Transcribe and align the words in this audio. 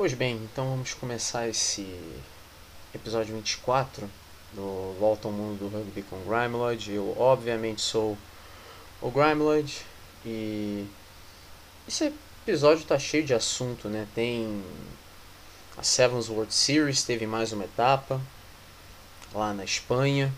Pois 0.00 0.14
bem, 0.14 0.36
então 0.36 0.64
vamos 0.70 0.94
começar 0.94 1.46
esse 1.46 1.86
episódio 2.94 3.36
24 3.36 4.10
do 4.54 4.96
Volta 4.98 5.28
ao 5.28 5.30
Mundo 5.30 5.58
do 5.58 5.68
Rugby 5.68 6.00
com 6.00 6.16
Grimeloid. 6.24 6.90
Eu, 6.90 7.14
obviamente, 7.20 7.82
sou 7.82 8.16
o 9.02 9.10
Grimeloid 9.10 9.84
e 10.24 10.86
esse 11.86 12.14
episódio 12.46 12.86
tá 12.86 12.98
cheio 12.98 13.26
de 13.26 13.34
assunto, 13.34 13.90
né? 13.90 14.08
Tem 14.14 14.64
a 15.76 15.82
Sevens 15.82 16.30
World 16.30 16.54
Series, 16.54 17.02
teve 17.02 17.26
mais 17.26 17.52
uma 17.52 17.64
etapa 17.64 18.18
lá 19.34 19.52
na 19.52 19.64
Espanha. 19.64 20.32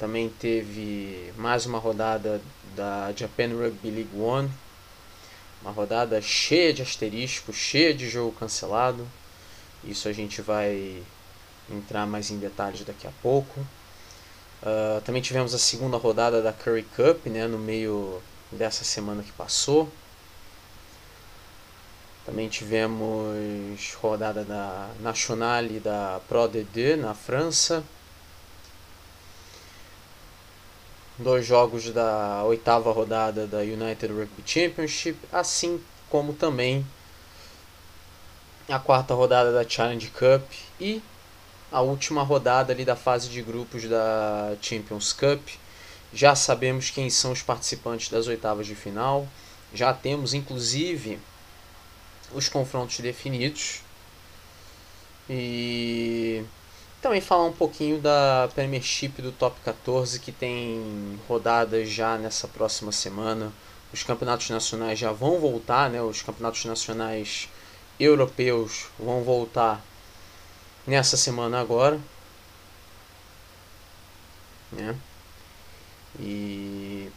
Também 0.00 0.28
teve 0.28 1.32
mais 1.36 1.64
uma 1.64 1.78
rodada 1.78 2.42
da 2.74 3.12
Japan 3.12 3.50
Rugby 3.56 3.88
League 3.88 4.16
One 4.16 4.50
uma 5.62 5.70
rodada 5.70 6.20
cheia 6.20 6.72
de 6.72 6.82
asterisco, 6.82 7.52
cheia 7.52 7.94
de 7.94 8.08
jogo 8.08 8.32
cancelado. 8.32 9.06
Isso 9.84 10.08
a 10.08 10.12
gente 10.12 10.42
vai 10.42 11.02
entrar 11.70 12.06
mais 12.06 12.30
em 12.30 12.38
detalhes 12.38 12.84
daqui 12.84 13.06
a 13.06 13.12
pouco. 13.22 13.60
Uh, 14.62 15.00
também 15.04 15.22
tivemos 15.22 15.54
a 15.54 15.58
segunda 15.58 15.96
rodada 15.96 16.42
da 16.42 16.52
Curry 16.52 16.84
Cup 16.94 17.26
né, 17.26 17.46
no 17.46 17.58
meio 17.58 18.20
dessa 18.50 18.84
semana 18.84 19.22
que 19.22 19.32
passou. 19.32 19.90
Também 22.24 22.48
tivemos 22.48 23.94
rodada 24.00 24.44
da 24.44 24.90
Nationale 25.00 25.80
da 25.80 26.20
Pro 26.28 26.48
D2 26.48 26.96
na 26.96 27.14
França. 27.14 27.82
Dois 31.22 31.46
jogos 31.46 31.90
da 31.90 32.42
oitava 32.44 32.92
rodada 32.92 33.46
da 33.46 33.58
United 33.58 34.12
Rugby 34.12 34.42
Championship, 34.44 35.18
assim 35.32 35.80
como 36.10 36.32
também 36.34 36.84
a 38.68 38.78
quarta 38.78 39.14
rodada 39.14 39.52
da 39.52 39.68
Challenge 39.68 40.08
Cup 40.08 40.42
e 40.80 41.02
a 41.70 41.80
última 41.80 42.22
rodada 42.22 42.72
ali 42.72 42.84
da 42.84 42.94
fase 42.94 43.28
de 43.28 43.40
grupos 43.42 43.88
da 43.88 44.54
Champions 44.60 45.12
Cup. 45.12 45.40
Já 46.12 46.34
sabemos 46.34 46.90
quem 46.90 47.08
são 47.08 47.32
os 47.32 47.42
participantes 47.42 48.10
das 48.10 48.26
oitavas 48.26 48.66
de 48.66 48.74
final. 48.74 49.26
Já 49.72 49.94
temos 49.94 50.34
inclusive 50.34 51.18
os 52.34 52.48
confrontos 52.48 53.00
definidos. 53.00 53.80
E 55.28 56.44
também 57.02 57.20
falar 57.20 57.46
um 57.46 57.52
pouquinho 57.52 58.00
da 58.00 58.48
Premiership 58.54 59.20
do 59.20 59.32
Top 59.32 59.60
14 59.64 60.20
que 60.20 60.30
tem 60.30 61.18
rodadas 61.28 61.90
já 61.90 62.16
nessa 62.16 62.46
próxima 62.46 62.92
semana. 62.92 63.52
Os 63.92 64.04
campeonatos 64.04 64.48
nacionais 64.48 64.98
já 64.98 65.10
vão 65.10 65.38
voltar, 65.40 65.90
né? 65.90 66.00
Os 66.00 66.22
campeonatos 66.22 66.64
nacionais 66.64 67.48
europeus 67.98 68.86
vão 68.98 69.22
voltar 69.22 69.84
nessa 70.86 71.16
semana 71.16 71.60
agora. 71.60 72.00
Né? 74.70 74.96
E 76.20 77.10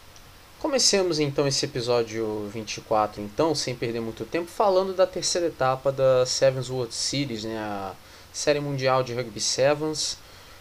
comecemos 0.58 1.18
então 1.20 1.46
esse 1.46 1.64
episódio 1.64 2.48
24 2.52 3.22
então, 3.22 3.54
sem 3.54 3.74
perder 3.74 4.00
muito 4.00 4.24
tempo, 4.26 4.50
falando 4.50 4.92
da 4.94 5.06
terceira 5.06 5.46
etapa 5.46 5.92
da 5.92 6.26
Sevens 6.26 6.68
World 6.68 6.92
Series, 6.92 7.44
né? 7.44 7.56
A 7.56 7.94
Série 8.36 8.60
Mundial 8.60 9.02
de 9.02 9.14
Rugby 9.14 9.40
Sevens. 9.40 10.18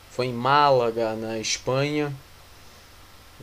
Foi 0.09 0.27
em 0.27 0.33
Málaga, 0.33 1.13
na 1.13 1.37
Espanha. 1.37 2.15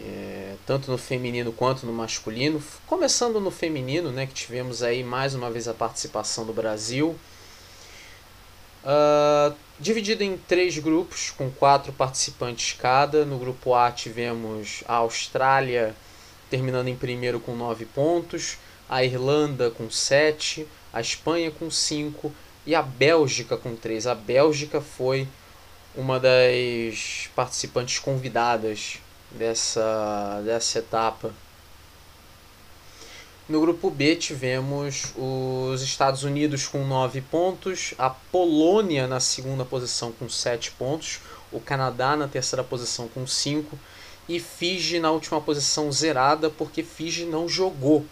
É, 0.00 0.54
tanto 0.64 0.90
no 0.90 0.96
feminino 0.96 1.52
quanto 1.52 1.84
no 1.84 1.92
masculino. 1.92 2.62
Começando 2.86 3.38
no 3.38 3.50
feminino, 3.50 4.10
né, 4.10 4.24
que 4.24 4.32
tivemos 4.32 4.82
aí 4.82 5.04
mais 5.04 5.34
uma 5.34 5.50
vez 5.50 5.68
a 5.68 5.74
participação 5.74 6.46
do 6.46 6.52
Brasil. 6.54 7.14
Uh, 8.82 9.54
dividido 9.78 10.24
em 10.24 10.38
três 10.38 10.78
grupos, 10.78 11.28
com 11.28 11.50
quatro 11.50 11.92
participantes 11.92 12.74
cada. 12.80 13.26
No 13.26 13.38
grupo 13.38 13.74
A 13.74 13.92
tivemos 13.92 14.82
a 14.88 14.94
Austrália 14.94 15.94
terminando 16.48 16.88
em 16.88 16.96
primeiro 16.96 17.38
com 17.38 17.54
nove 17.54 17.84
pontos, 17.84 18.56
a 18.88 19.04
Irlanda 19.04 19.70
com 19.70 19.90
sete, 19.90 20.66
a 20.90 21.02
Espanha 21.02 21.50
com 21.50 21.70
cinco 21.70 22.32
e 22.66 22.74
a 22.74 22.82
Bélgica 22.82 23.56
com 23.56 23.74
3. 23.74 24.06
A 24.06 24.14
Bélgica 24.14 24.80
foi 24.80 25.28
uma 25.94 26.18
das 26.18 27.28
participantes 27.34 27.98
convidadas 27.98 28.98
dessa, 29.30 30.42
dessa 30.44 30.78
etapa. 30.78 31.32
No 33.48 33.60
grupo 33.60 33.90
B 33.90 34.16
tivemos 34.16 35.12
os 35.16 35.82
Estados 35.82 36.22
Unidos 36.22 36.66
com 36.66 36.86
9 36.86 37.20
pontos, 37.22 37.92
a 37.98 38.08
Polônia 38.08 39.06
na 39.06 39.20
segunda 39.20 39.64
posição 39.64 40.12
com 40.12 40.28
7 40.28 40.70
pontos, 40.72 41.20
o 41.50 41.60
Canadá 41.60 42.16
na 42.16 42.28
terceira 42.28 42.62
posição 42.62 43.08
com 43.08 43.26
5 43.26 43.78
e 44.28 44.38
Fiji 44.38 45.00
na 45.00 45.10
última 45.10 45.40
posição 45.40 45.90
zerada 45.90 46.48
porque 46.48 46.82
Fiji 46.82 47.24
não 47.24 47.48
jogou. 47.48 48.06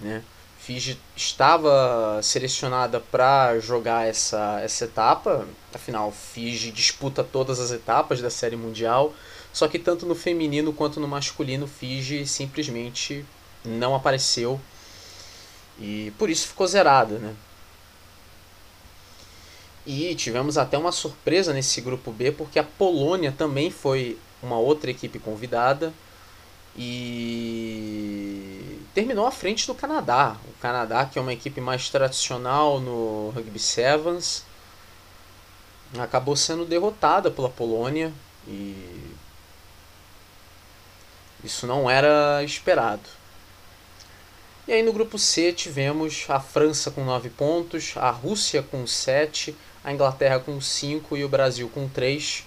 Né? 0.00 0.22
Fiji 0.66 0.98
estava 1.14 2.20
selecionada 2.24 2.98
para 2.98 3.56
jogar 3.60 4.08
essa, 4.08 4.60
essa 4.60 4.84
etapa, 4.84 5.46
afinal, 5.72 6.10
Fiji 6.10 6.72
disputa 6.72 7.22
todas 7.22 7.60
as 7.60 7.70
etapas 7.70 8.20
da 8.20 8.30
Série 8.30 8.56
Mundial, 8.56 9.14
só 9.52 9.68
que 9.68 9.78
tanto 9.78 10.06
no 10.06 10.16
feminino 10.16 10.72
quanto 10.72 10.98
no 10.98 11.06
masculino, 11.06 11.68
Fiji 11.68 12.26
simplesmente 12.26 13.24
não 13.64 13.94
apareceu 13.94 14.60
e 15.78 16.12
por 16.18 16.28
isso 16.28 16.48
ficou 16.48 16.66
zerada. 16.66 17.20
Né? 17.20 17.32
E 19.86 20.16
tivemos 20.16 20.58
até 20.58 20.76
uma 20.76 20.90
surpresa 20.90 21.52
nesse 21.52 21.80
grupo 21.80 22.10
B, 22.10 22.32
porque 22.32 22.58
a 22.58 22.64
Polônia 22.64 23.30
também 23.30 23.70
foi 23.70 24.18
uma 24.42 24.58
outra 24.58 24.90
equipe 24.90 25.20
convidada 25.20 25.94
e 26.76 28.80
terminou 28.96 29.26
à 29.26 29.30
frente 29.30 29.66
do 29.66 29.74
Canadá. 29.74 30.38
O 30.48 30.58
Canadá, 30.58 31.04
que 31.04 31.18
é 31.18 31.22
uma 31.22 31.34
equipe 31.34 31.60
mais 31.60 31.90
tradicional 31.90 32.80
no 32.80 33.28
Rugby 33.28 33.58
Sevens, 33.58 34.42
acabou 35.98 36.34
sendo 36.34 36.64
derrotada 36.64 37.30
pela 37.30 37.50
Polônia 37.50 38.10
e 38.48 39.14
isso 41.44 41.66
não 41.66 41.90
era 41.90 42.42
esperado. 42.42 43.02
E 44.66 44.72
aí 44.72 44.82
no 44.82 44.94
grupo 44.94 45.18
C 45.18 45.52
tivemos 45.52 46.24
a 46.30 46.40
França 46.40 46.90
com 46.90 47.04
9 47.04 47.28
pontos, 47.28 47.92
a 47.96 48.08
Rússia 48.08 48.62
com 48.62 48.86
7, 48.86 49.54
a 49.84 49.92
Inglaterra 49.92 50.40
com 50.40 50.58
5 50.58 51.18
e 51.18 51.22
o 51.22 51.28
Brasil 51.28 51.68
com 51.68 51.86
3. 51.86 52.44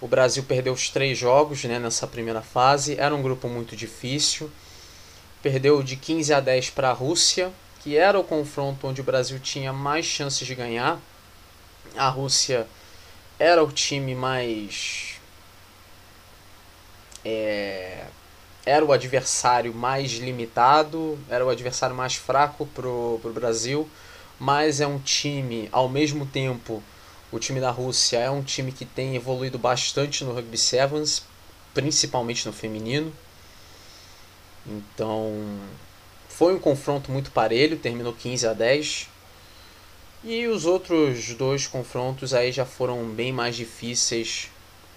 O 0.00 0.08
Brasil 0.08 0.42
perdeu 0.42 0.72
os 0.72 0.88
três 0.88 1.18
jogos 1.18 1.64
né, 1.64 1.78
nessa 1.78 2.06
primeira 2.06 2.40
fase. 2.40 2.98
Era 2.98 3.14
um 3.14 3.20
grupo 3.20 3.46
muito 3.46 3.76
difícil. 3.76 4.50
Perdeu 5.46 5.80
de 5.80 5.94
15 5.94 6.34
a 6.34 6.40
10 6.40 6.70
para 6.70 6.90
a 6.90 6.92
Rússia, 6.92 7.52
que 7.80 7.96
era 7.96 8.18
o 8.18 8.24
confronto 8.24 8.84
onde 8.88 9.00
o 9.00 9.04
Brasil 9.04 9.38
tinha 9.38 9.72
mais 9.72 10.04
chances 10.04 10.44
de 10.44 10.56
ganhar. 10.56 11.00
A 11.96 12.08
Rússia 12.08 12.66
era 13.38 13.62
o 13.62 13.70
time 13.70 14.12
mais. 14.12 15.20
É, 17.24 18.06
era 18.64 18.84
o 18.84 18.90
adversário 18.90 19.72
mais 19.72 20.14
limitado, 20.14 21.16
era 21.30 21.46
o 21.46 21.48
adversário 21.48 21.94
mais 21.94 22.16
fraco 22.16 22.66
para 22.66 22.88
o 22.88 23.32
Brasil, 23.32 23.88
mas 24.40 24.80
é 24.80 24.86
um 24.88 24.98
time, 24.98 25.68
ao 25.70 25.88
mesmo 25.88 26.26
tempo, 26.26 26.82
o 27.30 27.38
time 27.38 27.60
da 27.60 27.70
Rússia 27.70 28.18
é 28.18 28.28
um 28.28 28.42
time 28.42 28.72
que 28.72 28.84
tem 28.84 29.14
evoluído 29.14 29.60
bastante 29.60 30.24
no 30.24 30.34
Rugby 30.34 30.58
Sevens, 30.58 31.22
principalmente 31.72 32.44
no 32.46 32.52
feminino. 32.52 33.12
Então, 34.68 35.32
foi 36.28 36.54
um 36.54 36.58
confronto 36.58 37.10
muito 37.10 37.30
parelho, 37.30 37.78
terminou 37.78 38.12
15 38.12 38.46
a 38.46 38.52
10. 38.52 39.08
E 40.24 40.46
os 40.48 40.64
outros 40.64 41.34
dois 41.34 41.66
confrontos 41.66 42.34
aí 42.34 42.50
já 42.50 42.64
foram 42.64 43.04
bem 43.08 43.32
mais 43.32 43.54
difíceis 43.54 44.50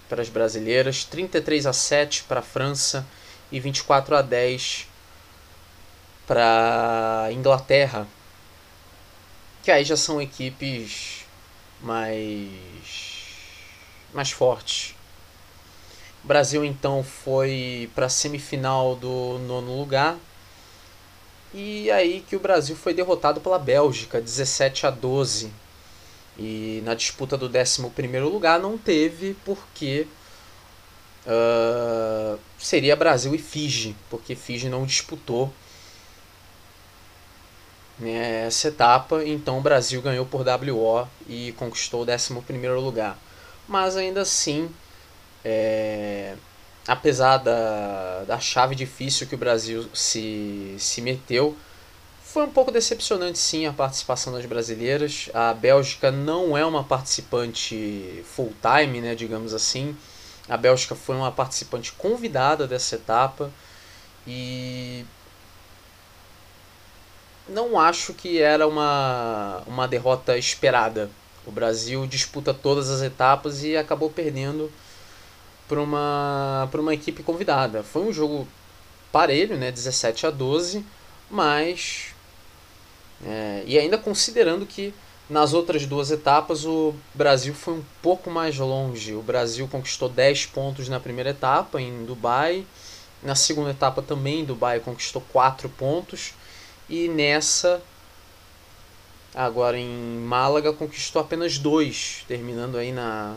para 0.08 0.22
as 0.22 0.28
brasileiras, 0.28 1.04
33 1.04 1.66
a 1.66 1.72
7 1.72 2.24
para 2.24 2.40
a 2.40 2.42
França 2.42 3.06
e 3.52 3.60
24 3.60 4.16
a 4.16 4.22
10 4.22 4.88
para 6.26 7.24
a 7.26 7.32
Inglaterra. 7.32 8.08
Que 9.62 9.70
aí 9.70 9.84
já 9.84 9.96
são 9.96 10.20
equipes 10.20 11.24
mais 11.80 12.50
mais 14.12 14.30
fortes. 14.32 14.94
O 16.24 16.26
Brasil 16.26 16.64
então 16.64 17.02
foi 17.02 17.90
para 17.94 18.06
a 18.06 18.10
semifinal 18.10 18.94
do 18.96 19.38
nono 19.46 19.78
lugar. 19.78 20.16
E 21.52 21.90
aí 21.90 22.24
que 22.28 22.36
o 22.36 22.40
Brasil 22.40 22.76
foi 22.76 22.94
derrotado 22.94 23.40
pela 23.40 23.58
Bélgica, 23.58 24.20
17 24.20 24.86
a 24.86 24.90
12. 24.90 25.50
E 26.38 26.82
na 26.84 26.94
disputa 26.94 27.36
do 27.36 27.46
11 27.46 27.82
lugar 28.20 28.60
não 28.60 28.78
teve, 28.78 29.36
porque 29.44 30.06
uh, 31.26 32.38
seria 32.58 32.96
Brasil 32.96 33.34
e 33.34 33.38
Fiji, 33.38 33.96
porque 34.08 34.34
Fiji 34.34 34.68
não 34.68 34.86
disputou 34.86 35.52
né, 37.98 38.46
essa 38.46 38.68
etapa, 38.68 39.22
então 39.24 39.58
o 39.58 39.60
Brasil 39.60 40.00
ganhou 40.00 40.24
por 40.24 40.40
WO 40.40 41.06
e 41.28 41.52
conquistou 41.52 42.04
o 42.04 42.10
11 42.10 42.32
lugar. 42.82 43.18
Mas 43.68 43.96
ainda 43.96 44.22
assim, 44.22 44.70
é, 45.44 46.34
apesar 46.86 47.38
da, 47.38 48.24
da 48.26 48.40
chave 48.40 48.74
difícil 48.74 49.26
que 49.26 49.34
o 49.34 49.38
Brasil 49.38 49.88
se, 49.94 50.74
se 50.78 51.00
meteu, 51.00 51.56
foi 52.22 52.44
um 52.44 52.50
pouco 52.50 52.70
decepcionante 52.70 53.38
sim 53.38 53.66
a 53.66 53.72
participação 53.72 54.32
das 54.32 54.46
brasileiras. 54.46 55.28
A 55.34 55.52
Bélgica 55.52 56.12
não 56.12 56.56
é 56.56 56.64
uma 56.64 56.84
participante 56.84 58.22
full 58.24 58.54
time, 58.62 59.00
né, 59.00 59.14
digamos 59.14 59.52
assim. 59.52 59.96
A 60.48 60.56
Bélgica 60.56 60.94
foi 60.94 61.16
uma 61.16 61.32
participante 61.32 61.92
convidada 61.92 62.66
dessa 62.66 62.96
etapa 62.96 63.50
e 64.26 65.04
não 67.48 67.78
acho 67.78 68.14
que 68.14 68.40
era 68.40 68.66
uma, 68.66 69.62
uma 69.66 69.88
derrota 69.88 70.38
esperada. 70.38 71.10
O 71.44 71.50
Brasil 71.50 72.06
disputa 72.06 72.54
todas 72.54 72.90
as 72.90 73.02
etapas 73.02 73.64
e 73.64 73.76
acabou 73.76 74.08
perdendo 74.08 74.70
para 75.70 75.80
uma, 75.80 76.68
para 76.68 76.80
uma 76.80 76.92
equipe 76.92 77.22
convidada. 77.22 77.84
Foi 77.84 78.02
um 78.02 78.12
jogo 78.12 78.46
parelho, 79.12 79.56
né, 79.56 79.70
17 79.70 80.26
a 80.26 80.30
12, 80.30 80.84
mas 81.30 82.12
é, 83.24 83.62
e 83.64 83.78
ainda 83.78 83.96
considerando 83.96 84.66
que 84.66 84.92
nas 85.28 85.52
outras 85.52 85.86
duas 85.86 86.10
etapas 86.10 86.64
o 86.64 86.92
Brasil 87.14 87.54
foi 87.54 87.74
um 87.74 87.84
pouco 88.02 88.28
mais 88.28 88.58
longe. 88.58 89.14
O 89.14 89.22
Brasil 89.22 89.68
conquistou 89.68 90.08
10 90.08 90.46
pontos 90.46 90.88
na 90.88 90.98
primeira 90.98 91.30
etapa 91.30 91.80
em 91.80 92.04
Dubai. 92.04 92.66
Na 93.22 93.36
segunda 93.36 93.70
etapa 93.70 94.02
também 94.02 94.40
em 94.40 94.44
Dubai 94.44 94.80
conquistou 94.80 95.22
4 95.32 95.68
pontos. 95.68 96.34
E 96.88 97.06
nessa, 97.06 97.80
agora 99.32 99.78
em 99.78 100.18
Málaga, 100.18 100.72
conquistou 100.72 101.22
apenas 101.22 101.58
2, 101.58 102.24
terminando 102.26 102.76
aí 102.76 102.90
na, 102.90 103.36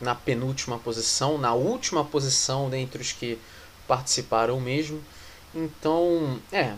na 0.00 0.14
penúltima 0.14 0.78
posição, 0.78 1.38
na 1.38 1.54
última 1.54 2.04
posição 2.04 2.70
dentre 2.70 3.02
os 3.02 3.12
que 3.12 3.38
participaram 3.86 4.60
mesmo. 4.60 5.02
Então, 5.54 6.40
é, 6.52 6.74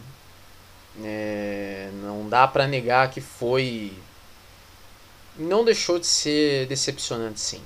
é, 1.03 1.91
não 2.03 2.29
dá 2.29 2.47
para 2.47 2.67
negar 2.67 3.11
que 3.11 3.21
foi. 3.21 3.93
Não 5.37 5.65
deixou 5.65 5.99
de 5.99 6.07
ser 6.07 6.67
decepcionante, 6.67 7.41
sim. 7.41 7.63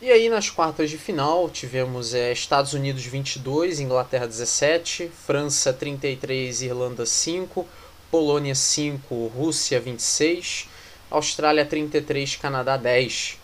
E 0.00 0.10
aí 0.10 0.28
nas 0.28 0.50
quartas 0.50 0.90
de 0.90 0.98
final 0.98 1.48
tivemos 1.48 2.12
é, 2.12 2.30
Estados 2.30 2.74
Unidos 2.74 3.04
22, 3.04 3.80
Inglaterra 3.80 4.26
17, 4.26 5.10
França 5.26 5.72
33, 5.72 6.60
Irlanda 6.62 7.06
5, 7.06 7.66
Polônia 8.10 8.54
5, 8.54 9.28
Rússia 9.28 9.80
26, 9.80 10.68
Austrália 11.14 11.64
33, 11.64 12.34
Canadá 12.34 12.76
10. 12.76 13.38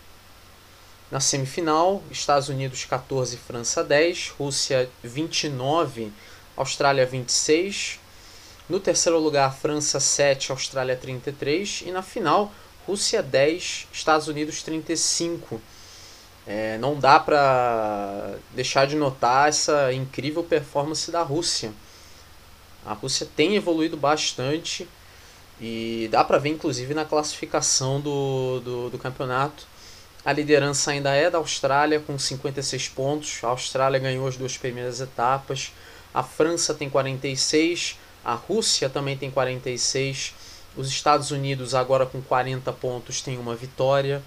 Na 1.09 1.21
semifinal, 1.21 2.03
Estados 2.11 2.49
Unidos 2.49 2.85
14, 2.85 3.37
França 3.37 3.85
10, 3.85 4.31
Rússia 4.37 4.91
29, 5.05 6.11
Austrália 6.57 7.07
26. 7.07 8.01
No 8.69 8.81
terceiro 8.81 9.21
lugar, 9.21 9.55
França 9.55 10.01
7, 10.01 10.51
Austrália 10.51 10.97
33. 10.97 11.85
E 11.87 11.93
na 11.93 12.03
final, 12.03 12.53
Rússia 12.89 13.23
10, 13.23 13.87
Estados 13.93 14.27
Unidos 14.27 14.65
35. 14.65 15.61
É, 16.49 16.77
não 16.79 16.99
dá 16.99 17.21
para 17.21 18.35
deixar 18.53 18.89
de 18.89 18.97
notar 18.97 19.49
essa 19.49 19.93
incrível 19.93 20.43
performance 20.43 21.09
da 21.13 21.23
Rússia. 21.23 21.73
A 22.85 22.95
Rússia 22.95 23.29
tem 23.37 23.55
evoluído 23.55 23.97
bastante 23.97 24.89
e 25.61 26.09
dá 26.11 26.25
para 26.25 26.39
ver 26.39 26.51
inclusive 26.51 26.95
na 26.95 27.05
classificação 27.05 28.01
do, 28.01 28.61
do, 28.61 28.91
do 28.91 28.99
campeonato. 28.99 29.67
A 30.25 30.33
liderança 30.33 30.91
ainda 30.91 31.15
é 31.15 31.31
da 31.31 31.39
Austrália 31.39 32.01
com 32.01 32.19
56 32.19 32.89
pontos. 32.89 33.43
A 33.43 33.49
Austrália 33.49 33.99
ganhou 33.99 34.27
as 34.27 34.37
duas 34.37 34.57
primeiras 34.57 35.01
etapas. 35.01 35.73
A 36.13 36.23
França 36.23 36.75
tem 36.75 36.91
46, 36.91 37.97
a 38.25 38.35
Rússia 38.35 38.89
também 38.91 39.17
tem 39.17 39.31
46, 39.31 40.35
os 40.77 40.89
Estados 40.89 41.31
Unidos 41.31 41.75
agora 41.75 42.05
com 42.05 42.21
40 42.21 42.73
pontos 42.73 43.21
tem 43.21 43.39
uma 43.39 43.55
vitória. 43.55 44.23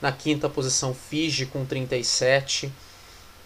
Na 0.00 0.12
quinta 0.12 0.48
posição, 0.48 0.94
Fiji 0.94 1.46
com 1.46 1.64
37, 1.64 2.72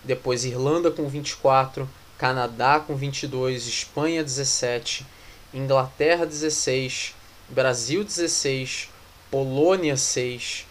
depois 0.05 0.45
Irlanda 0.45 0.91
com 0.91 1.09
24, 1.09 1.89
Canadá 2.19 2.79
com 2.81 2.95
22, 2.95 3.67
Espanha 3.67 4.23
17, 4.23 5.07
Inglaterra 5.55 6.27
16, 6.27 7.15
Brasil 7.49 8.05
16, 8.05 8.91
Polônia 9.31 9.97
6 9.97 10.67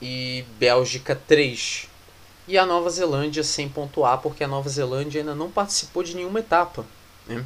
e 0.00 0.44
Bélgica 0.58 1.14
3 1.14 1.88
e 2.48 2.56
a 2.56 2.64
Nova 2.64 2.88
Zelândia 2.90 3.42
sem 3.42 3.68
pontuar, 3.68 4.18
porque 4.18 4.44
a 4.44 4.48
Nova 4.48 4.68
Zelândia 4.68 5.20
ainda 5.20 5.34
não 5.34 5.50
participou 5.50 6.02
de 6.02 6.14
nenhuma 6.14 6.38
etapa. 6.38 6.84
Né? 7.26 7.44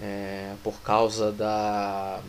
É, 0.00 0.54
por 0.62 0.80
causa 0.82 1.32
da, 1.32 2.20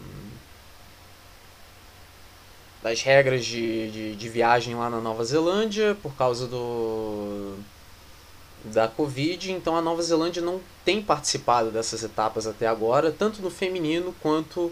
das 2.81 3.01
regras 3.01 3.45
de, 3.45 3.91
de, 3.91 4.15
de, 4.15 4.29
viagem 4.29 4.73
lá 4.75 4.89
na 4.89 4.99
Nova 4.99 5.23
Zelândia, 5.23 5.95
por 6.01 6.15
causa 6.15 6.47
do, 6.47 7.57
da 8.63 8.87
Covid. 8.87 9.51
Então 9.51 9.75
a 9.75 9.81
Nova 9.81 10.01
Zelândia 10.01 10.41
não 10.41 10.61
tem 10.85 11.01
participado 11.01 11.71
dessas 11.71 12.03
etapas 12.03 12.47
até 12.47 12.67
agora, 12.67 13.11
tanto 13.11 13.41
no 13.41 13.49
feminino 13.49 14.15
quanto 14.21 14.71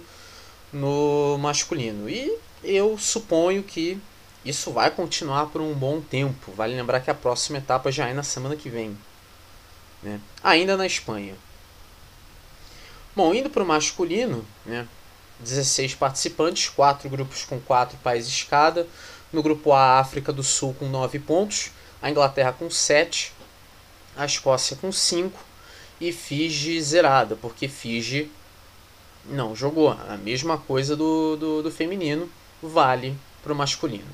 no 0.72 1.38
masculino. 1.40 2.10
E 2.10 2.38
eu 2.64 2.98
suponho 2.98 3.64
que 3.64 4.00
isso 4.46 4.72
vai 4.72 4.90
continuar 4.92 5.48
por 5.48 5.62
um 5.62 5.74
bom 5.74 6.02
tempo. 6.02 6.52
Vale 6.54 6.76
lembrar 6.76 7.00
que 7.02 7.12
a 7.12 7.16
próxima 7.16 7.58
etapa 7.58 7.92
já 7.92 8.08
é 8.08 8.14
na 8.14 8.24
semana 8.24 8.56
que 8.56 8.70
vem. 8.70 8.98
Né? 10.02 10.20
Ainda 10.44 10.78
na 10.78 10.86
Espanha. 10.86 11.36
Bom, 13.16 13.34
indo 13.34 13.50
para 13.50 13.64
o 13.64 13.66
masculino, 13.66 14.46
né? 14.66 14.88
16 15.40 15.96
participantes, 15.96 16.70
4 16.70 17.10
grupos 17.10 17.44
com 17.46 17.60
4 17.60 17.98
países 18.00 18.44
cada. 18.44 18.88
No 19.32 19.44
grupo 19.44 19.72
A, 19.74 19.80
a 19.80 20.00
África 20.00 20.34
do 20.34 20.44
Sul 20.44 20.74
com 20.78 20.88
9 20.88 21.20
pontos, 21.20 21.72
a 22.02 22.10
Inglaterra 22.10 22.52
com 22.52 22.70
7, 22.70 23.34
a 24.16 24.26
Escócia 24.26 24.78
com 24.78 24.92
5 24.92 25.40
e 26.00 26.12
Fiji 26.12 26.82
zerada, 26.82 27.36
porque 27.36 27.68
Fiji 27.68 28.32
não 29.26 29.56
jogou. 29.56 29.90
A 29.90 30.18
mesma 30.18 30.58
coisa 30.58 30.96
do, 30.96 31.36
do, 31.36 31.64
do 31.64 31.72
feminino 31.72 32.30
vale 32.62 33.16
para 33.44 33.54
o 33.54 33.56
masculino. 33.56 34.08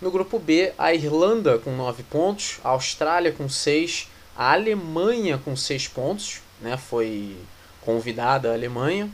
No 0.00 0.10
grupo 0.10 0.38
B, 0.38 0.72
a 0.78 0.94
Irlanda 0.94 1.58
com 1.58 1.76
9 1.76 2.02
pontos, 2.04 2.58
a 2.64 2.70
Austrália 2.70 3.32
com 3.32 3.48
6, 3.48 4.08
a 4.36 4.52
Alemanha 4.52 5.38
com 5.38 5.54
6 5.54 5.88
pontos, 5.88 6.40
né, 6.60 6.76
foi 6.76 7.36
convidada 7.82 8.50
a 8.50 8.54
Alemanha, 8.54 9.10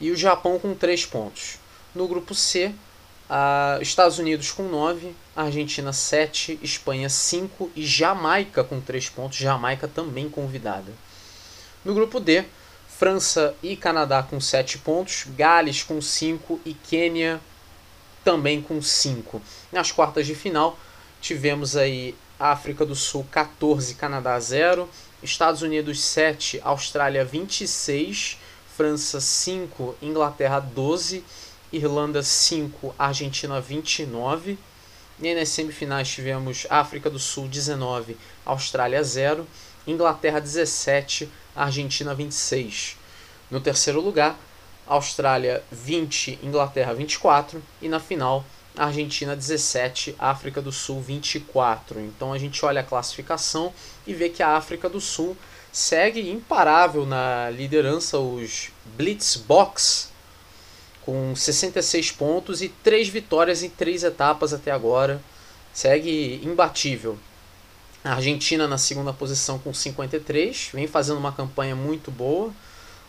e 0.00 0.10
o 0.10 0.16
Japão 0.16 0.58
com 0.58 0.74
3 0.74 1.06
pontos. 1.06 1.58
No 1.94 2.08
grupo 2.08 2.34
C, 2.34 2.74
a 3.28 3.78
Estados 3.80 4.18
Unidos 4.18 4.50
com 4.50 4.64
9, 4.64 5.14
Argentina 5.34 5.92
7, 5.92 6.58
Espanha 6.62 7.08
5 7.08 7.70
e 7.74 7.84
Jamaica 7.86 8.62
com 8.62 8.80
3 8.80 9.08
pontos, 9.08 9.38
Jamaica 9.38 9.88
também 9.88 10.28
convidada. 10.28 10.92
No 11.84 11.94
grupo 11.94 12.20
D, 12.20 12.44
França 12.88 13.54
e 13.62 13.76
Canadá 13.76 14.22
com 14.22 14.40
7 14.40 14.78
pontos, 14.78 15.26
Gales 15.36 15.82
com 15.82 16.00
5 16.00 16.60
e 16.64 16.74
Quênia 16.74 17.40
também 18.24 18.62
com 18.62 18.80
5. 18.80 19.42
Nas 19.72 19.90
quartas 19.90 20.26
de 20.26 20.34
final, 20.34 20.78
tivemos 21.20 21.76
aí 21.76 22.14
África 22.38 22.84
do 22.84 22.94
Sul 22.94 23.26
14, 23.30 23.94
Canadá 23.94 24.38
0, 24.38 24.88
Estados 25.22 25.62
Unidos 25.62 26.00
7, 26.02 26.60
Austrália 26.62 27.24
26, 27.24 28.38
França 28.76 29.20
5, 29.20 29.96
Inglaterra 30.02 30.60
12, 30.60 31.24
Irlanda 31.72 32.22
5, 32.22 32.94
Argentina 32.98 33.60
29. 33.60 34.58
E 35.20 35.34
nas 35.34 35.48
semifinais 35.48 36.08
tivemos 36.08 36.66
África 36.68 37.08
do 37.08 37.18
Sul 37.18 37.48
19, 37.48 38.16
Austrália 38.44 39.02
0, 39.02 39.46
Inglaterra 39.86 40.40
17, 40.40 41.30
Argentina 41.54 42.14
26. 42.14 42.96
No 43.50 43.60
terceiro 43.60 44.00
lugar, 44.00 44.38
Austrália 44.86 45.62
20, 45.70 46.40
Inglaterra 46.42 46.92
24 46.92 47.62
e 47.80 47.88
na 47.88 48.00
final 48.00 48.44
Argentina 48.76 49.36
17, 49.36 50.16
África 50.18 50.60
do 50.60 50.72
Sul 50.72 51.00
24. 51.00 52.00
Então 52.00 52.32
a 52.32 52.38
gente 52.38 52.64
olha 52.64 52.80
a 52.80 52.84
classificação 52.84 53.72
e 54.06 54.12
vê 54.12 54.28
que 54.28 54.42
a 54.42 54.56
África 54.56 54.88
do 54.88 55.00
Sul 55.00 55.36
segue 55.70 56.30
imparável 56.30 57.06
na 57.06 57.48
liderança 57.50 58.18
os 58.18 58.70
Blitzboks 58.96 60.11
com 61.04 61.34
66 61.34 62.12
pontos 62.12 62.62
e 62.62 62.68
3 62.68 63.08
vitórias 63.08 63.62
em 63.62 63.70
3 63.70 64.04
etapas 64.04 64.52
até 64.52 64.70
agora. 64.70 65.20
Segue 65.72 66.40
imbatível. 66.44 67.18
A 68.04 68.14
Argentina 68.14 68.66
na 68.66 68.78
segunda 68.78 69.12
posição 69.12 69.58
com 69.58 69.72
53, 69.72 70.70
vem 70.74 70.86
fazendo 70.86 71.18
uma 71.18 71.32
campanha 71.32 71.76
muito 71.76 72.10
boa. 72.10 72.52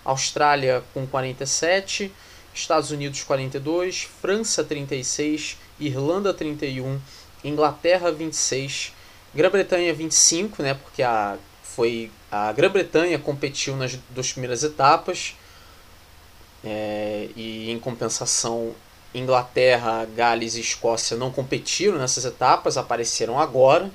Austrália 0.05 0.83
com 0.93 1.07
47, 1.07 2.11
Estados 2.53 2.91
Unidos 2.91 3.23
42, 3.23 4.07
França 4.21 4.63
36, 4.63 5.57
Irlanda 5.79 6.33
31, 6.33 6.99
Inglaterra 7.43 8.11
26, 8.11 8.93
Grã-Bretanha 9.33 9.93
25, 9.93 10.61
né, 10.61 10.73
porque 10.73 11.01
a 11.01 11.37
foi 11.63 12.11
a 12.31 12.51
Grã-Bretanha 12.51 13.17
competiu 13.17 13.75
nas 13.75 13.97
duas 14.11 14.31
primeiras 14.31 14.63
etapas 14.63 15.35
é, 16.63 17.29
e 17.35 17.69
em 17.69 17.79
compensação 17.79 18.73
Inglaterra, 19.13 20.05
Gales 20.15 20.55
e 20.55 20.61
Escócia 20.61 21.15
não 21.15 21.31
competiram 21.31 21.97
nessas 21.97 22.25
etapas, 22.25 22.77
apareceram 22.77 23.39
agora. 23.39 23.91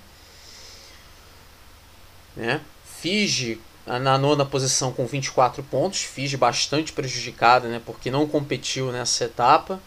Né? 2.36 2.60
Fiji 2.84 3.60
na 3.86 4.18
nona 4.18 4.44
posição 4.44 4.92
com 4.92 5.06
24 5.06 5.62
pontos, 5.62 6.02
Fiji 6.02 6.36
bastante 6.36 6.92
prejudicada, 6.92 7.68
né, 7.68 7.80
porque 7.84 8.10
não 8.10 8.26
competiu 8.26 8.92
nessa 8.92 9.24
etapa. 9.24 9.80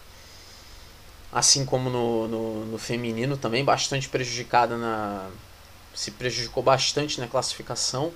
Assim 1.32 1.64
como 1.66 1.90
no, 1.90 2.28
no, 2.28 2.66
no 2.66 2.78
feminino 2.78 3.38
também, 3.38 3.64
bastante 3.64 4.10
prejudicada 4.10 4.76
na. 4.76 5.30
se 5.94 6.12
prejudicou 6.12 6.62
bastante 6.62 7.22
na 7.22 7.28
classificação. 7.28 8.12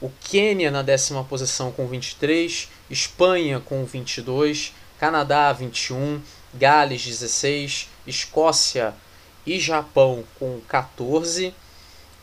O 0.00 0.10
Quênia 0.20 0.70
na 0.70 0.80
décima 0.80 1.22
posição 1.22 1.70
com 1.72 1.86
23, 1.86 2.70
Espanha 2.88 3.60
com 3.60 3.84
22, 3.84 4.72
Canadá 4.98 5.52
21, 5.52 6.22
Gales 6.54 7.04
16, 7.04 7.86
Escócia 8.06 8.94
e 9.46 9.60
Japão 9.60 10.24
com 10.38 10.58
14, 10.66 11.54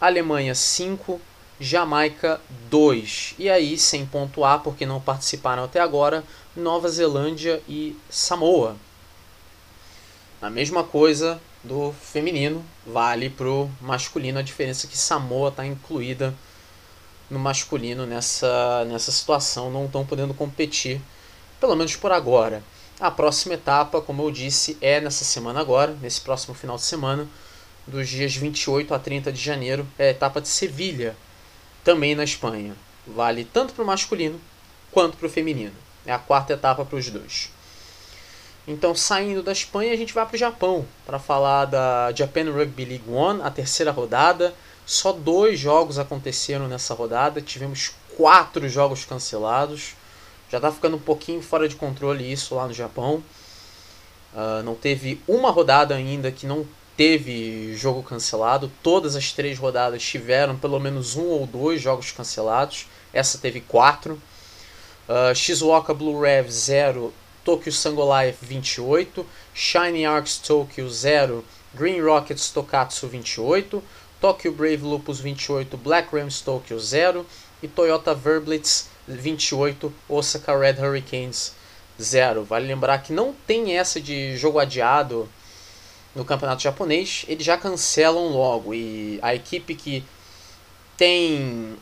Alemanha 0.01 0.55
5, 0.55 1.21
Jamaica 1.59 2.41
2. 2.67 3.35
E 3.37 3.47
aí, 3.47 3.77
sem 3.77 4.07
pontuar, 4.07 4.61
porque 4.63 4.83
não 4.83 4.99
participaram 4.99 5.63
até 5.63 5.79
agora, 5.79 6.23
Nova 6.55 6.89
Zelândia 6.89 7.61
e 7.69 7.95
Samoa. 8.09 8.75
A 10.41 10.49
mesma 10.49 10.83
coisa 10.83 11.39
do 11.63 11.93
feminino 12.01 12.65
vale 12.85 13.29
pro 13.29 13.69
masculino, 13.79 14.39
a 14.39 14.43
diferença 14.43 14.87
é 14.87 14.89
que 14.89 14.97
Samoa 14.97 15.49
está 15.49 15.63
incluída 15.63 16.33
no 17.29 17.39
masculino 17.39 18.05
nessa, 18.05 18.85
nessa 18.85 19.11
situação, 19.11 19.69
não 19.69 19.85
estão 19.85 20.05
podendo 20.05 20.33
competir, 20.33 21.01
pelo 21.59 21.75
menos 21.75 21.95
por 21.95 22.11
agora. 22.11 22.63
A 22.99 23.11
próxima 23.11 23.53
etapa, 23.53 24.01
como 24.01 24.23
eu 24.23 24.31
disse, 24.31 24.77
é 24.81 24.99
nessa 24.99 25.23
semana 25.23 25.59
agora, 25.59 25.95
nesse 26.01 26.21
próximo 26.21 26.55
final 26.55 26.77
de 26.77 26.83
semana, 26.83 27.27
dos 27.85 28.09
dias 28.09 28.35
28 28.35 28.93
a 28.93 28.99
30 28.99 29.31
de 29.31 29.39
janeiro, 29.39 29.87
é 29.97 30.07
a 30.07 30.11
etapa 30.11 30.41
de 30.41 30.47
Sevilha, 30.47 31.15
também 31.83 32.15
na 32.15 32.23
Espanha. 32.23 32.75
Vale 33.05 33.45
tanto 33.45 33.73
para 33.73 33.83
o 33.83 33.87
masculino 33.87 34.39
quanto 34.91 35.15
para 35.15 35.27
o 35.27 35.29
feminino. 35.29 35.75
É 36.05 36.11
a 36.11 36.19
quarta 36.19 36.53
etapa 36.53 36.83
para 36.83 36.97
os 36.97 37.09
dois. 37.09 37.49
Então, 38.67 38.93
saindo 38.93 39.41
da 39.41 39.53
Espanha, 39.53 39.93
a 39.93 39.95
gente 39.95 40.13
vai 40.13 40.25
para 40.25 40.35
o 40.35 40.39
Japão 40.39 40.85
para 41.05 41.17
falar 41.17 41.65
da 41.65 42.11
Japan 42.13 42.51
Rugby 42.51 42.83
League 42.83 43.09
One, 43.09 43.41
a 43.41 43.49
terceira 43.49 43.91
rodada. 43.91 44.53
Só 44.87 45.11
dois 45.11 45.59
jogos 45.59 45.99
aconteceram 45.99 46.65
nessa 46.69 46.93
rodada, 46.93 47.41
tivemos 47.41 47.91
quatro 48.15 48.69
jogos 48.69 49.03
cancelados. 49.03 49.95
Já 50.49 50.59
está 50.59 50.71
ficando 50.71 50.95
um 50.95 50.99
pouquinho 50.99 51.41
fora 51.41 51.67
de 51.67 51.75
controle 51.75 52.31
isso 52.31 52.55
lá 52.55 52.65
no 52.65 52.73
Japão. 52.73 53.21
Uh, 54.33 54.63
não 54.63 54.75
teve 54.75 55.21
uma 55.27 55.51
rodada 55.51 55.93
ainda 55.93 56.31
que 56.31 56.47
não 56.47 56.65
teve 56.95 57.75
jogo 57.75 58.01
cancelado. 58.01 58.71
Todas 58.81 59.17
as 59.17 59.33
três 59.33 59.59
rodadas 59.59 60.01
tiveram 60.01 60.55
pelo 60.55 60.79
menos 60.79 61.17
um 61.17 61.25
ou 61.25 61.45
dois 61.45 61.81
jogos 61.81 62.13
cancelados. 62.13 62.87
Essa 63.11 63.37
teve 63.39 63.59
quatro. 63.59 64.13
Uh, 65.09 65.35
Shizuoka 65.35 65.93
Blue 65.93 66.21
Rev 66.21 66.49
0, 66.49 67.13
Tokyo 67.43 67.73
Sangolife 67.73 68.45
28, 68.45 69.25
Shining 69.53 70.05
Arcs 70.05 70.37
Tokyo 70.37 70.89
0, 70.89 71.43
Green 71.73 72.01
Rockets 72.01 72.51
Tokatsu 72.51 73.07
28, 73.07 73.83
Tokyo 74.19 74.51
Brave 74.51 74.83
Lupus 74.83 75.19
28, 75.19 75.77
Black 75.77 76.15
Rams 76.15 76.41
Tokyo 76.41 76.79
0 76.79 77.25
e 77.61 77.67
Toyota 77.67 78.13
Verblitz 78.13 78.89
28, 79.07 79.93
Osaka 80.09 80.57
Red 80.57 80.81
Hurricanes 80.81 81.53
0. 82.01 82.43
Vale 82.43 82.67
lembrar 82.67 82.99
que 82.99 83.13
não 83.13 83.33
tem 83.45 83.77
essa 83.77 84.01
de 84.01 84.35
jogo 84.37 84.59
adiado 84.59 85.29
no 86.15 86.25
campeonato 86.25 86.63
japonês, 86.63 87.25
eles 87.27 87.45
já 87.45 87.57
cancelam 87.57 88.29
logo. 88.29 88.73
E 88.73 89.19
a 89.21 89.35
equipe 89.35 89.75
que 89.75 90.03
tem 90.97 91.77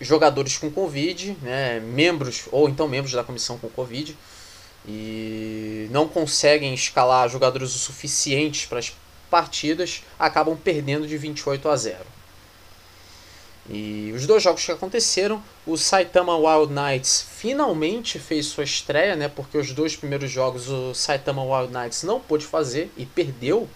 jogadores 0.00 0.56
com 0.56 0.70
Covid, 0.70 1.36
né, 1.42 1.80
membros 1.80 2.44
ou 2.52 2.68
então 2.68 2.88
membros 2.88 3.12
da 3.12 3.24
comissão 3.24 3.58
com 3.58 3.68
Covid, 3.68 4.16
e 4.86 5.88
não 5.90 6.08
conseguem 6.08 6.72
escalar 6.72 7.28
jogadores 7.28 7.74
o 7.74 7.78
suficientes 7.78 8.64
para 8.64 8.78
as 8.78 8.92
partidas, 9.30 10.02
acabam 10.18 10.56
perdendo 10.56 11.06
de 11.06 11.16
28 11.16 11.68
a 11.68 11.76
0. 11.76 11.96
E 13.68 14.12
os 14.16 14.26
dois 14.26 14.42
jogos 14.42 14.64
que 14.64 14.72
aconteceram, 14.72 15.40
o 15.64 15.76
Saitama 15.76 16.36
Wild 16.36 16.72
Knights 16.72 17.24
finalmente 17.30 18.18
fez 18.18 18.46
sua 18.46 18.64
estreia, 18.64 19.14
né? 19.14 19.28
Porque 19.28 19.56
os 19.56 19.72
dois 19.72 19.94
primeiros 19.94 20.30
jogos 20.30 20.68
o 20.68 20.92
Saitama 20.92 21.44
Wild 21.44 21.72
Knights 21.72 22.02
não 22.02 22.18
pôde 22.18 22.44
fazer 22.44 22.90
e 22.96 23.06
perdeu 23.06 23.68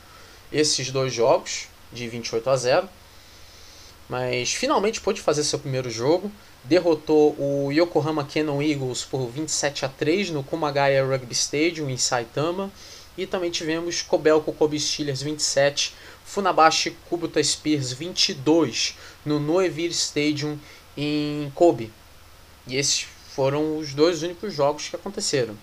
esses 0.53 0.91
dois 0.91 1.13
jogos 1.13 1.69
de 1.93 2.09
28 2.09 2.51
a 2.51 2.57
0. 2.57 2.89
Mas 4.09 4.53
finalmente 4.53 5.01
pôde 5.01 5.21
fazer 5.21 5.45
seu 5.45 5.61
primeiro 5.61 5.89
jogo, 5.89 6.31
derrotou 6.65 7.37
o 7.39 7.71
Yokohama 7.71 8.25
Cannon 8.25 8.61
Eagles 8.61 9.05
por 9.05 9.27
27 9.29 9.85
a 9.85 9.89
3 9.89 10.31
no 10.31 10.43
Kumagaya 10.43 11.05
Rugby 11.05 11.33
Stadium 11.33 11.89
em 11.89 11.97
Saitama. 11.97 12.71
E 13.17 13.27
também 13.27 13.51
tivemos 13.51 14.03
Kobelco 14.03 14.53
Kobe 14.53 14.79
Steelers 14.79 15.23
27 15.23 15.95
Funabashi 16.25 16.97
Kubota 17.09 17.43
Spears 17.43 17.93
22 17.93 18.97
no 19.25 19.39
Noevir 19.39 19.91
Stadium 19.91 20.59
em 20.97 21.51
Kobe. 21.55 21.93
E 22.67 22.77
esses 22.77 23.07
foram 23.35 23.79
os 23.79 23.93
dois 23.93 24.23
únicos 24.23 24.53
jogos 24.53 24.89
que 24.89 24.97
aconteceram. 24.97 25.57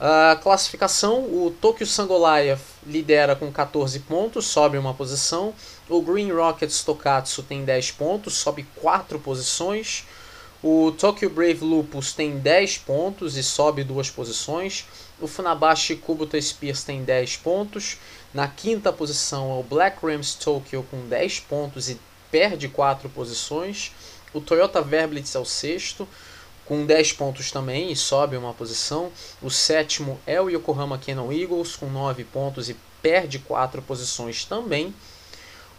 A 0.00 0.38
classificação, 0.40 1.24
o 1.24 1.52
Tokyo 1.60 1.84
Sangoliath 1.86 2.60
lidera 2.86 3.34
com 3.34 3.50
14 3.50 3.98
pontos, 4.00 4.46
sobe 4.46 4.78
uma 4.78 4.94
posição. 4.94 5.52
O 5.88 6.00
Green 6.00 6.30
Rockets 6.30 6.84
Tokatsu 6.84 7.42
tem 7.42 7.64
10 7.64 7.92
pontos, 7.92 8.34
sobe 8.34 8.66
4 8.76 9.18
posições. 9.18 10.06
O 10.62 10.92
Tokyo 10.92 11.28
Brave 11.28 11.64
Lupus 11.64 12.12
tem 12.12 12.38
10 12.38 12.78
pontos 12.78 13.36
e 13.36 13.42
sobe 13.42 13.82
duas 13.82 14.08
posições. 14.08 14.86
O 15.20 15.26
Funabashi 15.26 15.96
Kubota 15.96 16.40
Spears 16.40 16.84
tem 16.84 17.02
10 17.02 17.38
pontos. 17.38 17.98
Na 18.32 18.46
quinta 18.46 18.92
posição 18.92 19.50
é 19.50 19.60
o 19.60 19.62
Black 19.64 20.04
Rams 20.04 20.34
Tokyo 20.34 20.86
com 20.90 21.08
10 21.08 21.40
pontos 21.40 21.88
e 21.88 21.98
perde 22.30 22.68
4 22.68 23.08
posições. 23.08 23.92
O 24.32 24.40
Toyota 24.40 24.80
Verblitz 24.80 25.34
é 25.34 25.38
o 25.38 25.44
sexto, 25.44 26.06
com 26.64 26.86
10 26.86 27.14
pontos 27.14 27.50
também 27.50 27.90
e 27.90 27.96
sobe 27.96 28.36
uma 28.36 28.54
posição. 28.54 29.10
O 29.42 29.50
sétimo 29.50 30.20
é 30.24 30.40
o 30.40 30.48
Yokohama 30.48 30.98
Cannon 30.98 31.32
Eagles 31.32 31.74
com 31.74 31.86
9 31.86 32.22
pontos 32.24 32.68
e 32.68 32.76
perde 33.02 33.40
4 33.40 33.82
posições 33.82 34.44
também. 34.44 34.94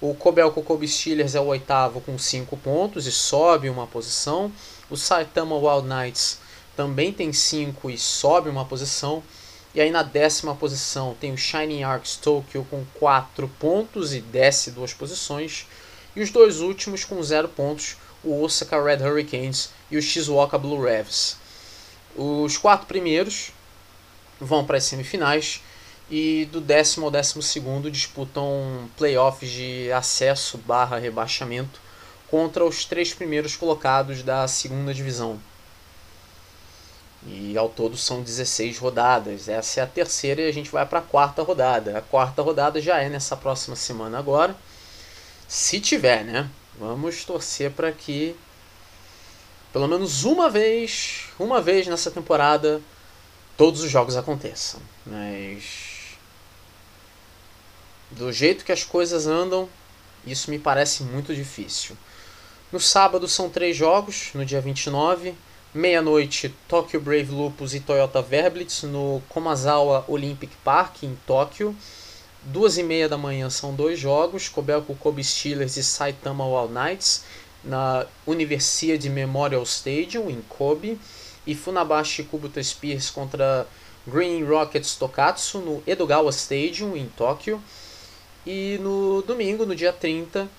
O 0.01 0.13
Kobelco 0.13 0.63
Kobe 0.63 0.87
Steelers 0.87 1.35
é 1.35 1.39
o 1.39 1.45
oitavo 1.45 2.01
com 2.01 2.17
5 2.17 2.57
pontos 2.57 3.05
e 3.05 3.11
sobe 3.11 3.69
uma 3.69 3.85
posição. 3.85 4.51
O 4.89 4.97
Saitama 4.97 5.55
Wild 5.55 5.87
Knights 5.87 6.39
também 6.79 7.11
tem 7.11 7.33
5 7.33 7.89
e 7.89 7.97
sobe 7.97 8.49
uma 8.49 8.63
posição. 8.63 9.21
E 9.75 9.81
aí 9.81 9.91
na 9.91 10.01
décima 10.01 10.55
posição 10.55 11.13
tem 11.19 11.33
o 11.33 11.37
Shining 11.37 11.83
Arcs 11.83 12.15
Tokyo 12.15 12.65
com 12.69 12.85
4 12.93 13.49
pontos 13.59 14.13
e 14.13 14.21
desce 14.21 14.71
duas 14.71 14.93
posições. 14.93 15.67
E 16.15 16.21
os 16.21 16.31
dois 16.31 16.61
últimos 16.61 17.03
com 17.03 17.21
0 17.21 17.49
pontos, 17.49 17.97
o 18.23 18.41
Osaka 18.41 18.81
Red 18.81 19.05
Hurricanes 19.05 19.71
e 19.91 19.97
o 19.97 20.01
Shizuoka 20.01 20.57
Blue 20.57 20.81
Revs. 20.81 21.35
Os 22.15 22.57
quatro 22.57 22.87
primeiros 22.87 23.51
vão 24.39 24.65
para 24.65 24.77
as 24.77 24.85
semifinais 24.85 25.61
e 26.09 26.47
do 26.49 26.61
décimo 26.61 27.07
ao 27.07 27.11
décimo 27.11 27.43
segundo 27.43 27.91
disputam 27.91 28.89
playoffs 28.95 29.51
de 29.51 29.91
acesso 29.91 30.57
barra 30.59 30.97
rebaixamento 30.97 31.81
contra 32.29 32.63
os 32.63 32.85
três 32.85 33.13
primeiros 33.13 33.57
colocados 33.57 34.23
da 34.23 34.47
segunda 34.47 34.93
divisão. 34.93 35.41
E 37.27 37.57
ao 37.57 37.69
todo 37.69 37.97
são 37.97 38.21
16 38.21 38.77
rodadas. 38.77 39.49
Essa 39.49 39.81
é 39.81 39.83
a 39.83 39.87
terceira 39.87 40.41
e 40.41 40.47
a 40.47 40.53
gente 40.53 40.71
vai 40.71 40.85
para 40.85 40.99
a 40.99 41.03
quarta 41.03 41.43
rodada. 41.43 41.97
A 41.97 42.01
quarta 42.01 42.41
rodada 42.41 42.81
já 42.81 42.99
é 42.99 43.09
nessa 43.09 43.35
próxima 43.35 43.75
semana 43.75 44.17
agora. 44.17 44.55
Se 45.47 45.79
tiver, 45.79 46.23
né? 46.23 46.49
Vamos 46.79 47.25
torcer 47.25 47.71
para 47.71 47.91
que 47.91 48.35
pelo 49.71 49.87
menos 49.87 50.23
uma 50.23 50.49
vez, 50.49 51.25
uma 51.37 51.61
vez 51.61 51.85
nessa 51.85 52.09
temporada, 52.09 52.81
todos 53.55 53.83
os 53.83 53.91
jogos 53.91 54.17
aconteçam. 54.17 54.79
Mas 55.05 56.17
do 58.11 58.31
jeito 58.33 58.65
que 58.65 58.71
as 58.71 58.83
coisas 58.83 59.27
andam, 59.27 59.69
isso 60.25 60.49
me 60.49 60.57
parece 60.57 61.03
muito 61.03 61.35
difícil. 61.35 61.95
No 62.71 62.79
sábado 62.79 63.27
são 63.27 63.49
três 63.49 63.75
jogos, 63.77 64.31
no 64.33 64.43
dia 64.43 64.59
29, 64.59 65.35
Meia-noite, 65.71 66.49
Tokyo 66.67 66.99
Brave 66.99 67.29
Lupus 67.31 67.75
e 67.75 67.79
Toyota 67.79 68.23
Verblitz 68.23 68.81
no 68.81 69.21
Komazawa 69.29 70.03
Olympic 70.07 70.49
Park, 70.63 71.03
em 71.03 71.15
Tóquio. 71.27 71.75
Duas 72.41 72.79
e 72.79 72.83
meia 72.83 73.07
da 73.07 73.19
manhã 73.19 73.51
são 73.51 73.75
dois 73.75 73.99
jogos, 73.99 74.49
Kobelco 74.49 74.95
Kobe 74.95 75.23
Steelers 75.23 75.77
e 75.77 75.83
Saitama 75.83 76.43
Wild 76.43 76.73
Knights 76.73 77.23
na 77.63 78.07
Universidade 78.25 79.11
Memorial 79.11 79.61
Stadium, 79.61 80.27
em 80.27 80.41
Kobe. 80.49 80.99
E 81.45 81.53
Funabashi 81.53 82.23
Kubota 82.23 82.63
Spears 82.63 83.11
contra 83.11 83.67
Green 84.07 84.43
Rockets 84.43 84.95
Tokatsu 84.95 85.59
no 85.59 85.83
Edogawa 85.85 86.31
Stadium, 86.31 86.97
em 86.97 87.07
Tóquio. 87.09 87.61
E 88.43 88.79
no 88.81 89.21
domingo, 89.21 89.67
no 89.67 89.75
dia 89.75 89.93
30, 89.93 90.49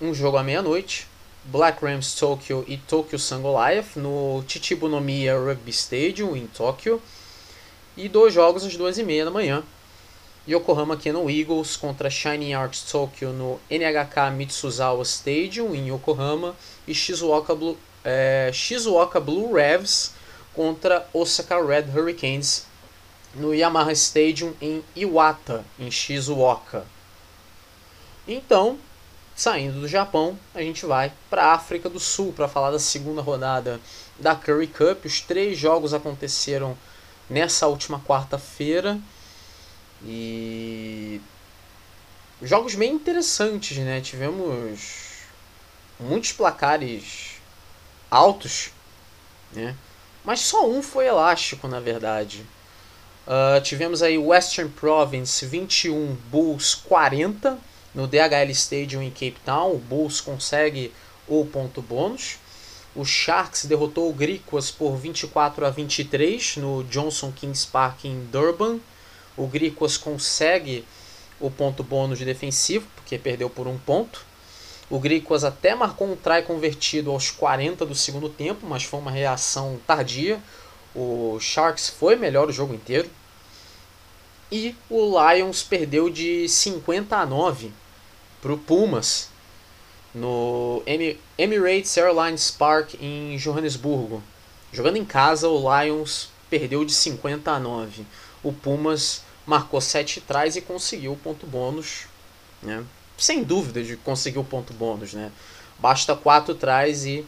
um 0.00 0.12
jogo 0.12 0.38
à 0.38 0.42
meia-noite, 0.42 1.06
Black 1.44 1.84
Rams 1.84 2.14
Tokyo 2.14 2.64
e 2.68 2.76
Tokyo 2.76 3.18
Sun 3.18 3.42
Goliath 3.42 3.96
no 3.96 4.44
Chichibunomiya 4.46 5.38
Rugby 5.38 5.70
Stadium, 5.70 6.36
em 6.36 6.46
Tóquio. 6.46 7.02
E 7.96 8.08
dois 8.08 8.32
jogos 8.32 8.64
às 8.64 8.76
duas 8.76 8.96
e 8.96 9.02
meia 9.02 9.24
da 9.24 9.30
manhã, 9.30 9.62
Yokohama 10.48 10.96
Cannon 10.96 11.28
Eagles 11.28 11.76
contra 11.76 12.08
Shining 12.08 12.54
Arts 12.54 12.82
Tokyo 12.90 13.32
no 13.32 13.60
NHK 13.70 14.32
Mitsuzawa 14.34 15.02
Stadium 15.04 15.74
em 15.74 15.88
Yokohama 15.88 16.56
e 16.86 16.94
Shizuoka 16.94 17.54
Blue, 17.54 17.76
é, 18.04 18.50
Shizuoka 18.52 19.20
Blue 19.20 19.52
Revs 19.52 20.14
contra 20.54 21.06
Osaka 21.12 21.64
Red 21.64 21.86
Hurricanes 21.94 22.66
no 23.34 23.54
Yamaha 23.54 23.92
Stadium 23.92 24.52
em 24.60 24.82
Iwata, 24.96 25.64
em 25.78 25.90
Shizuoka. 25.90 26.84
Então, 28.26 28.78
saindo 29.34 29.80
do 29.80 29.88
Japão, 29.88 30.38
a 30.54 30.60
gente 30.60 30.84
vai 30.86 31.12
para 31.30 31.44
a 31.44 31.52
África 31.54 31.88
do 31.88 31.98
Sul 31.98 32.32
para 32.32 32.48
falar 32.48 32.70
da 32.70 32.78
segunda 32.78 33.22
rodada 33.22 33.80
da 34.18 34.34
Curry 34.34 34.66
Cup. 34.66 35.04
Os 35.04 35.20
três 35.20 35.58
jogos 35.58 35.94
aconteceram 35.94 36.76
nessa 37.28 37.66
última 37.66 38.00
quarta-feira. 38.00 38.98
E 40.04 41.20
jogos 42.42 42.74
bem 42.74 42.92
interessantes, 42.92 43.76
né? 43.78 44.00
Tivemos 44.00 45.22
muitos 45.98 46.32
placares 46.32 47.40
altos, 48.10 48.70
né? 49.52 49.74
Mas 50.24 50.40
só 50.40 50.68
um 50.68 50.82
foi 50.82 51.06
elástico, 51.06 51.66
na 51.66 51.80
verdade. 51.80 52.46
Uh, 53.26 53.60
tivemos 53.62 54.02
aí 54.02 54.18
Western 54.18 54.70
Province 54.70 55.46
21, 55.46 56.16
Bulls 56.30 56.74
40 56.74 57.58
no 57.94 58.06
DHL 58.06 58.50
Stadium 58.50 59.02
em 59.02 59.10
Cape 59.10 59.36
Town. 59.44 59.72
O 59.72 59.78
Bulls 59.78 60.20
consegue 60.20 60.92
o 61.26 61.44
ponto 61.46 61.80
bônus. 61.82 62.38
O 62.94 63.04
Sharks 63.04 63.64
derrotou 63.64 64.10
o 64.10 64.12
Griquas 64.12 64.70
por 64.70 64.96
24 64.96 65.64
a 65.64 65.70
23 65.70 66.56
no 66.58 66.84
Johnson 66.84 67.32
Kings 67.32 67.66
Park 67.66 68.04
em 68.04 68.24
Durban. 68.26 68.78
O 69.36 69.46
Gricos 69.46 69.96
consegue 69.96 70.84
o 71.40 71.50
ponto 71.50 71.82
bônus 71.82 72.18
defensivo, 72.18 72.86
porque 72.94 73.16
perdeu 73.16 73.48
por 73.48 73.66
um 73.66 73.78
ponto. 73.78 74.24
O 74.90 74.98
Gricos 74.98 75.42
até 75.42 75.74
marcou 75.74 76.12
um 76.12 76.16
try 76.16 76.42
convertido 76.42 77.10
aos 77.10 77.30
40 77.30 77.86
do 77.86 77.94
segundo 77.94 78.28
tempo, 78.28 78.66
mas 78.66 78.84
foi 78.84 79.00
uma 79.00 79.10
reação 79.10 79.80
tardia. 79.86 80.38
O 80.94 81.38
Sharks 81.40 81.88
foi 81.88 82.14
melhor 82.14 82.50
o 82.50 82.52
jogo 82.52 82.74
inteiro. 82.74 83.08
E 84.50 84.76
o 84.90 85.18
Lions 85.18 85.62
perdeu 85.62 86.10
de 86.10 86.46
50 86.46 87.16
a 87.16 87.24
9 87.24 87.72
para 88.42 88.52
o 88.52 88.58
Pumas 88.58 89.30
no 90.14 90.82
Emirates 91.38 91.96
Airlines 91.96 92.50
Park 92.50 92.94
em 93.00 93.38
Johannesburgo. 93.38 94.22
Jogando 94.70 94.98
em 94.98 95.04
casa, 95.04 95.48
o 95.48 95.80
Lions 95.80 96.28
perdeu 96.50 96.84
de 96.84 96.92
50 96.92 97.50
a 97.50 97.58
9 97.58 98.04
o 98.42 98.52
Pumas 98.52 99.22
marcou 99.46 99.80
7 99.80 100.20
trás 100.20 100.56
e 100.56 100.60
conseguiu 100.60 101.12
o 101.12 101.16
ponto 101.16 101.46
bônus. 101.46 102.06
Né? 102.62 102.84
Sem 103.16 103.42
dúvida 103.42 103.82
de 103.82 103.96
conseguir 103.96 104.38
o 104.38 104.44
ponto 104.44 104.72
bônus. 104.72 105.14
Né? 105.14 105.30
Basta 105.78 106.14
4 106.16 106.54
trás 106.54 107.06
e 107.06 107.24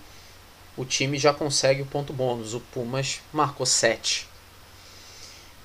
o 0.77 0.85
time 0.85 1.19
já 1.19 1.33
consegue 1.33 1.83
o 1.83 1.87
ponto 1.87 2.13
bônus. 2.13 2.55
O 2.55 2.61
Pumas 2.61 3.21
marcou 3.33 3.65
7. 3.65 4.29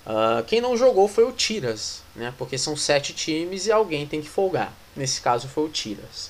Uh, 0.06 0.12
ah, 0.12 0.44
quem 0.48 0.62
não 0.62 0.78
jogou 0.78 1.08
foi 1.08 1.24
o 1.24 1.32
Tiras, 1.32 2.02
né? 2.16 2.34
porque 2.38 2.58
são 2.58 2.76
7 2.76 3.14
times 3.14 3.66
e 3.66 3.72
alguém 3.72 4.08
tem 4.08 4.22
que 4.22 4.30
folgar. 4.30 4.74
Nesse 5.00 5.22
caso 5.22 5.48
foi 5.48 5.64
o 5.64 5.70
Tiras. 5.70 6.30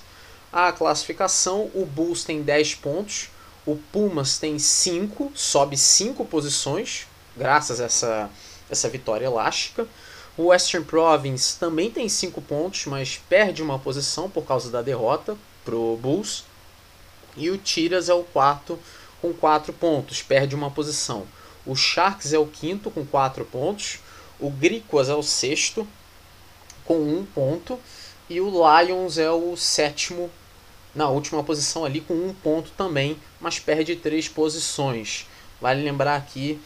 A 0.53 0.71
classificação: 0.71 1.71
o 1.73 1.87
Bulls 1.87 2.23
tem 2.23 2.43
10 2.43 2.75
pontos, 2.75 3.29
o 3.65 3.75
Pumas 3.75 4.37
tem 4.37 4.59
5, 4.59 5.31
sobe 5.33 5.75
5 5.75 6.23
posições, 6.25 7.07
graças 7.35 7.81
a 7.81 7.85
essa 7.85 8.29
essa 8.69 8.87
vitória 8.87 9.25
elástica. 9.25 9.87
O 10.37 10.49
Western 10.49 10.85
Province 10.85 11.57
também 11.57 11.89
tem 11.89 12.07
5 12.07 12.39
pontos, 12.43 12.85
mas 12.85 13.19
perde 13.27 13.63
uma 13.63 13.79
posição 13.79 14.29
por 14.29 14.45
causa 14.45 14.69
da 14.69 14.83
derrota 14.83 15.35
pro 15.65 15.97
Bulls. 15.99 16.43
E 17.35 17.49
o 17.49 17.57
Tiras 17.57 18.07
é 18.07 18.13
o 18.13 18.23
quarto 18.23 18.77
com 19.19 19.33
4 19.33 19.73
pontos, 19.73 20.21
perde 20.21 20.53
uma 20.53 20.69
posição. 20.69 21.25
O 21.65 21.75
Sharks 21.75 22.33
é 22.33 22.37
o 22.37 22.45
quinto 22.45 22.91
com 22.91 23.03
4 23.03 23.43
pontos. 23.45 23.97
O 24.39 24.51
Griquas 24.51 25.09
é 25.09 25.15
o 25.15 25.23
sexto 25.23 25.87
com 26.85 26.99
1 26.99 27.19
um 27.19 27.25
ponto. 27.25 27.79
E 28.29 28.39
o 28.39 28.49
Lions 28.49 29.17
é 29.17 29.31
o 29.31 29.57
sétimo 29.57 30.29
na 30.93 31.09
última 31.09 31.43
posição 31.43 31.85
ali 31.85 32.01
com 32.01 32.13
1 32.13 32.29
um 32.29 32.33
ponto 32.33 32.71
também, 32.71 33.17
mas 33.39 33.59
perde 33.59 33.95
3 33.95 34.27
posições. 34.29 35.27
Vale 35.59 35.83
lembrar 35.83 36.15
aqui 36.15 36.61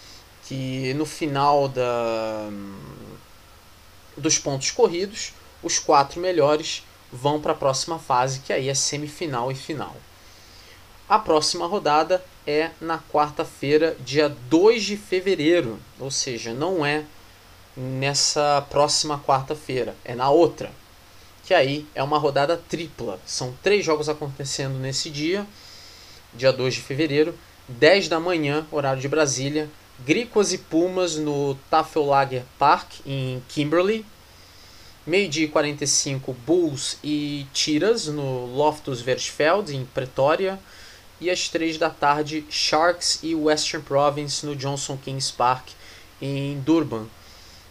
que 0.46 0.94
no 0.96 1.06
final 1.06 1.68
da, 1.68 2.50
dos 4.18 4.38
pontos 4.38 4.72
corridos, 4.72 5.34
os 5.62 5.80
quatro 5.80 6.20
melhores 6.20 6.84
vão 7.12 7.40
para 7.40 7.54
a 7.54 7.56
próxima 7.56 7.98
fase, 7.98 8.40
que 8.40 8.52
aí 8.52 8.68
é 8.68 8.74
semifinal 8.74 9.52
e 9.52 9.56
final. 9.56 9.96
A 11.08 11.20
próxima 11.20 11.68
rodada 11.68 12.24
é 12.46 12.72
na 12.82 13.00
quarta-feira, 13.00 13.96
dia 14.00 14.28
2 14.28 14.84
de 14.84 14.98
fevereiro, 14.98 15.80
ou 16.00 16.12
seja, 16.12 16.54
não 16.54 16.86
é 16.86 17.06
nessa 17.76 18.66
próxima 18.70 19.20
quarta-feira, 19.20 19.96
é 20.04 20.16
na 20.16 20.30
outra. 20.30 20.72
Que 21.44 21.54
aí 21.54 21.86
é 21.94 22.02
uma 22.02 22.18
rodada 22.18 22.56
tripla. 22.56 23.20
São 23.26 23.54
três 23.62 23.84
jogos 23.84 24.08
acontecendo 24.08 24.80
nesse 24.80 25.10
dia, 25.10 25.46
dia 26.34 26.54
2 26.54 26.76
de 26.76 26.82
fevereiro, 26.82 27.38
10 27.68 28.08
da 28.08 28.20
manhã, 28.20 28.66
horário 28.72 29.02
de 29.02 29.08
Brasília, 29.08 29.70
Griquas 30.00 30.52
e 30.54 30.58
Pumas 30.58 31.16
no 31.16 31.56
Tafellager 31.70 32.44
Park, 32.58 32.94
em 33.06 33.44
Kimberley. 33.48 34.06
Meio-dia 35.06 35.50
45, 35.50 36.34
Bulls 36.46 36.98
e 37.04 37.46
Tiras 37.54 38.08
no 38.08 38.46
Loftus 38.46 39.02
Versfeld, 39.02 39.76
em 39.76 39.86
Pretória. 39.86 40.58
E 41.20 41.30
às 41.30 41.50
3 41.50 41.78
da 41.78 41.90
tarde, 41.90 42.46
Sharks 42.50 43.20
e 43.22 43.36
Western 43.36 43.86
Province 43.86 44.46
no 44.46 44.56
Johnson 44.56 44.98
Kings 44.98 45.32
Park, 45.32 45.70
em 46.22 46.60
Durban. 46.62 47.06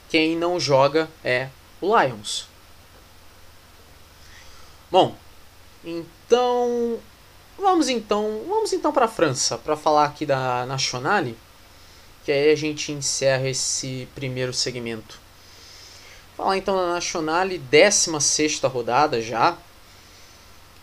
Quem 0.08 0.36
não 0.36 0.60
joga 0.60 1.08
é 1.24 1.48
o 1.80 1.98
Lions. 1.98 2.51
Bom, 4.92 5.16
então 5.82 6.98
vamos 7.58 7.88
então 7.88 8.42
vamos 8.46 8.74
então 8.74 8.92
para 8.92 9.06
a 9.06 9.08
França 9.08 9.56
para 9.56 9.74
falar 9.74 10.04
aqui 10.04 10.26
da 10.26 10.66
Nationale 10.66 11.34
que 12.22 12.30
aí 12.30 12.52
a 12.52 12.54
gente 12.54 12.92
encerra 12.92 13.48
esse 13.48 14.06
primeiro 14.14 14.52
segmento. 14.52 15.18
Falar 16.36 16.58
então 16.58 16.76
da 16.76 16.92
Nacional, 16.92 17.48
16 17.48 18.60
rodada 18.64 19.22
já. 19.22 19.56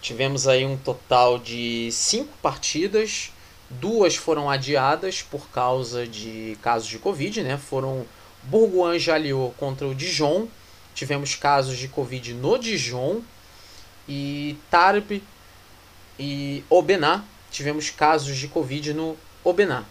Tivemos 0.01 0.47
aí 0.47 0.65
um 0.65 0.75
total 0.75 1.37
de 1.37 1.91
5 1.91 2.35
partidas, 2.41 3.31
duas 3.69 4.15
foram 4.15 4.49
adiadas 4.49 5.21
por 5.21 5.49
causa 5.49 6.07
de 6.07 6.57
casos 6.63 6.87
de 6.87 6.97
Covid, 6.97 7.43
né? 7.43 7.59
Foram 7.59 8.07
Bourgoin-Jalliot 8.41 9.53
contra 9.55 9.87
o 9.87 9.93
Dijon, 9.93 10.47
tivemos 10.95 11.35
casos 11.35 11.77
de 11.77 11.87
Covid 11.87 12.33
no 12.33 12.57
Dijon, 12.57 13.21
e 14.09 14.57
Tarbes 14.69 15.21
e 16.19 16.63
Obená, 16.69 17.23
tivemos 17.49 17.89
casos 17.89 18.35
de 18.35 18.49
Covid 18.49 18.93
no 18.93 19.15
Obená 19.43 19.85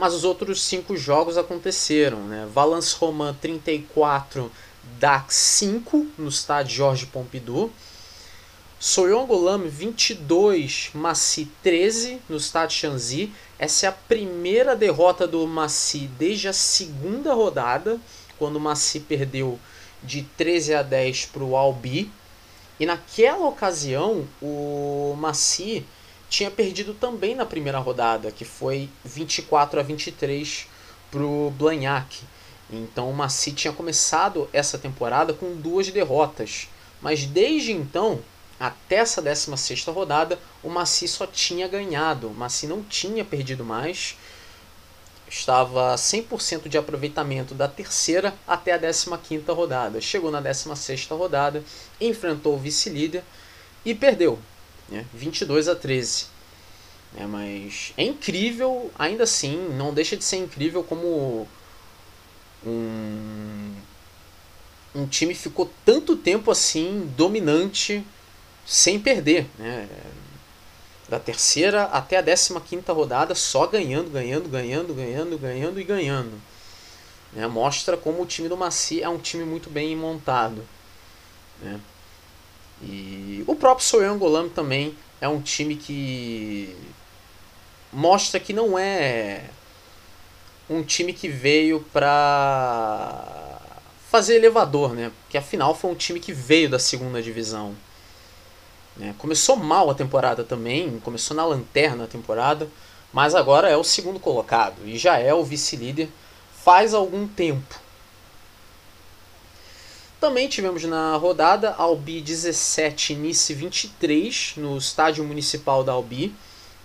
mas 0.00 0.14
os 0.14 0.24
outros 0.24 0.62
cinco 0.62 0.96
jogos 0.96 1.36
aconteceram. 1.36 2.20
Né? 2.20 2.48
Valence 2.50 2.96
Roman 2.98 3.34
34, 3.34 4.50
Dax 4.98 5.34
5 5.34 6.06
no 6.16 6.30
estádio 6.30 6.74
Jorge 6.74 7.04
Pompidou. 7.04 7.70
Soyongolam 8.78 9.68
22, 9.68 10.92
Massi 10.94 11.52
13 11.62 12.18
no 12.30 12.38
estádio 12.38 12.78
Chanzy. 12.78 13.30
Essa 13.58 13.84
é 13.84 13.88
a 13.90 13.92
primeira 13.92 14.74
derrota 14.74 15.26
do 15.26 15.46
Massi 15.46 16.08
desde 16.18 16.48
a 16.48 16.54
segunda 16.54 17.34
rodada, 17.34 18.00
quando 18.38 18.56
o 18.56 18.60
Massi 18.60 19.00
perdeu 19.00 19.58
de 20.02 20.22
13 20.22 20.76
a 20.76 20.82
10 20.82 21.26
para 21.26 21.44
o 21.44 21.54
Albi. 21.54 22.10
E 22.80 22.86
naquela 22.86 23.46
ocasião, 23.46 24.26
o 24.40 25.14
Massi 25.18 25.86
tinha 26.30 26.50
perdido 26.50 26.94
também 26.94 27.34
na 27.34 27.44
primeira 27.44 27.78
rodada, 27.78 28.32
que 28.32 28.44
foi 28.44 28.88
24 29.04 29.78
a 29.78 29.82
23 29.82 30.66
para 31.10 31.22
o 31.22 31.52
Blagnac. 31.58 32.22
Então 32.72 33.10
o 33.10 33.12
Maci 33.12 33.52
tinha 33.52 33.72
começado 33.72 34.48
essa 34.52 34.78
temporada 34.78 35.34
com 35.34 35.56
duas 35.56 35.90
derrotas, 35.90 36.68
mas 37.02 37.26
desde 37.26 37.72
então, 37.72 38.20
até 38.58 38.96
essa 38.96 39.20
16 39.20 39.84
rodada, 39.86 40.38
o 40.62 40.70
Maci 40.70 41.08
só 41.08 41.26
tinha 41.26 41.66
ganhado, 41.66 42.28
o 42.28 42.34
Maci 42.34 42.66
não 42.66 42.82
tinha 42.82 43.24
perdido 43.24 43.64
mais. 43.64 44.16
Estava 45.30 45.94
100% 45.94 46.68
de 46.68 46.76
aproveitamento 46.76 47.54
da 47.54 47.68
terceira 47.68 48.34
até 48.48 48.72
a 48.72 48.78
15 48.78 49.44
rodada. 49.46 50.00
Chegou 50.00 50.28
na 50.28 50.40
16 50.40 51.06
rodada, 51.06 51.62
enfrentou 52.00 52.56
o 52.56 52.58
vice-líder 52.58 53.22
e 53.84 53.94
perdeu, 53.94 54.40
né? 54.88 55.06
22 55.14 55.68
a 55.68 55.76
13. 55.76 56.26
É, 57.16 57.26
mas 57.26 57.92
é 57.96 58.02
incrível, 58.02 58.90
ainda 58.98 59.22
assim, 59.22 59.56
não 59.70 59.94
deixa 59.94 60.16
de 60.16 60.24
ser 60.24 60.36
incrível 60.38 60.82
como 60.82 61.46
um, 62.66 63.74
um 64.94 65.06
time 65.06 65.34
ficou 65.34 65.70
tanto 65.84 66.16
tempo 66.16 66.50
assim 66.50 67.08
dominante 67.16 68.04
sem 68.66 68.98
perder. 68.98 69.46
Né? 69.58 69.88
Da 71.10 71.18
terceira 71.18 71.84
até 71.84 72.18
a 72.18 72.22
15 72.22 72.82
rodada, 72.88 73.34
só 73.34 73.66
ganhando, 73.66 74.10
ganhando, 74.10 74.48
ganhando, 74.48 74.94
ganhando, 74.94 75.36
ganhando 75.36 75.80
e 75.80 75.84
ganhando. 75.84 76.40
Né? 77.32 77.46
Mostra 77.48 77.96
como 77.96 78.22
o 78.22 78.26
time 78.26 78.48
do 78.48 78.56
Maci 78.56 79.02
é 79.02 79.08
um 79.08 79.18
time 79.18 79.44
muito 79.44 79.68
bem 79.68 79.96
montado. 79.96 80.64
Né? 81.60 81.80
E 82.82 83.44
o 83.46 83.54
próprio 83.54 83.84
Soyangolam 83.84 84.48
também 84.48 84.96
é 85.20 85.28
um 85.28 85.40
time 85.40 85.76
que 85.76 86.74
mostra 87.92 88.40
que 88.40 88.52
não 88.52 88.78
é 88.78 89.50
um 90.68 90.82
time 90.82 91.12
que 91.12 91.28
veio 91.28 91.80
para 91.92 93.58
fazer 94.08 94.36
elevador, 94.36 94.94
né? 94.94 95.10
Porque 95.22 95.36
afinal 95.36 95.74
foi 95.74 95.90
um 95.90 95.94
time 95.94 96.20
que 96.20 96.32
veio 96.32 96.70
da 96.70 96.78
segunda 96.78 97.20
divisão. 97.20 97.74
Né? 99.00 99.14
Começou 99.16 99.56
mal 99.56 99.88
a 99.88 99.94
temporada 99.94 100.44
também, 100.44 101.00
começou 101.00 101.34
na 101.34 101.44
lanterna 101.46 102.04
a 102.04 102.06
temporada, 102.06 102.68
mas 103.10 103.34
agora 103.34 103.68
é 103.68 103.76
o 103.76 103.82
segundo 103.82 104.20
colocado 104.20 104.86
e 104.86 104.98
já 104.98 105.18
é 105.18 105.32
o 105.32 105.42
vice-líder 105.42 106.08
faz 106.62 106.92
algum 106.92 107.26
tempo. 107.26 107.80
Também 110.20 110.48
tivemos 110.48 110.84
na 110.84 111.16
rodada 111.16 111.74
Albi 111.78 112.20
17, 112.20 113.14
Nice 113.14 113.54
23 113.54 114.52
no 114.58 114.76
estádio 114.76 115.24
municipal 115.24 115.82
da 115.82 115.92
Albi. 115.92 116.34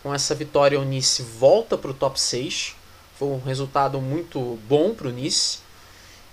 Com 0.01 0.13
essa 0.13 0.33
vitória, 0.33 0.79
o 0.79 0.85
Nice 0.85 1.21
volta 1.21 1.77
para 1.77 1.91
o 1.91 1.93
top 1.93 2.17
6. 2.17 2.75
Foi 3.19 3.27
um 3.27 3.41
resultado 3.41 3.99
muito 3.99 4.57
bom 4.69 4.93
para 4.93 5.09
o 5.09 5.11
Nice. 5.11 5.59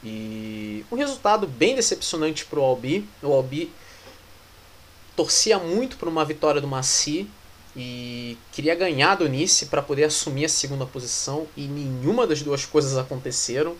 E 0.05 0.87
um 0.92 0.97
resultado 0.97 1.49
bem 1.49 1.75
decepcionante 1.75 2.45
para 2.45 2.61
o 2.61 2.62
Albi. 2.62 3.05
O 3.21 3.33
Albi 3.33 3.73
torcia 5.16 5.59
muito 5.59 5.96
por 5.96 6.09
uma 6.09 6.25
vitória 6.25 6.61
do 6.61 6.66
Maci 6.68 7.29
e 7.77 8.37
queria 8.53 8.75
ganhar 8.75 9.14
do 9.16 9.29
Nice 9.29 9.66
para 9.66 9.83
poder 9.83 10.05
assumir 10.05 10.44
a 10.44 10.48
segunda 10.48 10.85
posição 10.85 11.46
e 11.57 11.62
nenhuma 11.66 12.27
das 12.27 12.42
duas 12.42 12.64
coisas 12.64 12.96
aconteceram. 12.96 13.77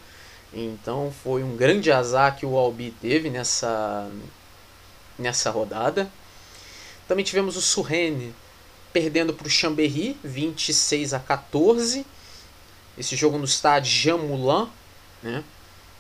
Então 0.53 1.13
foi 1.23 1.43
um 1.43 1.57
grande 1.57 1.91
azar 1.91 2.37
que 2.37 2.45
o 2.45 2.57
Albi 2.57 2.95
teve 3.01 3.31
nessa 3.31 4.11
nessa 5.19 5.51
rodada. 5.51 6.11
Também 7.07 7.25
tivemos 7.25 7.57
o 7.57 7.63
Surrene 7.63 8.35
perdendo 8.93 9.33
para 9.33 9.47
o 9.47 9.51
Chambéry 9.51 10.17
26 10.23 11.15
a 11.15 11.19
14 11.19 12.05
esse 12.97 13.17
jogo 13.17 13.39
no 13.39 13.45
estádio 13.45 13.91
Jean 13.91 14.19
Moulin, 14.19 14.69
né? 15.23 15.43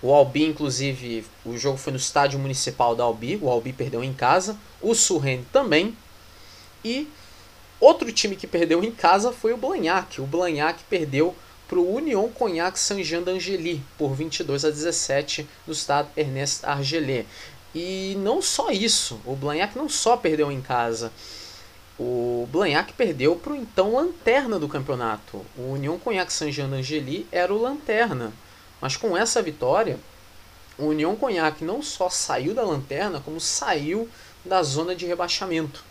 O 0.03 0.12
Albi, 0.12 0.45
inclusive, 0.45 1.25
o 1.45 1.57
jogo 1.57 1.79
foi 1.79 1.93
no 1.93 1.99
estádio 1.99 2.38
municipal 2.38 2.97
da 2.97 3.05
Albi. 3.05 3.38
O 3.41 3.49
Albi 3.49 3.73
perdeu 3.73 4.03
em 4.03 4.12
casa. 4.12 4.57
O 4.81 4.95
Surren 4.95 5.45
também. 5.53 5.97
E 6.85 7.09
outro 7.79 8.11
time 8.12 8.35
que 8.35 8.47
perdeu 8.47 8.83
em 8.83 8.91
casa 8.91 9.33
foi 9.33 9.53
o 9.53 9.57
Blagnac. 9.57 10.21
O 10.21 10.27
Blagnac 10.27 10.83
perdeu 10.91 11.37
para 11.69 11.79
o 11.79 11.95
Union 11.95 12.29
Cognac 12.29 12.79
Saint-Jean 12.79 13.23
d'Angely 13.23 13.81
por 13.97 14.12
22 14.15 14.65
a 14.65 14.71
17 14.71 15.49
no 15.67 15.73
estado 15.73 16.11
Ernest 16.17 16.67
Argelé. 16.67 17.25
E 17.75 18.15
não 18.19 18.43
só 18.43 18.71
isso, 18.71 19.19
o 19.25 19.35
Blagnac 19.35 19.79
não 19.79 19.88
só 19.88 20.17
perdeu 20.17 20.53
em 20.53 20.61
casa, 20.61 21.11
o 21.99 22.47
Blagnac 22.53 22.93
perdeu 22.93 23.37
para 23.37 23.53
o 23.53 23.57
então 23.57 23.95
lanterna 23.95 24.59
do 24.59 24.69
campeonato. 24.69 25.41
O 25.57 25.73
União 25.73 25.99
Cognac 25.99 26.33
Saint-Jean 26.33 26.69
d'Angely 26.69 27.27
era 27.31 27.55
o 27.55 27.61
lanterna. 27.61 28.33
Mas 28.83 28.97
com 28.97 29.16
essa 29.16 29.40
vitória, 29.40 29.97
o 30.77 30.87
União 30.87 31.14
Cognac 31.14 31.62
não 31.62 31.81
só 31.81 32.11
saiu 32.11 32.53
da 32.53 32.64
lanterna, 32.64 33.23
como 33.25 33.40
saiu 33.40 34.09
da 34.45 34.61
zona 34.64 34.92
de 34.92 35.07
rebaixamento. 35.07 35.85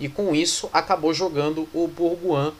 E 0.00 0.08
com 0.08 0.34
isso 0.34 0.70
acabou 0.72 1.12
jogando 1.12 1.68
o 1.74 1.86
Bourgoin 1.86 2.50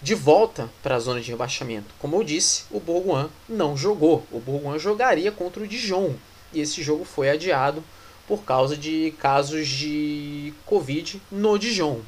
de 0.00 0.14
volta 0.14 0.70
para 0.80 0.94
a 0.94 1.00
zona 1.00 1.20
de 1.20 1.28
rebaixamento. 1.28 1.92
Como 1.98 2.14
eu 2.14 2.22
disse, 2.22 2.66
o 2.70 2.78
Bourgoin 2.78 3.28
não 3.48 3.76
jogou. 3.76 4.24
O 4.30 4.38
Bourgoin 4.38 4.78
jogaria 4.78 5.32
contra 5.32 5.64
o 5.64 5.66
Dijon. 5.66 6.14
E 6.52 6.60
esse 6.60 6.80
jogo 6.80 7.04
foi 7.04 7.28
adiado 7.28 7.82
por 8.28 8.44
causa 8.44 8.76
de 8.76 9.12
casos 9.18 9.66
de 9.66 10.54
Covid 10.64 11.20
no 11.32 11.58
Dijon. 11.58 12.00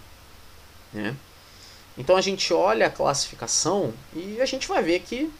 Né? 0.93 1.17
Então 1.99 2.17
a 2.17 2.21
gente 2.21 2.55
olha 2.55 2.87
a 2.87 2.91
classificação 2.91 3.93
e 4.15 4.41
a 4.41 4.47
gente 4.47 4.69
vai 4.69 4.85
ver 4.85 5.01
que 5.01 5.33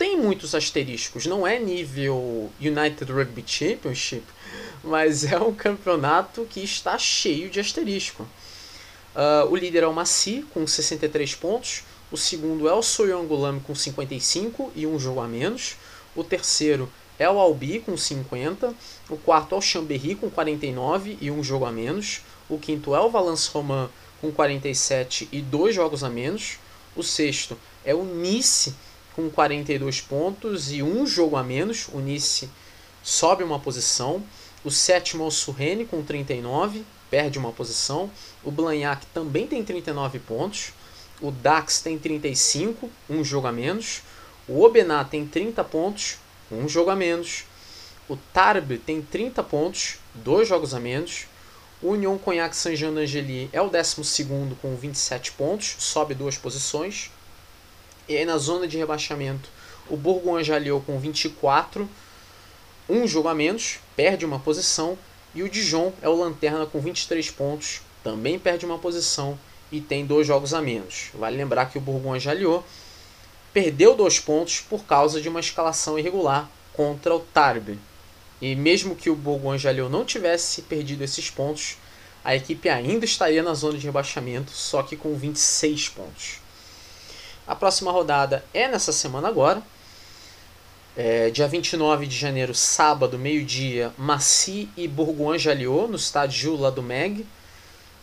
tem 0.00 0.16
muitos 0.16 0.54
asteriscos. 0.54 1.26
Não 1.26 1.46
é 1.46 1.58
nível 1.58 2.50
United 2.58 3.12
Rugby 3.12 3.44
Championship, 3.46 4.24
mas 4.82 5.24
é 5.30 5.38
um 5.38 5.52
campeonato 5.52 6.46
que 6.48 6.64
está 6.64 6.96
cheio 6.96 7.50
de 7.50 7.60
asterisco. 7.60 8.22
Uh, 8.22 9.50
o 9.50 9.54
líder 9.54 9.82
é 9.82 9.86
o 9.86 9.92
Maci, 9.92 10.42
com 10.54 10.66
63 10.66 11.34
pontos. 11.34 11.82
O 12.10 12.16
segundo 12.16 12.66
é 12.66 12.72
o 12.72 12.82
Soyongulame, 12.82 13.60
com 13.60 13.74
55 13.74 14.72
e 14.74 14.86
um 14.86 14.98
jogo 14.98 15.20
a 15.20 15.28
menos. 15.28 15.76
O 16.16 16.24
terceiro 16.24 16.90
é 17.18 17.28
o 17.28 17.38
Albi 17.38 17.80
com 17.80 17.94
50, 17.94 18.74
o 19.10 19.18
quarto 19.18 19.54
é 19.54 19.58
o 19.58 19.60
Chambéry 19.60 20.14
com 20.14 20.30
49 20.30 21.18
e 21.20 21.30
um 21.30 21.44
jogo 21.44 21.66
a 21.66 21.70
menos, 21.70 22.22
o 22.48 22.58
quinto 22.58 22.94
é 22.94 23.00
o 23.00 23.10
Valence 23.10 23.50
Romain 23.52 23.90
com 24.22 24.32
47 24.32 25.28
e 25.30 25.42
dois 25.42 25.74
jogos 25.74 26.02
a 26.02 26.08
menos, 26.08 26.58
o 26.96 27.02
sexto 27.02 27.58
é 27.84 27.94
o 27.94 28.02
Nice 28.02 28.74
com 29.14 29.28
42 29.30 30.00
pontos 30.00 30.72
e 30.72 30.82
um 30.82 31.06
jogo 31.06 31.36
a 31.36 31.42
menos, 31.42 31.88
o 31.92 31.98
Nice 31.98 32.48
sobe 33.02 33.42
uma 33.42 33.58
posição, 33.58 34.22
o 34.64 34.70
sétimo 34.70 35.24
é 35.24 35.26
o 35.26 35.30
Surrene 35.30 35.84
com 35.84 36.02
39, 36.02 36.84
perde 37.10 37.38
uma 37.38 37.52
posição, 37.52 38.10
o 38.44 38.50
Blagnac 38.50 39.06
também 39.06 39.46
tem 39.46 39.64
39 39.64 40.18
pontos, 40.20 40.72
o 41.20 41.30
Dax 41.30 41.80
tem 41.80 41.98
35, 41.98 42.90
um 43.08 43.22
jogo 43.24 43.46
a 43.46 43.52
menos, 43.52 44.02
o 44.48 44.62
Obenat 44.64 45.10
tem 45.10 45.26
30 45.26 45.62
pontos, 45.64 46.18
um 46.50 46.68
jogo 46.68 46.90
a 46.90 46.96
menos. 46.96 47.44
O 48.08 48.16
Tarbes 48.16 48.80
tem 48.84 49.00
30 49.00 49.42
pontos, 49.44 49.98
dois 50.14 50.48
jogos 50.48 50.74
a 50.74 50.80
menos. 50.80 51.26
O 51.80 51.90
Union 51.90 52.18
Cognac 52.18 52.56
Saint-Jean 52.56 52.92
é 53.52 53.62
o 53.62 53.68
12 53.70 54.26
com 54.60 54.74
27 54.74 55.32
pontos, 55.32 55.76
sobe 55.78 56.14
duas 56.14 56.36
posições. 56.36 57.10
E 58.10 58.16
aí 58.16 58.24
na 58.24 58.38
zona 58.38 58.66
de 58.66 58.76
rebaixamento, 58.76 59.48
o 59.88 59.96
Bourgogne-Jallieu 59.96 60.82
com 60.84 60.98
24, 60.98 61.88
um 62.88 63.06
jogo 63.06 63.28
a 63.28 63.34
menos, 63.36 63.78
perde 63.94 64.24
uma 64.26 64.40
posição. 64.40 64.98
E 65.32 65.44
o 65.44 65.48
Dijon 65.48 65.92
é 66.02 66.08
o 66.08 66.16
lanterna 66.16 66.66
com 66.66 66.80
23 66.80 67.30
pontos, 67.30 67.82
também 68.02 68.36
perde 68.36 68.66
uma 68.66 68.80
posição 68.80 69.38
e 69.70 69.80
tem 69.80 70.04
dois 70.04 70.26
jogos 70.26 70.52
a 70.52 70.60
menos. 70.60 71.10
Vale 71.14 71.36
lembrar 71.36 71.66
que 71.66 71.78
o 71.78 71.80
Bourgogne-Jallieu 71.80 72.64
perdeu 73.52 73.94
dois 73.94 74.18
pontos 74.18 74.60
por 74.60 74.82
causa 74.82 75.20
de 75.20 75.28
uma 75.28 75.38
escalação 75.38 75.96
irregular 75.96 76.50
contra 76.72 77.14
o 77.14 77.20
Tarbes. 77.20 77.78
E 78.42 78.56
mesmo 78.56 78.96
que 78.96 79.08
o 79.08 79.14
Bourgogne-Jallieu 79.14 79.88
não 79.88 80.04
tivesse 80.04 80.62
perdido 80.62 81.04
esses 81.04 81.30
pontos, 81.30 81.76
a 82.24 82.34
equipe 82.34 82.68
ainda 82.68 83.04
estaria 83.04 83.40
na 83.40 83.54
zona 83.54 83.78
de 83.78 83.86
rebaixamento, 83.86 84.50
só 84.50 84.82
que 84.82 84.96
com 84.96 85.14
26 85.14 85.90
pontos. 85.90 86.49
A 87.50 87.54
próxima 87.56 87.90
rodada 87.90 88.44
é 88.54 88.68
nessa 88.68 88.92
semana 88.92 89.26
agora. 89.26 89.60
É, 90.96 91.30
dia 91.30 91.48
29 91.48 92.06
de 92.06 92.16
janeiro, 92.16 92.54
sábado, 92.54 93.18
meio-dia, 93.18 93.92
Massy 93.98 94.68
e 94.76 94.86
Bourgogne-Jallieu, 94.86 95.88
no 95.88 95.96
estádio 95.96 96.54
lá 96.54 96.70
do 96.70 96.80
Meg. 96.80 97.26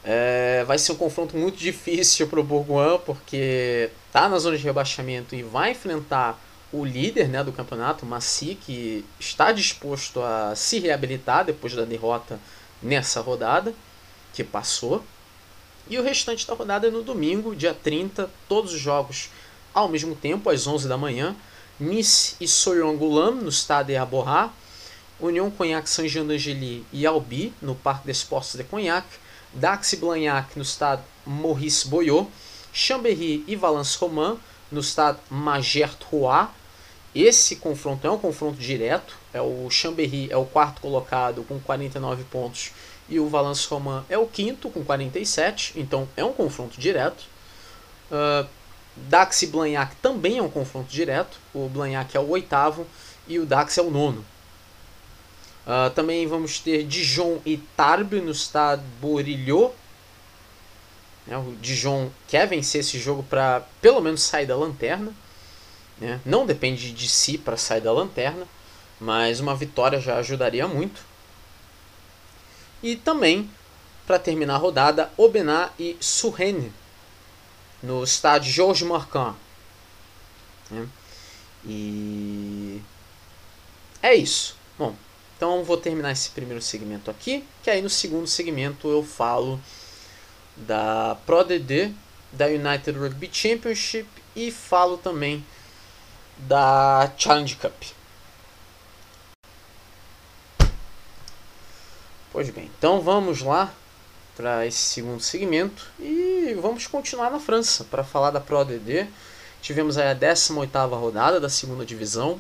É, 0.04 0.66
vai 0.68 0.78
ser 0.78 0.92
um 0.92 0.96
confronto 0.96 1.38
muito 1.38 1.56
difícil 1.64 2.28
para 2.28 2.42
o 2.42 2.44
Bourgoin, 2.44 3.00
porque 3.06 3.90
está 4.08 4.28
na 4.28 4.38
zona 4.38 4.58
de 4.58 4.64
rebaixamento 4.66 5.34
e 5.34 5.44
vai 5.44 5.72
enfrentar 5.72 6.38
o 6.70 6.84
líder 6.84 7.30
né, 7.30 7.42
do 7.42 7.54
campeonato, 7.54 8.06
Maci, 8.06 8.54
que 8.54 9.06
está 9.18 9.54
disposto 9.54 10.22
a 10.22 10.54
se 10.58 10.78
reabilitar 10.78 11.46
depois 11.46 11.74
da 11.74 11.86
derrota 11.86 12.38
nessa 12.84 13.22
rodada 13.22 13.74
que 14.34 14.44
passou. 14.44 15.06
E 15.90 15.98
o 15.98 16.04
restante 16.04 16.46
da 16.46 16.54
rodada 16.54 16.88
é 16.88 16.92
no 16.92 17.02
domingo, 17.02 17.56
dia 17.56 17.74
30, 17.74 18.30
todos 18.50 18.74
os 18.74 18.80
jogos 18.80 19.30
ao 19.74 19.88
mesmo 19.88 20.16
tempo, 20.16 20.50
às 20.50 20.68
11 20.68 20.88
da 20.88 20.98
manhã. 20.98 21.36
Nice 21.80 22.36
e 22.42 22.48
Soyongulam, 22.48 23.36
no 23.36 23.52
Stade 23.52 23.96
Aborra. 23.96 24.52
União 25.20 25.50
Cognac 25.50 25.90
Saint-Jean 25.90 26.26
d'Angely 26.26 26.86
e 26.92 27.06
Albi, 27.06 27.54
no 27.62 27.74
Parque 27.74 28.06
des 28.06 28.18
Sports 28.18 28.56
de 28.56 28.64
Cognac. 28.64 29.08
Dax 29.54 29.94
Blagnac, 29.94 30.58
no 30.58 30.66
Stade 30.66 31.02
Maurice 31.26 31.88
Boyot. 31.88 32.28
Chambéry 32.74 33.44
e 33.48 33.56
Valence 33.56 33.98
Romain, 33.98 34.38
no 34.72 34.84
Stade 34.84 35.20
Magert 35.30 35.98
Roy. 36.12 36.48
Esse 37.16 37.56
confronto 37.56 38.06
é 38.06 38.12
um 38.12 38.18
confronto 38.18 38.58
direto. 38.58 39.16
É 39.34 39.42
o 39.42 39.70
Chambéry 39.70 40.28
é 40.30 40.38
o 40.38 40.46
quarto 40.46 40.82
colocado 40.82 41.44
com 41.44 41.60
49 41.60 42.26
pontos 42.26 42.72
e 43.10 43.20
o 43.20 43.30
Valence 43.30 43.68
Romain 43.68 44.04
é 44.10 44.18
o 44.18 44.28
quinto 44.28 44.70
com 44.70 44.84
47, 44.84 45.74
então 45.76 46.08
é 46.16 46.24
um 46.24 46.34
confronto 46.34 46.80
direto. 46.80 47.24
Uh, 48.12 48.48
Dax 48.96 49.44
e 49.44 49.48
Blagnac 49.48 49.96
também 49.98 50.38
é 50.38 50.42
um 50.42 50.50
confronto 50.50 50.90
direto. 50.90 51.38
O 51.54 51.70
Blagnac 51.70 52.16
é 52.16 52.20
o 52.20 52.30
oitavo 52.30 52.86
e 53.28 53.40
o 53.40 53.46
Dax 53.46 53.78
é 53.78 53.82
o 53.82 53.92
nono. 53.92 54.26
Uh, 55.66 55.90
também 55.92 56.26
vamos 56.26 56.60
ter 56.60 56.84
Dijon 56.84 57.40
e 57.46 57.58
Tarbes 57.58 58.24
no 58.24 58.32
estado 58.32 58.82
Borilhot. 59.00 59.74
Né, 61.26 61.38
o 61.38 61.56
Dijon 61.62 62.10
quer 62.28 62.48
vencer 62.48 62.82
esse 62.82 62.98
jogo 62.98 63.22
para 63.24 63.62
pelo 63.82 64.02
menos 64.02 64.24
sair 64.24 64.46
da 64.46 64.56
lanterna. 64.56 65.14
Né? 66.00 66.20
Não 66.26 66.46
depende 66.46 66.92
de 66.92 67.10
si 67.10 67.38
para 67.38 67.58
sair 67.58 67.82
da 67.82 67.92
lanterna, 67.92 68.48
mas 69.00 69.40
uma 69.40 69.56
vitória 69.56 70.00
já 70.00 70.18
ajudaria 70.18 70.68
muito. 70.68 71.02
E 72.82 72.96
também, 72.96 73.50
para 74.06 74.20
terminar 74.20 74.56
a 74.56 74.58
rodada, 74.58 75.12
Obená 75.18 75.72
e 75.80 75.98
Surrene, 76.00 76.72
no 77.82 78.04
estádio 78.04 78.52
Georges 78.52 78.88
Marquand. 78.88 79.36
Né? 80.70 80.88
E 81.66 82.82
é 84.02 84.16
isso. 84.16 84.56
Bom, 84.78 84.96
então 85.36 85.64
vou 85.64 85.78
terminar 85.78 86.12
esse 86.12 86.30
primeiro 86.30 86.62
segmento 86.62 87.12
aqui, 87.12 87.44
que 87.64 87.70
aí 87.70 87.82
no 87.82 87.90
segundo 87.90 88.28
segmento 88.28 88.88
eu 88.88 89.04
falo 89.04 89.60
da 90.56 91.18
Pro 91.26 91.44
DD, 91.44 91.92
da 92.32 92.48
United 92.48 92.98
Rugby 92.98 93.30
Championship 93.32 94.08
e 94.36 94.52
falo 94.52 94.98
também 94.98 95.46
da 96.38 97.12
Challenge 97.18 97.56
Cup. 97.56 97.97
Pois 102.32 102.50
bem, 102.50 102.70
então 102.78 103.00
vamos 103.00 103.42
lá 103.42 103.74
para 104.36 104.66
esse 104.66 104.78
segundo 104.78 105.22
segmento 105.22 105.90
e 105.98 106.56
vamos 106.62 106.86
continuar 106.86 107.32
na 107.32 107.40
França 107.40 107.86
para 107.86 108.04
falar 108.04 108.32
da 108.32 108.40
Pro 108.42 108.60
ADD. 108.60 109.08
Tivemos 109.62 109.98
aí 109.98 110.12
a 110.12 110.16
18ª 110.16 110.90
rodada 111.00 111.40
da 111.40 111.48
segunda 111.48 111.86
divisão. 111.86 112.40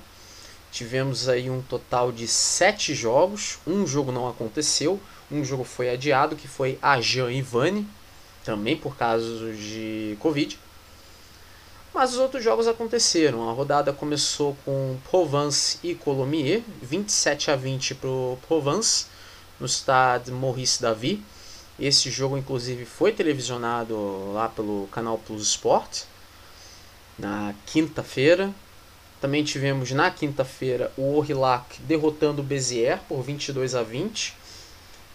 Tivemos 0.72 1.30
aí 1.30 1.50
um 1.50 1.62
total 1.62 2.12
de 2.12 2.28
sete 2.28 2.94
jogos. 2.94 3.60
Um 3.66 3.88
jogo 3.88 4.12
não 4.12 4.28
aconteceu, 4.28 5.00
um 5.32 5.44
jogo 5.44 5.64
foi 5.64 5.90
adiado, 5.90 6.36
que 6.36 6.50
foi 6.50 6.78
a 6.82 7.00
Jean 7.00 7.32
Ivani, 7.32 7.88
também 8.44 8.76
por 8.76 8.98
causa 8.98 9.54
de 9.54 10.18
Covid. 10.20 10.60
Mas 11.94 12.12
os 12.12 12.20
outros 12.20 12.44
jogos 12.44 12.68
aconteceram. 12.68 13.50
A 13.50 13.54
rodada 13.54 13.94
começou 13.94 14.56
com 14.66 14.98
Provence 15.10 15.80
e 15.82 15.96
Colomiers, 15.96 16.62
27 16.82 17.52
a 17.52 17.56
20 17.56 17.96
para 17.96 18.10
o 18.10 18.38
Provence 18.48 19.06
no 19.60 19.68
Stade 19.68 20.32
Maurice 20.32 20.82
Davi. 20.82 21.24
Esse 21.80 22.10
jogo, 22.10 22.38
inclusive, 22.38 22.86
foi 22.86 23.12
televisionado 23.12 24.32
lá 24.34 24.50
pelo 24.50 24.88
canal 24.92 25.18
Plus 25.20 25.44
Sport 25.44 26.04
na 27.18 27.54
quinta-feira. 27.66 28.52
Também 29.22 29.44
tivemos 29.44 29.92
na 29.92 30.12
quinta-feira 30.12 30.92
o 30.98 31.16
Orillac 31.16 31.80
derrotando 31.82 32.42
o 32.42 32.46
Bezier 32.46 33.00
por 33.08 33.22
22 33.22 33.76
a 33.76 33.84
20 33.84 34.36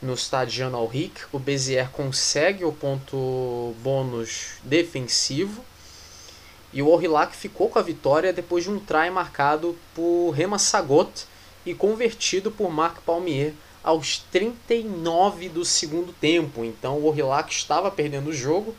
no 0.01 0.15
estádio 0.15 0.55
Jean 0.55 0.75
Alric. 0.75 1.23
O 1.33 1.39
Bezier 1.39 1.89
consegue 1.91 2.65
o 2.65 2.73
ponto 2.73 3.75
bônus 3.83 4.55
defensivo. 4.65 5.65
E 6.73 6.83
o 6.83 6.89
Orillac 6.89 7.37
ficou 7.37 7.69
com 7.69 7.79
a 7.79 7.83
vitória 7.83 8.33
depois 8.33 8.65
de 8.65 8.71
um 8.71 8.79
try 8.79 9.11
marcado 9.11 9.77
por 9.95 10.31
Rema 10.31 10.59
Sagot 10.59 11.27
e 11.65 11.75
convertido 11.75 12.51
por 12.51 12.71
Marc 12.71 13.01
Palmier 13.03 13.53
aos 13.83 14.19
39 14.31 15.49
do 15.49 15.65
segundo 15.65 16.13
tempo. 16.13 16.65
Então 16.65 16.99
o 16.99 17.07
Orillac 17.07 17.53
estava 17.53 17.91
perdendo 17.91 18.31
o 18.31 18.33
jogo 18.33 18.75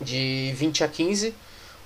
de 0.00 0.52
20 0.56 0.84
a 0.84 0.88
15, 0.88 1.34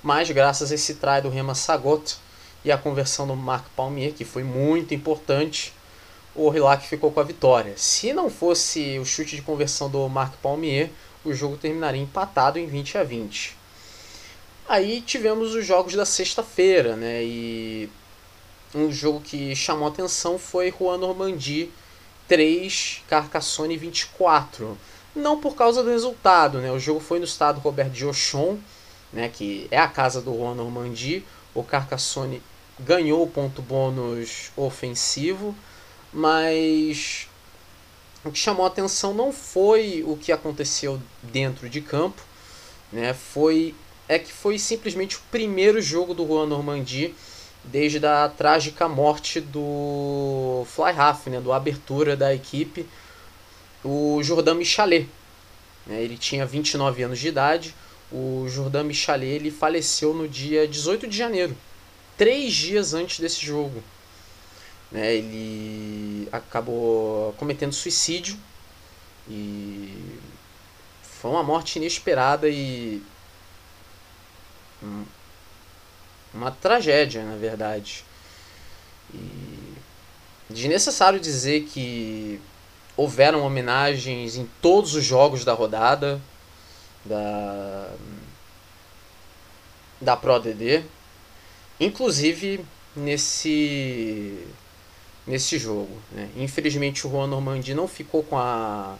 mas 0.03 0.31
graças 0.31 0.71
a 0.71 0.75
esse 0.75 0.95
try 0.95 1.21
do 1.23 1.29
Rema 1.29 1.55
Sagot 1.55 2.17
e 2.65 2.71
a 2.71 2.79
conversão 2.79 3.27
do 3.27 3.37
Marc 3.37 3.67
Palmier, 3.77 4.13
que 4.13 4.25
foi 4.25 4.43
muito 4.43 4.95
importante, 4.95 5.73
o 6.35 6.47
Orillac 6.47 6.87
ficou 6.87 7.11
com 7.11 7.21
a 7.21 7.25
vitória. 7.25 7.75
Se 7.77 8.13
não 8.13 8.31
fosse 8.31 8.99
o 8.99 9.05
chute 9.05 9.37
de 9.37 9.43
conversão 9.43 9.89
do 9.89 10.09
Marc 10.09 10.35
Palmier, 10.37 10.91
o 11.25 11.33
jogo 11.33 11.57
terminaria 11.57 12.01
empatado 12.03 12.59
em 12.59 12.67
20 12.67 12.99
a 12.99 13.03
20. 13.03 13.57
Aí 14.69 15.01
tivemos 15.01 15.55
os 15.55 15.65
jogos 15.65 15.95
da 15.95 16.05
sexta-feira, 16.05 16.97
né? 16.97 17.23
E 17.23 17.89
um 18.75 18.91
jogo 18.91 19.21
que 19.21 19.55
chamou 19.55 19.89
atenção 19.89 20.39
foi 20.39 20.75
Juan 20.77 20.99
Normandie 20.99 21.73
3, 22.29 23.03
Carcassonne 23.09 23.77
24. 23.77 24.77
Não 25.15 25.41
por 25.41 25.55
causa 25.55 25.83
do 25.83 25.91
resultado, 25.91 26.59
né? 26.59 26.71
O 26.71 26.79
jogo 26.79 27.01
foi 27.01 27.19
no 27.19 27.25
estado 27.25 27.61
Robert 27.61 27.91
de 27.91 28.05
né, 29.13 29.29
que 29.33 29.67
é 29.71 29.79
a 29.79 29.89
casa 29.89 30.21
do 30.21 30.37
Juan 30.37 30.55
Normandie. 30.55 31.25
O 31.55 31.63
Carcassonne 31.63 32.43
ganhou 32.79 33.23
o 33.23 33.27
ponto 33.27 33.63
bônus 33.63 34.51
ofensivo, 34.57 35.57
mas 36.13 37.29
o 38.25 38.31
que 38.31 38.39
chamou 38.39 38.65
a 38.65 38.69
atenção 38.69 39.15
não 39.15 39.33
foi 39.33 40.05
o 40.07 40.17
que 40.17 40.33
aconteceu 40.33 41.01
dentro 41.23 41.69
de 41.71 41.81
campo, 41.81 42.23
né? 42.93 43.15
Foi 43.15 43.75
é 44.09 44.19
que 44.19 44.33
foi 44.33 44.59
simplesmente 44.59 45.17
o 45.17 45.21
primeiro 45.31 45.81
jogo 45.81 46.15
do 46.15 46.27
Juan 46.27 46.47
Normandie 46.47 47.15
desde 47.67 48.05
a 48.05 48.29
trágica 48.29 48.89
morte 48.89 49.41
do 49.41 50.65
Fly 50.67 50.93
Half, 50.97 51.27
né, 51.27 51.41
do 51.41 51.53
abertura 51.53 52.17
da 52.17 52.35
equipe, 52.35 52.87
o 53.85 54.21
Jordan 54.23 54.55
Michalet. 54.55 55.09
Né, 55.87 56.03
ele 56.03 56.17
tinha 56.17 56.47
29 56.47 57.03
anos 57.03 57.19
de 57.19 57.29
idade. 57.29 57.75
O 58.11 58.47
Jordan 58.49 58.85
Michalet 58.85 59.33
ele 59.35 59.51
faleceu 59.51 60.15
no 60.15 60.29
dia 60.29 60.67
18 60.67 61.09
de 61.09 61.17
janeiro, 61.17 61.57
três 62.17 62.55
dias 62.55 62.95
antes 62.95 63.19
desse 63.19 63.45
jogo. 63.45 63.83
Né, 64.91 65.17
ele 65.17 66.29
acabou 66.31 67.33
cometendo 67.35 67.73
suicídio 67.73 68.39
e 69.29 70.19
foi 71.03 71.31
uma 71.33 71.43
morte 71.43 71.77
inesperada 71.77 72.49
e 72.49 73.03
uma 76.37 76.51
tragédia, 76.51 77.25
na 77.25 77.37
verdade. 77.37 78.05
E 79.13 79.75
desnecessário 80.51 81.19
dizer 81.19 81.65
que 81.65 82.41
houveram 82.97 83.43
homenagens 83.43 84.37
em 84.37 84.49
todos 84.61 84.95
os 84.95 85.05
jogos 85.05 85.45
da 85.45 85.53
rodada 85.53 86.21
da 87.05 87.91
da 90.01 90.17
Pro 90.17 90.39
DD, 90.39 90.83
inclusive 91.81 92.65
nesse 92.95 94.47
nesse 95.27 95.59
jogo. 95.59 96.01
Né? 96.13 96.31
Infelizmente 96.37 97.07
o 97.07 97.11
Juan 97.11 97.27
Normandi 97.27 97.75
não 97.75 97.89
ficou 97.89 98.23
com 98.23 98.39
a 98.39 98.97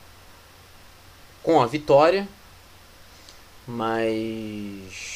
com 1.43 1.61
a 1.61 1.67
vitória, 1.67 2.27
mas 3.67 5.16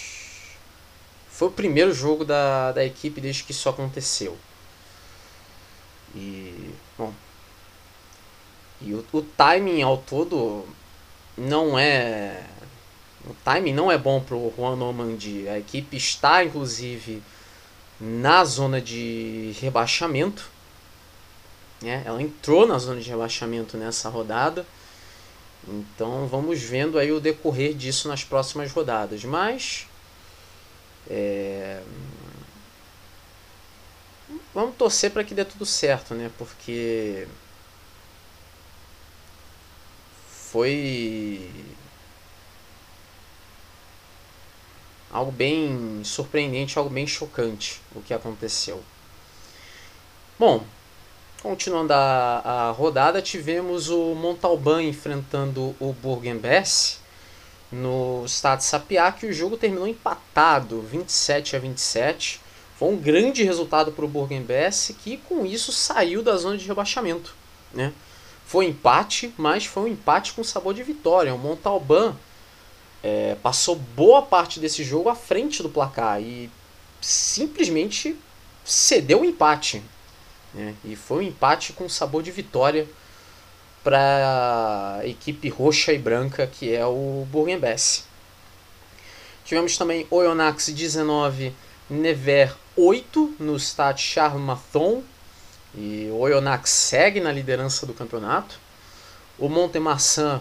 foi 1.40 1.48
o 1.48 1.52
primeiro 1.52 1.90
jogo 1.90 2.22
da, 2.22 2.70
da 2.70 2.84
equipe 2.84 3.18
desde 3.18 3.44
que 3.44 3.52
isso 3.52 3.66
aconteceu. 3.66 4.36
E. 6.14 6.74
Bom. 6.98 7.14
E 8.82 8.92
o, 8.92 9.02
o 9.10 9.22
timing 9.22 9.80
ao 9.80 9.96
todo 9.96 10.66
não 11.38 11.78
é. 11.78 12.44
O 13.24 13.34
timing 13.42 13.72
não 13.72 13.90
é 13.90 13.96
bom 13.96 14.20
para 14.20 14.36
o 14.36 14.52
Juan 14.54 14.76
Normandi. 14.76 15.48
A 15.48 15.58
equipe 15.58 15.96
está, 15.96 16.44
inclusive, 16.44 17.22
na 17.98 18.44
zona 18.44 18.78
de 18.78 19.56
rebaixamento. 19.62 20.46
Né? 21.80 22.02
Ela 22.04 22.20
entrou 22.20 22.66
na 22.66 22.76
zona 22.76 23.00
de 23.00 23.08
rebaixamento 23.08 23.78
nessa 23.78 24.10
rodada. 24.10 24.66
Então 25.66 26.26
vamos 26.26 26.60
vendo 26.60 26.98
aí 26.98 27.10
o 27.10 27.18
decorrer 27.18 27.72
disso 27.72 28.08
nas 28.08 28.24
próximas 28.24 28.70
rodadas. 28.70 29.24
Mas 29.24 29.88
é... 31.10 31.82
Vamos 34.54 34.76
torcer 34.76 35.10
para 35.10 35.24
que 35.24 35.34
dê 35.34 35.44
tudo 35.44 35.66
certo, 35.66 36.14
né? 36.14 36.30
Porque 36.38 37.26
foi 40.28 41.50
algo 45.10 45.32
bem 45.32 46.02
surpreendente, 46.04 46.78
algo 46.78 46.90
bem 46.90 47.06
chocante 47.06 47.80
o 47.94 48.00
que 48.00 48.14
aconteceu. 48.14 48.82
Bom, 50.38 50.64
continuando 51.42 51.92
a, 51.92 52.38
a 52.38 52.70
rodada, 52.70 53.20
tivemos 53.20 53.88
o 53.88 54.14
Montalban 54.14 54.82
enfrentando 54.82 55.74
o 55.80 55.92
Burgenbess 55.92 56.99
no 57.70 58.24
estado 58.24 58.62
Sapiá, 58.62 59.12
que 59.12 59.26
o 59.26 59.32
jogo 59.32 59.56
terminou 59.56 59.86
empatado, 59.86 60.80
27 60.82 61.56
a 61.56 61.58
27. 61.58 62.40
Foi 62.76 62.88
um 62.88 62.96
grande 62.96 63.44
resultado 63.44 63.92
para 63.92 64.04
o 64.04 64.08
Bourg-en-Bresse, 64.08 64.94
que 64.94 65.18
com 65.18 65.44
isso 65.46 65.72
saiu 65.72 66.22
da 66.22 66.36
zona 66.36 66.56
de 66.56 66.66
rebaixamento. 66.66 67.34
Né? 67.72 67.92
Foi 68.46 68.66
empate, 68.66 69.32
mas 69.36 69.64
foi 69.64 69.84
um 69.84 69.88
empate 69.88 70.32
com 70.32 70.42
sabor 70.42 70.74
de 70.74 70.82
vitória. 70.82 71.34
O 71.34 71.38
Montalban 71.38 72.16
é, 73.02 73.36
passou 73.42 73.76
boa 73.76 74.22
parte 74.22 74.58
desse 74.58 74.82
jogo 74.82 75.08
à 75.08 75.14
frente 75.14 75.62
do 75.62 75.68
placar 75.68 76.20
e 76.20 76.50
simplesmente 77.00 78.16
cedeu 78.64 79.20
o 79.20 79.24
empate. 79.24 79.82
Né? 80.52 80.74
E 80.84 80.96
foi 80.96 81.24
um 81.24 81.28
empate 81.28 81.72
com 81.72 81.88
sabor 81.88 82.22
de 82.22 82.30
vitória 82.30 82.88
para 83.82 84.98
a 85.00 85.06
equipe 85.06 85.48
roxa 85.48 85.92
e 85.92 85.98
branca 85.98 86.46
que 86.46 86.74
é 86.74 86.84
o 86.84 87.26
Bourg-en-Bresse. 87.30 88.04
Tivemos 89.44 89.76
também 89.76 90.06
Oyonnax 90.10 90.68
19, 90.68 91.52
Nevers 91.88 92.52
8 92.76 93.34
no 93.40 93.58
Stade 93.58 94.00
Charles 94.00 94.40
Mathon. 94.40 95.02
E 95.74 96.08
o 96.10 96.18
Oyonnax 96.18 96.70
segue 96.70 97.20
na 97.20 97.32
liderança 97.32 97.84
do 97.86 97.94
campeonato. 97.94 98.58
O 99.38 99.48
Montemarçan, 99.48 100.40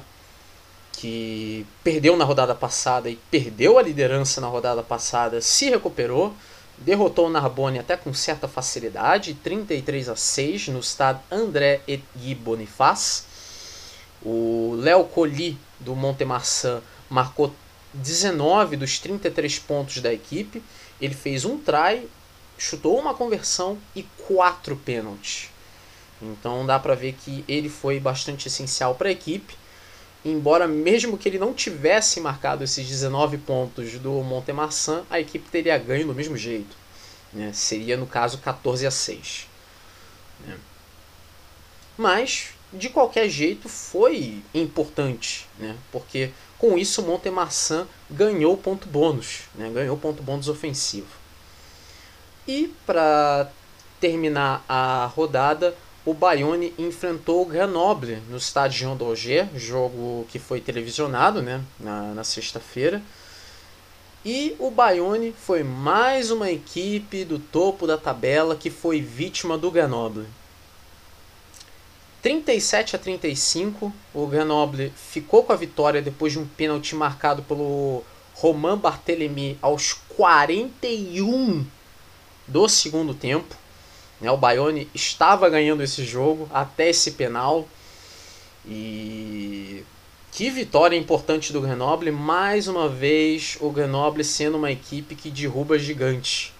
que 0.93 1.65
perdeu 1.83 2.15
na 2.17 2.25
rodada 2.25 2.53
passada 2.53 3.09
e 3.09 3.15
perdeu 3.31 3.77
a 3.77 3.81
liderança 3.81 4.41
na 4.41 4.47
rodada 4.47 4.83
passada, 4.83 5.41
se 5.41 5.69
recuperou. 5.69 6.33
Derrotou 6.77 7.27
o 7.27 7.29
Narbonne 7.29 7.79
até 7.79 7.97
com 7.97 8.13
certa 8.13 8.47
facilidade, 8.47 9.33
33 9.33 10.07
a 10.07 10.15
6 10.15 10.69
no 10.69 10.79
estado 10.79 11.19
André 11.29 11.81
et 11.87 12.01
Guy 12.15 12.35
Boniface. 12.35 13.28
O 14.23 14.75
Léo 14.79 15.05
Colli 15.05 15.57
do 15.79 15.95
Montemarçan 15.95 16.81
marcou 17.09 17.53
19 17.93 18.75
dos 18.75 18.99
33 18.99 19.59
pontos 19.59 20.01
da 20.01 20.13
equipe. 20.13 20.61
Ele 20.99 21.13
fez 21.13 21.45
um 21.45 21.57
try, 21.57 22.07
chutou 22.57 22.99
uma 22.99 23.13
conversão 23.13 23.77
e 23.95 24.03
quatro 24.27 24.75
pênaltis. 24.75 25.49
Então 26.21 26.65
dá 26.65 26.77
para 26.77 26.95
ver 26.95 27.13
que 27.13 27.45
ele 27.47 27.69
foi 27.69 27.99
bastante 27.99 28.47
essencial 28.47 28.95
para 28.95 29.09
a 29.09 29.11
equipe. 29.11 29.55
Embora 30.23 30.67
mesmo 30.67 31.17
que 31.17 31.29
ele 31.29 31.39
não 31.39 31.53
tivesse 31.53 32.19
marcado 32.19 32.63
esses 32.63 32.85
19 32.85 33.37
pontos 33.37 33.93
do 33.99 34.11
Montemarçan, 34.21 35.05
a 35.09 35.17
equipe 35.17 35.49
teria 35.49 35.77
ganho 35.77 36.07
do 36.07 36.13
mesmo 36.13 36.35
jeito. 36.35 36.75
Né? 37.31 37.53
Seria 37.53 37.95
no 37.95 38.05
caso 38.05 38.39
14 38.39 38.85
a 38.85 38.91
6. 38.91 39.47
Né? 40.45 40.57
Mas 41.97 42.49
de 42.71 42.89
qualquer 42.89 43.29
jeito 43.29 43.67
foi 43.67 44.41
importante, 44.53 45.47
né? 45.57 45.75
porque 45.91 46.31
com 46.57 46.77
isso 46.77 47.01
o 47.01 47.05
ganhou 48.09 48.55
ponto 48.57 48.87
bônus, 48.87 49.41
né? 49.55 49.69
ganhou 49.73 49.97
ponto 49.97 50.21
bônus 50.21 50.47
ofensivo. 50.47 51.07
E 52.47 52.73
para 52.85 53.49
terminar 53.99 54.63
a 54.67 55.05
rodada, 55.15 55.75
o 56.05 56.13
Bayonne 56.13 56.73
enfrentou 56.77 57.41
o 57.41 57.45
Grenoble 57.45 58.21
no 58.29 58.37
estádio 58.37 58.79
Jean 58.79 58.95
jogo 59.55 60.25
que 60.29 60.39
foi 60.39 60.59
televisionado 60.59 61.41
né, 61.41 61.61
na, 61.79 62.13
na 62.13 62.23
sexta-feira. 62.23 63.01
E 64.25 64.55
o 64.59 64.71
Bayonne 64.71 65.33
foi 65.37 65.63
mais 65.63 66.31
uma 66.31 66.49
equipe 66.49 67.23
do 67.23 67.39
topo 67.39 67.85
da 67.85 67.97
tabela 67.97 68.55
que 68.55 68.69
foi 68.69 68.99
vítima 68.99 69.57
do 69.57 69.71
Grenoble. 69.71 70.25
37 72.21 72.95
a 72.95 72.99
35, 72.99 73.93
o 74.13 74.27
Grenoble 74.27 74.91
ficou 74.95 75.43
com 75.43 75.53
a 75.53 75.55
vitória 75.55 76.01
depois 76.01 76.33
de 76.33 76.39
um 76.39 76.45
pênalti 76.45 76.95
marcado 76.95 77.41
pelo 77.43 78.03
Romain 78.33 78.77
Barthélemy 78.77 79.57
aos 79.61 79.93
41 80.17 81.65
do 82.45 82.67
segundo 82.67 83.13
tempo. 83.13 83.55
Né? 84.19 84.29
O 84.29 84.37
Bayonne 84.37 84.89
estava 84.93 85.49
ganhando 85.49 85.81
esse 85.81 86.03
jogo 86.03 86.49
até 86.53 86.89
esse 86.89 87.11
penal. 87.11 87.67
E 88.65 89.85
que 90.31 90.49
vitória 90.49 90.97
importante 90.97 91.53
do 91.53 91.61
Grenoble. 91.61 92.11
Mais 92.11 92.67
uma 92.67 92.89
vez, 92.89 93.57
o 93.61 93.69
Grenoble 93.69 94.23
sendo 94.23 94.57
uma 94.57 94.71
equipe 94.71 95.15
que 95.15 95.31
derruba 95.31 95.79
gigantes. 95.79 96.53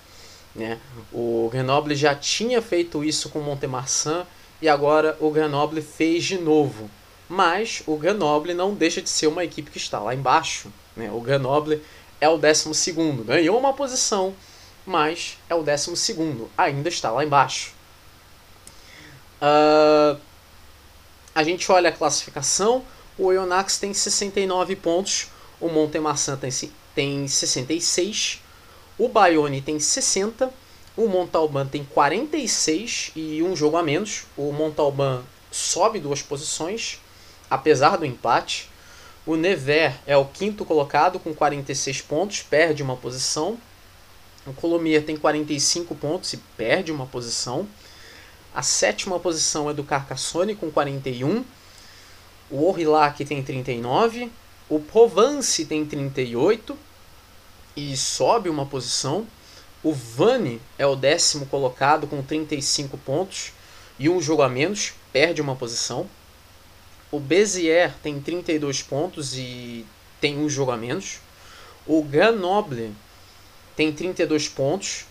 Né? 0.55 0.79
O 1.11 1.49
Grenoble 1.51 1.95
já 1.95 2.15
tinha 2.15 2.61
feito 2.61 3.03
isso 3.03 3.29
com 3.29 3.39
o 3.39 3.43
Montemarçan 3.43 4.25
e 4.61 4.67
agora 4.69 5.17
o 5.19 5.29
Grenoble 5.31 5.81
fez 5.81 6.23
de 6.23 6.37
novo. 6.37 6.89
Mas 7.27 7.83
o 7.85 7.95
Grenoble 7.95 8.53
não 8.53 8.73
deixa 8.73 9.01
de 9.01 9.09
ser 9.09 9.27
uma 9.27 9.43
equipe 9.43 9.69
que 9.69 9.77
está 9.77 9.99
lá 9.99 10.15
embaixo. 10.15 10.71
Né? 10.95 11.11
O 11.11 11.21
Grenoble 11.21 11.81
é 12.19 12.27
o 12.27 12.37
12 12.37 12.73
segundo, 12.73 13.23
ganhou 13.23 13.57
uma 13.57 13.73
posição 13.73 14.33
mas 14.89 15.37
é 15.47 15.53
o 15.53 15.61
12, 15.61 15.93
ainda 16.57 16.89
está 16.89 17.11
lá 17.11 17.23
embaixo. 17.23 17.73
Uh, 19.39 20.19
a 21.33 21.43
gente 21.43 21.71
olha 21.71 21.89
a 21.89 21.93
classificação, 21.93 22.83
o 23.15 23.31
Eonax 23.31 23.77
tem 23.77 23.93
69 23.93 24.75
pontos, 24.75 25.27
o 25.61 25.69
Montemarçan 25.69 26.37
tem, 26.37 26.49
tem 26.95 27.27
66, 27.27 28.41
o 28.97 29.07
Bayonne 29.07 29.61
tem 29.61 29.79
60, 29.79 30.51
o 30.99 31.07
Montalban 31.07 31.65
tem 31.65 31.85
46 31.85 33.13
e 33.15 33.41
um 33.41 33.55
jogo 33.55 33.77
a 33.77 33.83
menos. 33.83 34.25
O 34.35 34.51
Montalban 34.51 35.23
sobe 35.49 35.97
duas 35.97 36.21
posições, 36.21 36.99
apesar 37.49 37.97
do 37.97 38.05
empate. 38.05 38.69
O 39.25 39.38
Nevers 39.38 39.95
é 40.05 40.17
o 40.17 40.25
quinto 40.25 40.65
colocado 40.65 41.17
com 41.17 41.33
46 41.33 42.01
pontos, 42.01 42.41
perde 42.41 42.83
uma 42.83 42.97
posição. 42.97 43.57
O 44.45 44.51
Colomier 44.51 45.05
tem 45.05 45.15
45 45.15 45.95
pontos 45.95 46.33
e 46.33 46.38
perde 46.57 46.91
uma 46.91 47.05
posição. 47.05 47.65
A 48.53 48.62
sétima 48.62 49.17
posição 49.21 49.69
é 49.69 49.73
do 49.73 49.85
Carcassonne 49.85 50.53
com 50.53 50.69
41. 50.69 51.45
O 52.51 52.67
Aurillac 52.67 53.23
tem 53.23 53.41
39. 53.41 54.29
O 54.67 54.81
Provence 54.81 55.63
tem 55.63 55.85
38 55.85 56.77
e 57.77 57.95
sobe 57.95 58.49
uma 58.49 58.65
posição. 58.65 59.25
O 59.81 59.93
Vannes 59.93 60.59
é 60.77 60.85
o 60.85 60.95
décimo 60.95 61.45
colocado 61.45 62.05
com 62.05 62.21
35 62.21 62.97
pontos 62.97 63.53
e 63.97 64.09
um 64.09 64.21
jogo 64.21 64.41
a 64.41 64.49
menos, 64.49 64.93
perde 65.13 65.41
uma 65.41 65.55
posição. 65.55 66.09
O 67.09 67.19
Béziers 67.19 67.93
tem 68.03 68.19
32 68.19 68.83
pontos 68.83 69.35
e 69.35 69.85
tem 70.19 70.37
um 70.37 70.49
jogo 70.49 70.71
a 70.71 70.77
menos. 70.77 71.19
O 71.87 72.03
Grenoble 72.03 72.93
tem 73.75 73.91
32 73.93 74.49
pontos 74.49 75.05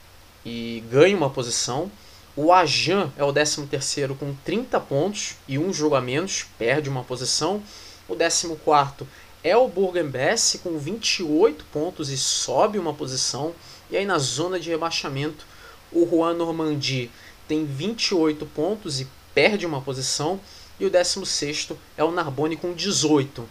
e 0.44 0.84
ganha 0.90 1.16
uma 1.16 1.30
posição. 1.30 1.90
O 2.36 2.52
Ajan 2.52 3.10
é 3.16 3.24
o 3.24 3.32
13º 3.32 4.16
com 4.18 4.34
30 4.44 4.78
pontos 4.80 5.34
e 5.48 5.58
um 5.58 5.72
jogo 5.72 5.94
a 5.94 6.00
menos, 6.00 6.44
perde 6.58 6.90
uma 6.90 7.02
posição. 7.02 7.62
O 8.06 8.14
14º 8.14 9.06
é 9.42 9.56
o 9.56 9.66
Bourg-en-Bresse 9.66 10.58
com 10.58 10.78
28 10.78 11.64
pontos 11.72 12.10
e 12.10 12.18
sobe 12.18 12.78
uma 12.78 12.92
posição. 12.92 13.54
E 13.90 13.96
aí 13.96 14.04
na 14.04 14.18
zona 14.18 14.58
de 14.58 14.70
rebaixamento, 14.70 15.46
o 15.92 16.06
Juan 16.08 16.34
Normandie 16.34 17.10
tem 17.46 17.64
28 17.64 18.44
pontos 18.46 19.00
e 19.00 19.08
perde 19.34 19.66
uma 19.66 19.80
posição. 19.80 20.40
E 20.78 20.84
o 20.84 20.90
16º 20.90 21.76
é 21.96 22.04
o 22.04 22.10
Narbonne 22.10 22.56
com 22.56 22.72
18. 22.72 23.48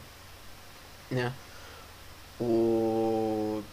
Né? 1.11 1.33
O 2.39 3.63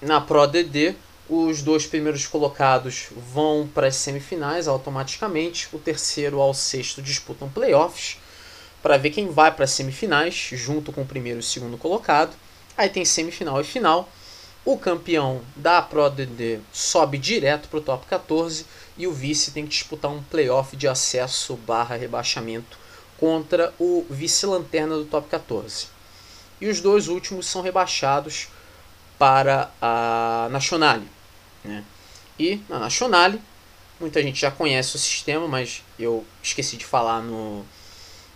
na 0.00 0.20
Pro 0.20 0.46
DD, 0.46 0.94
os 1.28 1.60
dois 1.60 1.84
primeiros 1.84 2.24
colocados 2.24 3.08
vão 3.16 3.68
para 3.72 3.88
as 3.88 3.96
semifinais 3.96 4.68
automaticamente, 4.68 5.68
o 5.72 5.78
terceiro 5.78 6.40
ao 6.40 6.54
sexto 6.54 7.02
disputam 7.02 7.48
playoffs 7.48 8.16
para 8.80 8.96
ver 8.96 9.10
quem 9.10 9.28
vai 9.28 9.52
para 9.52 9.64
as 9.64 9.72
semifinais, 9.72 10.50
junto 10.52 10.92
com 10.92 11.02
o 11.02 11.06
primeiro 11.06 11.38
e 11.38 11.40
o 11.40 11.42
segundo 11.42 11.76
colocado. 11.76 12.34
Aí 12.76 12.88
tem 12.88 13.04
semifinal 13.04 13.60
e 13.60 13.64
final. 13.64 14.08
O 14.64 14.76
campeão 14.76 15.40
da 15.56 15.80
Pro 15.80 16.10
DD 16.10 16.60
sobe 16.72 17.16
direto 17.16 17.68
para 17.68 17.78
o 17.78 17.82
top 17.82 18.06
14 18.06 18.66
e 18.96 19.06
o 19.06 19.12
vice 19.12 19.50
tem 19.50 19.64
que 19.64 19.70
disputar 19.70 20.10
um 20.10 20.22
playoff 20.22 20.76
de 20.76 20.86
acesso 20.86 21.56
barra 21.56 21.96
rebaixamento 21.96 22.76
contra 23.18 23.72
o 23.78 24.06
vice-lanterna 24.10 24.96
do 24.96 25.04
top 25.04 25.28
14. 25.28 25.86
E 26.60 26.68
os 26.68 26.80
dois 26.80 27.08
últimos 27.08 27.46
são 27.46 27.62
rebaixados 27.62 28.48
para 29.18 29.70
a 29.80 30.48
Nationale. 30.50 31.08
Né? 31.64 31.84
E 32.38 32.60
na 32.68 32.78
Nationale, 32.78 33.40
muita 33.98 34.22
gente 34.22 34.40
já 34.40 34.50
conhece 34.50 34.96
o 34.96 34.98
sistema, 34.98 35.48
mas 35.48 35.82
eu 35.98 36.24
esqueci 36.42 36.76
de 36.76 36.84
falar 36.84 37.20
no 37.22 37.64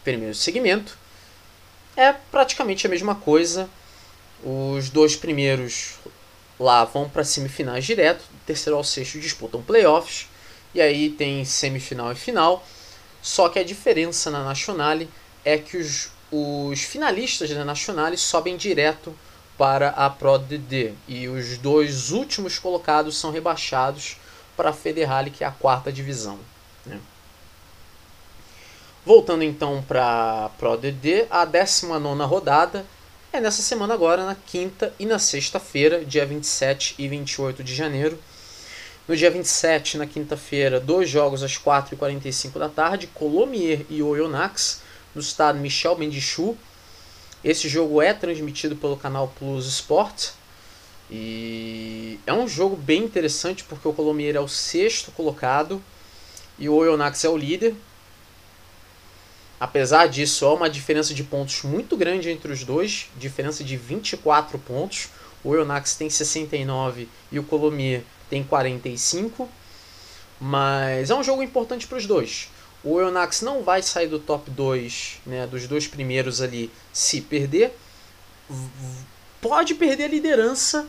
primeiro 0.02 0.34
segmento. 0.34 0.98
É 1.96 2.12
praticamente 2.12 2.86
a 2.86 2.90
mesma 2.90 3.14
coisa. 3.14 3.68
Os 4.42 4.90
dois 4.90 5.14
primeiros 5.14 5.94
lá 6.58 6.84
vão 6.84 7.08
para 7.08 7.24
semifinais 7.24 7.84
direto, 7.84 8.24
terceiro 8.46 8.76
ao 8.76 8.84
sexto 8.84 9.18
disputam 9.18 9.62
playoffs, 9.62 10.28
e 10.74 10.80
aí 10.80 11.10
tem 11.10 11.44
semifinal 11.44 12.12
e 12.12 12.14
final. 12.14 12.64
Só 13.20 13.48
que 13.48 13.58
a 13.58 13.64
diferença 13.64 14.30
na 14.30 14.42
Nationale 14.42 15.08
é 15.44 15.56
que 15.58 15.76
os, 15.76 16.10
os 16.30 16.82
finalistas 16.82 17.50
da 17.50 17.64
Nationale 17.64 18.16
sobem 18.16 18.56
direto 18.56 19.14
para 19.56 19.90
a 19.90 20.10
Pro 20.10 20.38
DD 20.38 20.92
e 21.06 21.28
os 21.28 21.58
dois 21.58 22.10
últimos 22.10 22.58
colocados 22.58 23.16
são 23.16 23.30
rebaixados 23.30 24.16
para 24.56 24.70
a 24.70 24.72
Federale, 24.72 25.30
que 25.30 25.44
é 25.44 25.46
a 25.46 25.52
quarta 25.52 25.92
divisão. 25.92 26.38
Né? 26.84 26.98
Voltando 29.04 29.44
então 29.44 29.84
para 29.86 30.46
a 30.46 30.48
Pro 30.48 30.76
DD, 30.76 31.26
a 31.30 31.44
19 31.44 32.24
rodada 32.24 32.84
é 33.32 33.40
nessa 33.40 33.62
semana 33.62 33.94
agora, 33.94 34.26
na 34.26 34.34
quinta 34.34 34.92
e 34.98 35.06
na 35.06 35.18
sexta-feira, 35.18 36.04
dia 36.04 36.26
27 36.26 36.94
e 36.98 37.08
28 37.08 37.64
de 37.64 37.74
janeiro. 37.74 38.18
No 39.08 39.16
dia 39.16 39.30
27, 39.30 39.96
na 39.96 40.06
quinta-feira, 40.06 40.78
dois 40.78 41.08
jogos 41.08 41.42
às 41.42 41.56
4h45 41.56 42.58
da 42.58 42.68
tarde, 42.68 43.06
Colomier 43.06 43.86
e 43.88 44.02
Oyonnax, 44.02 44.82
no 45.14 45.22
estado 45.22 45.58
Michel 45.58 45.96
Bendichu. 45.96 46.56
Esse 47.42 47.70
jogo 47.70 48.02
é 48.02 48.12
transmitido 48.12 48.76
pelo 48.76 48.98
canal 48.98 49.32
Plus 49.38 49.66
Sport. 49.66 50.32
E 51.10 52.20
é 52.26 52.34
um 52.34 52.46
jogo 52.46 52.76
bem 52.76 53.02
interessante 53.02 53.64
porque 53.64 53.88
o 53.88 53.94
Colomier 53.94 54.36
é 54.36 54.40
o 54.40 54.48
sexto 54.48 55.10
colocado 55.10 55.82
e 56.58 56.68
o 56.68 56.74
Oyonnax 56.74 57.24
é 57.24 57.30
o 57.30 57.36
líder. 57.36 57.74
Apesar 59.62 60.08
disso, 60.08 60.44
há 60.44 60.52
uma 60.52 60.68
diferença 60.68 61.14
de 61.14 61.22
pontos 61.22 61.62
muito 61.62 61.96
grande 61.96 62.28
entre 62.28 62.50
os 62.50 62.64
dois, 62.64 63.08
diferença 63.16 63.62
de 63.62 63.76
24 63.76 64.58
pontos. 64.58 65.08
O 65.44 65.50
Oyonnax 65.50 65.94
tem 65.94 66.10
69 66.10 67.08
e 67.30 67.38
o 67.38 67.44
Colomier 67.44 68.02
tem 68.28 68.42
45. 68.42 69.48
Mas 70.40 71.10
é 71.10 71.14
um 71.14 71.22
jogo 71.22 71.44
importante 71.44 71.86
para 71.86 71.96
os 71.96 72.06
dois. 72.06 72.48
O 72.82 72.94
Oyonnax 72.94 73.42
não 73.42 73.62
vai 73.62 73.82
sair 73.82 74.08
do 74.08 74.18
top 74.18 74.50
2, 74.50 75.20
né, 75.24 75.46
dos 75.46 75.68
dois 75.68 75.86
primeiros 75.86 76.40
ali, 76.40 76.68
se 76.92 77.20
perder. 77.20 77.72
Pode 79.40 79.76
perder 79.76 80.06
a 80.06 80.08
liderança 80.08 80.88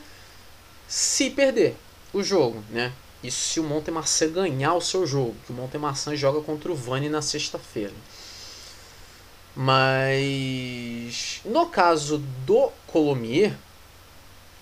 se 0.87 1.29
perder 1.29 1.75
o 2.11 2.23
jogo, 2.23 2.63
né? 2.71 2.91
Isso 3.23 3.53
se 3.53 3.59
o 3.59 3.63
Montemarçan 3.63 4.31
ganhar 4.31 4.73
o 4.73 4.81
seu 4.81 5.05
jogo, 5.05 5.35
que 5.45 5.51
o 5.51 5.55
Montemarçan 5.55 6.15
joga 6.15 6.41
contra 6.41 6.71
o 6.71 6.75
Vani 6.75 7.07
na 7.07 7.21
sexta-feira. 7.21 7.93
Mas 9.55 11.41
no 11.45 11.67
caso 11.67 12.17
do 12.45 12.71
Colomier, 12.87 13.53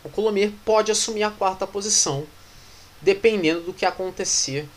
o 0.04 0.10
Colomier 0.10 0.52
pode 0.66 0.92
assumir 0.92 1.24
a 1.24 1.32
quarta 1.32 1.66
posição, 1.66 2.26
dependendo 3.02 3.62
do 3.62 3.74
que 3.74 3.86
acontecer 3.86 4.68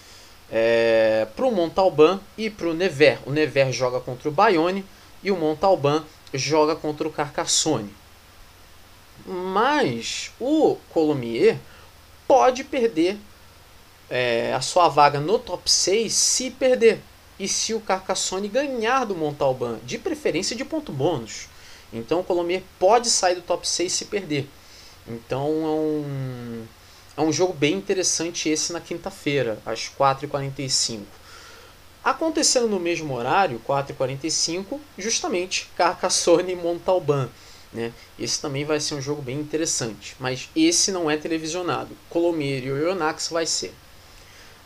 é, 0.50 1.26
para 1.34 1.46
o 1.46 1.50
Montalban 1.50 2.20
e 2.38 2.48
para 2.48 2.68
o 2.68 2.74
Never. 2.74 3.18
O 3.26 3.32
Never 3.32 3.72
joga 3.72 3.98
contra 4.00 4.28
o 4.28 4.32
Bayonne 4.32 4.84
e 5.22 5.30
o 5.30 5.36
Montalban 5.36 6.04
joga 6.32 6.76
contra 6.76 7.08
o 7.08 7.12
Carcassonne. 7.12 7.92
Mas 9.26 10.30
o 10.38 10.76
Colomier 10.90 11.58
pode 12.28 12.62
perder 12.62 13.18
é, 14.10 14.52
a 14.52 14.60
sua 14.60 14.88
vaga 14.88 15.18
no 15.18 15.38
top 15.38 15.70
6 15.70 16.12
se 16.12 16.50
perder 16.50 17.00
e 17.38 17.48
se 17.48 17.74
o 17.74 17.80
Carcassonne 17.80 18.48
ganhar 18.48 19.04
do 19.04 19.14
Montalban, 19.14 19.78
de 19.84 19.98
preferência 19.98 20.54
de 20.54 20.64
ponto 20.64 20.92
bônus. 20.92 21.48
Então 21.92 22.20
o 22.20 22.24
Colomier 22.24 22.62
pode 22.78 23.08
sair 23.08 23.36
do 23.36 23.42
top 23.42 23.68
6 23.68 23.92
se 23.92 24.04
perder. 24.06 24.48
Então 25.06 25.46
é 25.46 25.70
um, 25.70 26.66
é 27.16 27.20
um 27.20 27.32
jogo 27.32 27.52
bem 27.52 27.74
interessante 27.74 28.48
esse 28.48 28.72
na 28.72 28.80
quinta-feira, 28.80 29.58
às 29.64 29.90
4h45. 29.90 31.02
Acontecendo 32.02 32.68
no 32.68 32.78
mesmo 32.78 33.14
horário, 33.14 33.60
4h45, 33.66 34.78
justamente 34.98 35.70
Carcassonne 35.76 36.52
e 36.52 36.56
Montalban. 36.56 37.30
Né? 37.72 37.92
Esse 38.18 38.40
também 38.40 38.64
vai 38.64 38.78
ser 38.78 38.94
um 38.94 39.00
jogo 39.00 39.22
bem 39.22 39.38
interessante, 39.40 40.14
mas 40.20 40.48
esse 40.54 40.92
não 40.92 41.10
é 41.10 41.16
televisionado. 41.16 41.96
Colomier 42.10 42.62
e 42.62 42.70
Oyonnax 42.70 43.28
vai 43.28 43.46
ser. 43.46 43.74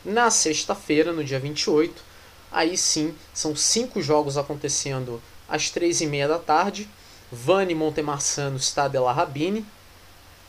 Na 0.03 0.29
sexta-feira, 0.29 1.11
no 1.11 1.23
dia 1.23 1.39
28, 1.39 2.08
Aí 2.51 2.77
sim, 2.77 3.15
são 3.33 3.55
cinco 3.55 4.01
jogos 4.01 4.37
acontecendo 4.37 5.21
às 5.47 5.69
três 5.69 6.01
e 6.01 6.07
meia 6.07 6.27
da 6.27 6.39
tarde. 6.39 6.89
Vannes 7.31 7.77
Montemarçan 7.77 8.49
no 8.49 8.59
Stade 8.59 8.93
de 8.93 8.99
la 8.99 9.13
Rabine. 9.13 9.65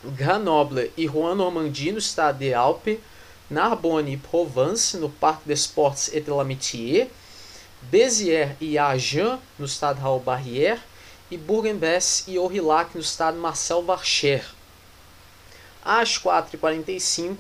Grenoble 0.03 0.91
e 0.97 1.07
Rouen 1.07 1.35
Normandie 1.35 1.93
no 1.93 2.01
Stade 2.01 2.39
de 2.39 2.55
Alpes. 2.55 2.99
Narbonne 3.51 4.13
e 4.13 4.17
Provence 4.17 4.97
no 4.97 5.11
Parc 5.11 5.43
des 5.45 5.61
Sports 5.61 6.09
et 6.13 6.21
de 6.21 6.31
l'Amitié. 6.31 7.11
Béziers 7.83 8.57
e 8.61 8.79
Agen 8.79 9.39
no 9.59 9.67
Stade 9.67 10.01
Raoul 10.01 10.21
Barrière. 10.21 10.81
E 11.31 11.37
Bourg-en-Bresse 11.37 12.25
e 12.29 12.39
Aurillac 12.39 12.97
no 12.97 13.03
Stade 13.03 13.37
Marcel 13.37 13.83
Varcher. 13.83 14.45
Às 15.85 16.19
4h45, 16.19 17.37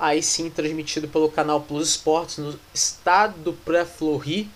aí 0.00 0.22
sim 0.22 0.48
transmitido 0.48 1.06
pelo 1.06 1.30
canal 1.30 1.60
Plus 1.60 1.90
Sports 1.90 2.38
no 2.38 2.58
estado 2.72 3.38
do 3.38 3.52
Pré-Fleury, 3.52 4.50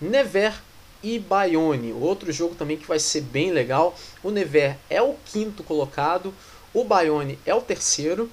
Never 0.00 0.54
e 1.02 1.18
Bayonne. 1.18 1.92
Outro 1.92 2.32
jogo 2.32 2.54
também 2.54 2.76
que 2.76 2.86
vai 2.86 3.00
ser 3.00 3.22
bem 3.22 3.50
legal. 3.50 3.94
O 4.22 4.30
Never 4.30 4.78
é 4.88 5.02
o 5.02 5.16
quinto 5.26 5.64
colocado, 5.64 6.32
o 6.72 6.84
Bayonne 6.84 7.38
é 7.44 7.52
o 7.52 7.60
terceiro. 7.60 8.30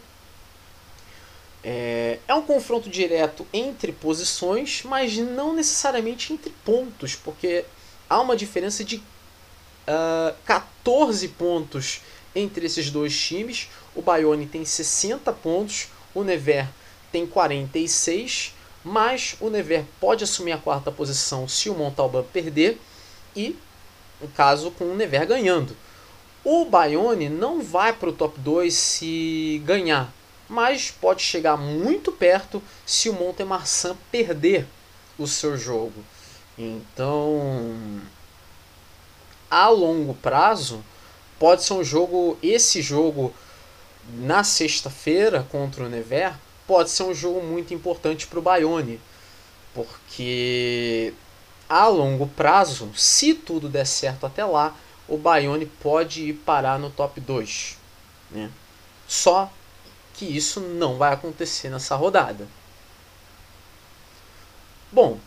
É, 1.63 2.19
é 2.27 2.33
um 2.33 2.43
confronto 2.43 2.89
direto 2.89 3.45
entre 3.51 3.91
posições, 3.91 4.83
mas 4.83 5.17
não 5.17 5.53
necessariamente 5.53 6.31
entre 6.31 6.51
pontos, 6.63 7.15
porque 7.15 7.65
há 8.09 8.19
uma 8.21 8.35
diferença 8.35 8.83
de 8.83 8.97
uh, 8.97 9.01
ah, 9.87 10.33
14 10.45 11.27
pontos 11.29 12.01
entre 12.35 12.65
esses 12.65 12.89
dois 12.91 13.17
times. 13.19 13.67
O 13.95 14.01
Bayonne 14.01 14.45
tem 14.45 14.63
60 14.63 15.31
pontos, 15.33 15.87
o 16.13 16.23
Never 16.23 16.67
tem 17.11 17.25
46, 17.25 18.53
mas 18.83 19.35
o 19.39 19.49
Never 19.49 19.85
pode 19.99 20.23
assumir 20.23 20.53
a 20.53 20.57
quarta 20.57 20.91
posição 20.91 21.47
se 21.47 21.69
o 21.69 21.75
Montalban 21.75 22.23
perder 22.23 22.79
e, 23.35 23.55
no 24.19 24.27
caso, 24.29 24.71
com 24.71 24.85
o 24.85 24.95
Never 24.95 25.25
ganhando. 25.27 25.75
O 26.43 26.65
Bayonne 26.65 27.29
não 27.29 27.61
vai 27.61 27.93
para 27.93 28.09
o 28.09 28.13
top 28.13 28.39
2 28.39 28.73
se 28.73 29.61
ganhar, 29.63 30.11
mas 30.49 30.89
pode 30.89 31.21
chegar 31.21 31.55
muito 31.55 32.11
perto 32.11 32.61
se 32.85 33.09
o 33.09 33.13
Montemarçan 33.13 33.95
perder 34.11 34.65
o 35.19 35.27
seu 35.27 35.55
jogo. 35.55 36.03
Então, 36.57 38.01
a 39.49 39.69
longo 39.69 40.13
prazo, 40.15 40.83
pode 41.37 41.63
ser 41.63 41.73
um 41.73 41.83
jogo, 41.83 42.37
esse 42.41 42.81
jogo 42.81 43.33
na 44.19 44.43
sexta-feira 44.43 45.45
contra 45.49 45.83
o 45.83 45.89
Never 45.89 46.33
pode 46.67 46.89
ser 46.89 47.03
um 47.03 47.13
jogo 47.13 47.41
muito 47.41 47.73
importante 47.73 48.27
para 48.27 48.39
o 48.39 48.41
Bayonne, 48.41 48.99
porque 49.73 51.13
a 51.67 51.87
longo 51.87 52.27
prazo, 52.27 52.91
se 52.95 53.33
tudo 53.33 53.69
der 53.69 53.85
certo 53.85 54.25
até 54.25 54.43
lá, 54.43 54.75
o 55.07 55.17
Bayonne 55.17 55.65
pode 55.65 56.29
ir 56.29 56.33
parar 56.33 56.79
no 56.79 56.89
top 56.89 57.19
2. 57.19 57.77
Né? 58.31 58.49
Só 59.07 59.51
que 60.13 60.25
isso 60.25 60.59
não 60.59 60.97
vai 60.97 61.13
acontecer 61.13 61.69
nessa 61.69 61.95
rodada. 61.95 62.47
Bom, 64.91 65.19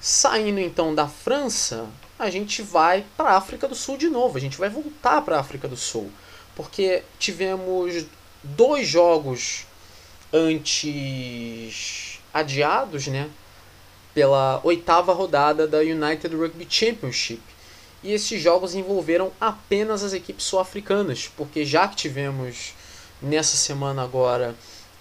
saindo 0.00 0.60
então 0.60 0.94
da 0.94 1.08
França, 1.08 1.86
a 2.18 2.30
gente 2.30 2.62
vai 2.62 3.04
para 3.16 3.30
a 3.30 3.36
África 3.36 3.66
do 3.66 3.74
Sul 3.74 3.96
de 3.96 4.08
novo. 4.08 4.36
A 4.36 4.40
gente 4.40 4.58
vai 4.58 4.68
voltar 4.68 5.22
para 5.22 5.36
a 5.36 5.40
África 5.40 5.66
do 5.66 5.76
Sul, 5.76 6.10
porque 6.54 7.02
tivemos 7.18 8.06
dois 8.56 8.86
jogos 8.86 9.66
antes 10.32 12.20
adiados, 12.32 13.06
né? 13.06 13.30
Pela 14.14 14.60
oitava 14.64 15.12
rodada 15.12 15.66
da 15.66 15.78
United 15.78 16.34
Rugby 16.34 16.66
Championship. 16.68 17.42
E 18.02 18.12
esses 18.12 18.40
jogos 18.40 18.74
envolveram 18.74 19.32
apenas 19.40 20.02
as 20.02 20.12
equipes 20.12 20.44
sul-africanas, 20.44 21.30
porque 21.36 21.64
já 21.64 21.88
que 21.88 21.96
tivemos 21.96 22.74
nessa 23.20 23.56
semana 23.56 24.02
agora 24.02 24.54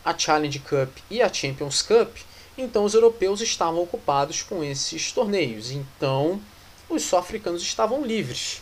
a 0.04 0.18
Challenge 0.18 0.60
Cup 0.60 0.98
e 1.10 1.22
a 1.22 1.32
Champions 1.32 1.82
Cup, 1.82 2.16
então 2.58 2.84
os 2.86 2.94
europeus 2.94 3.42
estavam 3.42 3.82
ocupados 3.82 4.42
com 4.42 4.64
esses 4.64 5.12
torneios. 5.12 5.72
Então 5.72 6.42
os 6.90 7.04
sul-africanos 7.04 7.62
estavam 7.62 8.04
livres. 8.04 8.62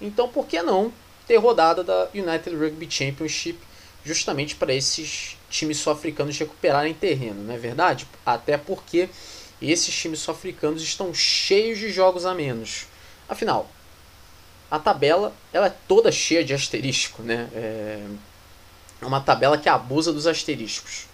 Então 0.00 0.28
por 0.28 0.46
que 0.46 0.60
não 0.62 0.92
ter 1.26 1.36
rodada 1.36 1.84
da 1.84 2.08
United 2.12 2.54
Rugby 2.54 2.88
Championship 2.90 3.58
justamente 4.04 4.54
para 4.54 4.74
esses 4.74 5.36
times 5.48 5.78
sul-africanos 5.78 6.38
recuperarem 6.38 6.94
terreno, 6.94 7.42
não 7.42 7.54
é 7.54 7.58
verdade? 7.58 8.06
Até 8.24 8.56
porque 8.56 9.08
esses 9.60 9.94
times 9.94 10.20
sul-africanos 10.20 10.82
estão 10.82 11.14
cheios 11.14 11.78
de 11.78 11.90
jogos 11.90 12.26
a 12.26 12.34
menos. 12.34 12.86
Afinal, 13.28 13.70
a 14.70 14.78
tabela 14.78 15.32
ela 15.52 15.66
é 15.66 15.74
toda 15.86 16.10
cheia 16.10 16.44
de 16.44 16.54
asterisco, 16.54 17.22
né? 17.22 17.48
É 17.54 19.06
uma 19.06 19.20
tabela 19.20 19.58
que 19.58 19.68
abusa 19.68 20.12
dos 20.12 20.26
asteriscos. 20.26 21.06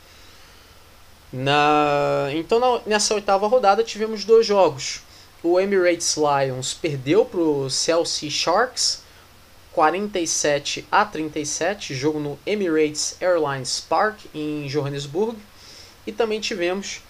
Na... 1.32 2.28
Então, 2.32 2.58
na... 2.58 2.80
nessa 2.86 3.14
oitava 3.14 3.46
rodada, 3.48 3.82
tivemos 3.82 4.24
dois 4.24 4.46
jogos. 4.46 5.00
O 5.42 5.58
Emirates 5.58 6.16
Lions 6.16 6.74
perdeu 6.74 7.24
para 7.24 7.40
o 7.40 7.70
Chelsea 7.70 8.30
Sharks 8.30 9.02
47 9.78 10.88
a 10.90 11.04
37, 11.04 11.94
jogo 11.94 12.18
no 12.18 12.36
Emirates 12.44 13.16
Airlines 13.20 13.78
Park 13.78 14.22
em 14.34 14.66
Johannesburg. 14.66 15.38
E 16.04 16.10
também 16.10 16.40
tivemos 16.40 17.00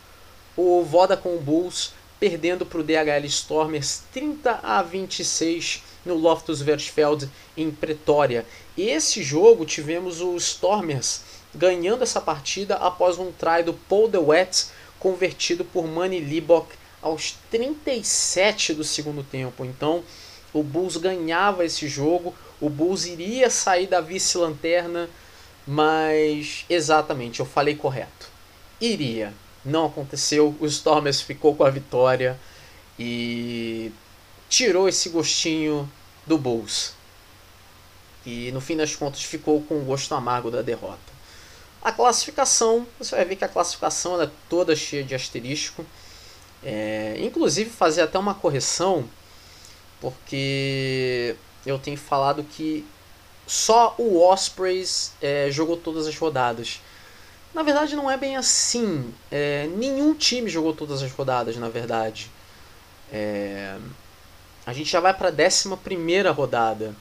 o 0.55 0.83
Vodacom 0.83 1.39
Bulls 1.39 1.95
perdendo 2.21 2.67
para 2.67 2.81
o 2.81 2.85
DHL 2.85 3.25
Stormers 3.25 4.03
30 4.13 4.61
a 4.63 4.83
26 4.83 5.83
no 6.05 6.15
Loftus 6.15 6.61
Versfeld 6.61 7.31
em 7.57 7.71
Pretória. 7.71 8.45
E 8.77 8.83
esse 8.83 9.23
jogo 9.23 9.65
tivemos 9.65 10.21
o 10.21 10.37
Stormers 10.37 11.23
ganhando 11.55 12.03
essa 12.03 12.21
partida 12.21 12.75
após 12.75 13.19
um 13.19 13.33
try 13.33 13.63
do 13.65 13.73
Paul 13.73 14.09
DeWitt 14.09 14.67
convertido 14.99 15.65
por 15.65 15.87
Manny 15.87 16.21
Libok 16.21 16.75
aos 17.01 17.35
37 17.51 18.75
do 18.75 18.85
segundo 18.85 19.23
tempo. 19.23 19.65
Então, 19.65 20.05
o 20.53 20.63
Bulls 20.63 20.99
ganhava 20.99 21.65
esse 21.65 21.89
jogo, 21.89 22.35
o 22.61 22.69
Bulls 22.69 23.07
iria 23.07 23.51
sair 23.51 23.87
da 23.87 24.01
vice-lanterna, 24.01 25.09
mas 25.67 26.65
exatamente, 26.69 27.41
eu 27.41 27.47
falei 27.47 27.75
correto. 27.75 28.29
Iria. 28.81 29.33
Não 29.65 29.87
aconteceu, 29.87 30.57
o 30.61 30.67
Stormers 30.67 31.21
ficou 31.21 31.55
com 31.55 31.65
a 31.65 31.71
vitória 31.71 32.39
e 32.99 33.93
tirou 34.49 34.89
esse 34.89 35.09
gostinho 35.09 35.91
do 36.27 36.39
Bulls. 36.39 36.95
E 38.25 38.51
no 38.53 38.61
fim 38.61 38.77
das 38.77 38.95
contas 38.95 39.23
ficou 39.23 39.63
com 39.63 39.79
o 39.79 39.85
gosto 39.85 40.15
amargo 40.15 40.51
da 40.51 40.63
derrota. 40.63 40.99
A 41.83 41.93
classificação, 41.93 42.87
você 42.99 43.15
vai 43.15 43.25
ver 43.25 43.37
que 43.37 43.45
a 43.45 43.49
classificação 43.49 44.21
é 44.21 44.29
toda 44.49 44.75
cheia 44.75 45.05
de 45.05 45.15
asterisco. 45.15 45.85
É, 46.63 47.17
inclusive 47.21 47.71
fazer 47.71 48.03
até 48.03 48.19
uma 48.19 48.35
correção, 48.35 49.09
porque 50.01 51.37
eu 51.67 51.79
tenho 51.79 51.99
falado 51.99 52.43
que 52.43 52.87
só 53.47 53.95
o 53.99 54.21
Ospreys 54.23 55.13
é, 55.23 55.49
jogou 55.51 55.77
todas 55.77 56.07
as 56.07 56.17
rodadas. 56.17 56.81
Na 57.55 57.63
verdade, 57.63 57.97
não 57.97 58.11
é 58.11 58.17
bem 58.17 58.37
assim. 58.37 59.13
É, 59.31 59.67
nenhum 59.77 60.15
time 60.15 60.51
jogou 60.51 60.75
todas 60.75 61.03
as 61.03 61.11
rodadas, 61.11 61.57
na 61.57 61.69
verdade. 61.69 62.31
É, 63.11 63.77
a 64.67 64.73
gente 64.73 64.91
já 64.91 65.01
vai 65.01 65.15
para 65.15 65.29
a 65.29 65.33
11 65.33 66.29
rodada. 66.35 66.95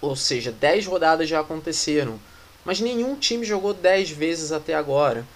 Ou 0.00 0.16
seja, 0.16 0.50
10 0.50 0.86
rodadas 0.86 1.28
já 1.28 1.40
aconteceram. 1.40 2.18
Mas 2.64 2.80
nenhum 2.80 3.14
time 3.14 3.44
jogou 3.44 3.74
10 3.74 4.10
vezes 4.10 4.52
até 4.52 4.74
agora. 4.74 5.26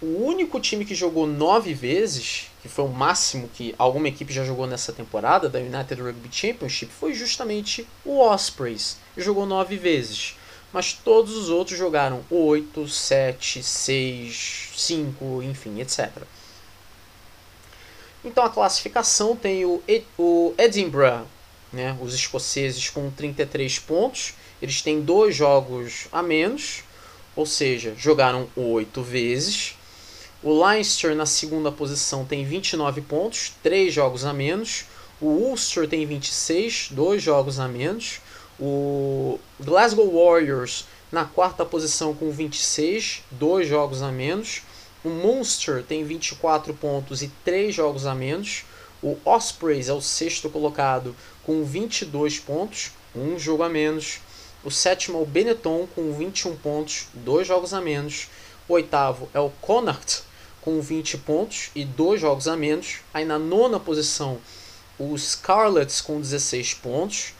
O 0.00 0.24
único 0.24 0.58
time 0.58 0.84
que 0.84 0.94
jogou 0.94 1.26
9 1.26 1.74
vezes, 1.74 2.49
que 2.62 2.68
foi 2.68 2.84
o 2.84 2.88
máximo 2.88 3.48
que 3.48 3.74
alguma 3.78 4.08
equipe 4.08 4.32
já 4.32 4.44
jogou 4.44 4.66
nessa 4.66 4.92
temporada 4.92 5.48
da 5.48 5.58
United 5.58 6.00
Rugby 6.00 6.28
Championship, 6.30 6.92
foi 6.92 7.14
justamente 7.14 7.86
o 8.04 8.18
Ospreys. 8.18 8.98
Jogou 9.16 9.46
9 9.46 9.76
vezes 9.76 10.34
mas 10.72 10.92
todos 10.92 11.36
os 11.36 11.48
outros 11.48 11.76
jogaram 11.76 12.24
8, 12.30 12.86
7, 12.86 13.62
6, 13.62 14.70
5, 14.76 15.42
enfim, 15.42 15.80
etc. 15.80 16.10
Então 18.24 18.44
a 18.44 18.50
classificação 18.50 19.34
tem 19.34 19.64
o, 19.64 19.82
o 20.18 20.54
Edinburgh, 20.56 21.24
né, 21.72 21.96
os 22.00 22.14
escoceses 22.14 22.88
com 22.88 23.10
33 23.10 23.78
pontos, 23.78 24.34
eles 24.60 24.82
têm 24.82 25.00
dois 25.00 25.34
jogos 25.34 26.06
a 26.12 26.22
menos, 26.22 26.84
ou 27.34 27.46
seja, 27.46 27.94
jogaram 27.96 28.48
8 28.54 29.02
vezes. 29.02 29.76
O 30.42 30.58
Leinster 30.64 31.14
na 31.14 31.26
segunda 31.26 31.70
posição 31.70 32.24
tem 32.24 32.46
29 32.46 33.02
pontos, 33.02 33.52
3 33.62 33.92
jogos 33.92 34.24
a 34.24 34.32
menos. 34.32 34.86
O 35.20 35.26
Ulster 35.26 35.86
tem 35.86 36.06
26, 36.06 36.88
2 36.92 37.22
jogos 37.22 37.60
a 37.60 37.68
menos. 37.68 38.20
O 38.58 39.38
Glasgow 39.60 40.10
Warriors 40.10 40.86
na 41.12 41.26
quarta 41.26 41.62
posição 41.66 42.14
com 42.14 42.30
26, 42.30 43.22
dois 43.30 43.68
jogos 43.68 44.00
a 44.00 44.10
menos. 44.10 44.62
O 45.04 45.10
Munster 45.10 45.82
tem 45.82 46.04
24 46.04 46.72
pontos 46.72 47.20
e 47.20 47.28
3 47.44 47.74
jogos 47.74 48.06
a 48.06 48.14
menos. 48.14 48.64
O 49.02 49.18
Ospreys 49.26 49.90
é 49.90 49.92
o 49.92 50.00
sexto 50.00 50.48
colocado 50.48 51.14
com 51.44 51.62
22 51.64 52.38
pontos, 52.38 52.92
um 53.14 53.38
jogo 53.38 53.62
a 53.62 53.68
menos. 53.68 54.20
O 54.64 54.70
sétimo 54.70 55.18
é 55.18 55.20
o 55.20 55.26
Benetton 55.26 55.86
com 55.94 56.14
21 56.14 56.56
pontos, 56.56 57.08
dois 57.12 57.46
jogos 57.46 57.74
a 57.74 57.80
menos. 57.82 58.28
O 58.66 58.72
oitavo 58.72 59.28
é 59.34 59.40
o 59.40 59.50
Connacht 59.60 60.29
com 60.60 60.80
20 60.80 61.18
pontos 61.18 61.70
e 61.74 61.84
dois 61.84 62.20
jogos 62.20 62.46
a 62.46 62.56
menos. 62.56 62.98
Aí 63.12 63.24
na 63.24 63.38
nona 63.38 63.80
posição, 63.80 64.38
o 64.98 65.16
Scarlets 65.16 66.00
com 66.00 66.20
16 66.20 66.74
pontos. 66.74 67.32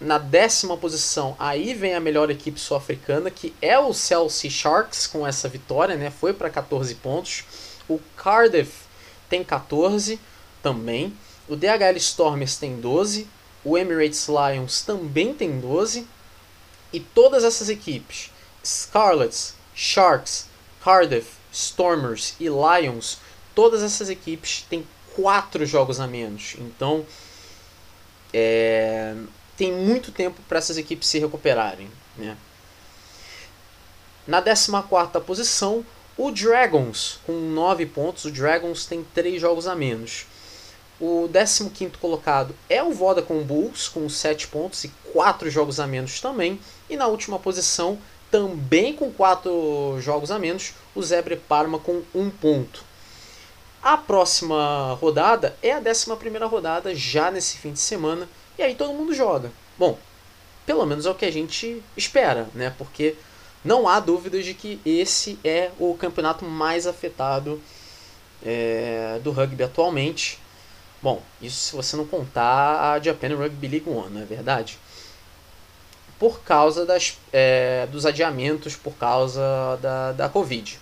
Na 0.00 0.16
décima 0.16 0.76
posição, 0.76 1.34
aí 1.40 1.74
vem 1.74 1.94
a 1.94 2.00
melhor 2.00 2.30
equipe 2.30 2.60
sul-africana, 2.60 3.32
que 3.32 3.52
é 3.60 3.76
o 3.76 3.92
Chelsea 3.92 4.48
Sharks, 4.48 5.08
com 5.08 5.26
essa 5.26 5.48
vitória, 5.48 5.96
né? 5.96 6.08
Foi 6.08 6.32
para 6.32 6.48
14 6.48 6.94
pontos. 6.94 7.44
O 7.88 7.98
Cardiff 8.16 8.86
tem 9.28 9.42
14 9.42 10.20
também. 10.62 11.12
O 11.48 11.56
DHL 11.56 11.96
Stormers 11.96 12.56
tem 12.56 12.80
12. 12.80 13.26
O 13.64 13.76
Emirates 13.76 14.28
Lions 14.28 14.82
também 14.82 15.34
tem 15.34 15.58
12. 15.58 16.06
E 16.92 17.00
todas 17.00 17.42
essas 17.42 17.68
equipes, 17.68 18.30
Scarlets, 18.64 19.54
Sharks, 19.74 20.46
Cardiff, 20.82 21.37
Stormers 21.52 22.34
e 22.38 22.44
Lions, 22.44 23.18
todas 23.54 23.82
essas 23.82 24.08
equipes 24.08 24.64
têm 24.68 24.86
4 25.14 25.66
jogos 25.66 26.00
a 26.00 26.06
menos. 26.06 26.56
Então, 26.58 27.04
é, 28.32 29.14
tem 29.56 29.72
muito 29.72 30.12
tempo 30.12 30.40
para 30.48 30.58
essas 30.58 30.78
equipes 30.78 31.08
se 31.08 31.18
recuperarem. 31.18 31.90
Né? 32.16 32.36
Na 34.26 34.42
14 34.42 35.24
posição, 35.24 35.84
o 36.16 36.30
Dragons, 36.30 37.18
com 37.24 37.32
9 37.32 37.86
pontos. 37.86 38.24
O 38.24 38.30
Dragons 38.30 38.86
tem 38.86 39.02
3 39.02 39.40
jogos 39.40 39.66
a 39.66 39.74
menos. 39.74 40.26
O 41.00 41.28
15 41.28 41.90
colocado 42.00 42.54
é 42.68 42.82
o 42.82 42.92
Vodacom 42.92 43.42
Bulls, 43.44 43.86
com 43.88 44.08
7 44.08 44.48
pontos 44.48 44.82
e 44.82 44.88
4 45.12 45.48
jogos 45.48 45.78
a 45.78 45.86
menos 45.86 46.20
também. 46.20 46.60
E 46.90 46.96
na 46.96 47.06
última 47.06 47.38
posição, 47.38 47.98
também 48.30 48.92
com 48.92 49.10
4 49.10 49.98
jogos 50.00 50.30
a 50.30 50.38
menos, 50.38 50.74
o 50.94 51.02
Zebre 51.02 51.36
Parma 51.36 51.78
com 51.78 52.02
1 52.14 52.30
ponto. 52.30 52.84
A 53.82 53.96
próxima 53.96 54.94
rodada 55.00 55.56
é 55.62 55.72
a 55.72 55.78
11 55.78 56.10
rodada, 56.50 56.94
já 56.94 57.30
nesse 57.30 57.58
fim 57.58 57.72
de 57.72 57.78
semana, 57.78 58.28
e 58.58 58.62
aí 58.62 58.74
todo 58.74 58.92
mundo 58.92 59.14
joga. 59.14 59.52
Bom, 59.78 59.98
pelo 60.66 60.84
menos 60.84 61.06
é 61.06 61.10
o 61.10 61.14
que 61.14 61.24
a 61.24 61.32
gente 61.32 61.82
espera, 61.96 62.48
né? 62.54 62.74
Porque 62.76 63.14
não 63.64 63.88
há 63.88 64.00
dúvidas 64.00 64.44
de 64.44 64.54
que 64.54 64.80
esse 64.84 65.38
é 65.44 65.70
o 65.78 65.94
campeonato 65.94 66.44
mais 66.44 66.86
afetado 66.86 67.60
é, 68.44 69.20
do 69.22 69.30
rugby 69.30 69.62
atualmente. 69.62 70.38
Bom, 71.00 71.22
isso 71.40 71.68
se 71.68 71.76
você 71.76 71.96
não 71.96 72.04
contar 72.04 72.92
a 72.92 73.00
Japan 73.00 73.36
Rugby 73.36 73.68
League 73.68 73.88
One, 73.88 74.14
não 74.14 74.22
é 74.22 74.24
verdade? 74.24 74.78
Por 76.18 76.40
causa 76.40 76.84
das, 76.84 77.18
é, 77.32 77.86
dos 77.90 78.04
adiamentos, 78.04 78.74
por 78.74 78.94
causa 78.94 79.78
da, 79.80 80.12
da 80.12 80.28
Covid. 80.28 80.78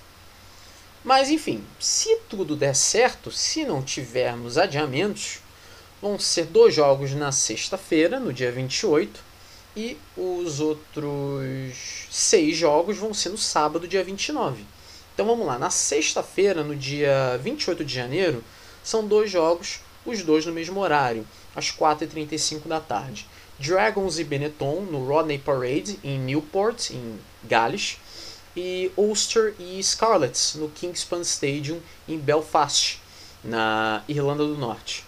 Mas 1.04 1.30
enfim, 1.30 1.62
se 1.78 2.16
tudo 2.28 2.56
der 2.56 2.74
certo, 2.74 3.30
se 3.30 3.64
não 3.64 3.82
tivermos 3.82 4.58
adiamentos, 4.58 5.38
vão 6.02 6.18
ser 6.18 6.46
dois 6.46 6.74
jogos 6.74 7.12
na 7.12 7.30
sexta-feira, 7.30 8.18
no 8.18 8.32
dia 8.32 8.50
28, 8.50 9.20
e 9.76 9.96
os 10.16 10.58
outros 10.58 12.08
seis 12.10 12.56
jogos 12.56 12.96
vão 12.96 13.12
ser 13.12 13.28
no 13.28 13.38
sábado, 13.38 13.86
dia 13.86 14.02
29. 14.02 14.64
Então 15.14 15.26
vamos 15.26 15.46
lá, 15.46 15.58
na 15.58 15.70
sexta-feira, 15.70 16.64
no 16.64 16.74
dia 16.74 17.38
28 17.42 17.84
de 17.84 17.94
janeiro, 17.94 18.42
são 18.82 19.06
dois 19.06 19.30
jogos, 19.30 19.80
os 20.04 20.22
dois 20.22 20.46
no 20.46 20.52
mesmo 20.52 20.80
horário, 20.80 21.26
às 21.54 21.70
4h35 21.70 22.66
da 22.66 22.80
tarde. 22.80 23.26
Dragons 23.58 24.18
e 24.18 24.24
Benetton 24.24 24.82
no 24.82 25.06
Rodney 25.06 25.38
Parade, 25.38 25.98
em 26.04 26.18
Newport, 26.18 26.90
em 26.90 27.18
Gales, 27.44 27.98
e 28.56 28.90
Ulster 28.96 29.54
e 29.58 29.82
Scarlets 29.82 30.54
no 30.54 30.68
Kingspan 30.68 31.20
Stadium, 31.22 31.80
em 32.08 32.18
Belfast, 32.18 33.00
na 33.42 34.02
Irlanda 34.08 34.44
do 34.44 34.56
Norte. 34.56 35.04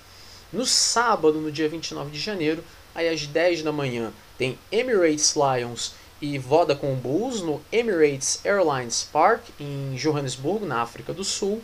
No 0.52 0.64
sábado, 0.64 1.40
no 1.40 1.52
dia 1.52 1.68
29 1.68 2.10
de 2.10 2.18
janeiro, 2.18 2.64
aí 2.94 3.08
às 3.08 3.26
10 3.26 3.62
da 3.62 3.72
manhã, 3.72 4.12
tem 4.36 4.58
Emirates 4.72 5.34
Lions 5.34 5.92
e 6.20 6.38
Vodacom 6.38 6.94
Bulls 6.94 7.42
no 7.42 7.60
Emirates 7.70 8.40
Airlines 8.44 9.08
Park 9.12 9.42
em 9.60 9.94
Johannesburgo, 9.96 10.66
na 10.66 10.80
África 10.82 11.12
do 11.12 11.24
Sul. 11.24 11.62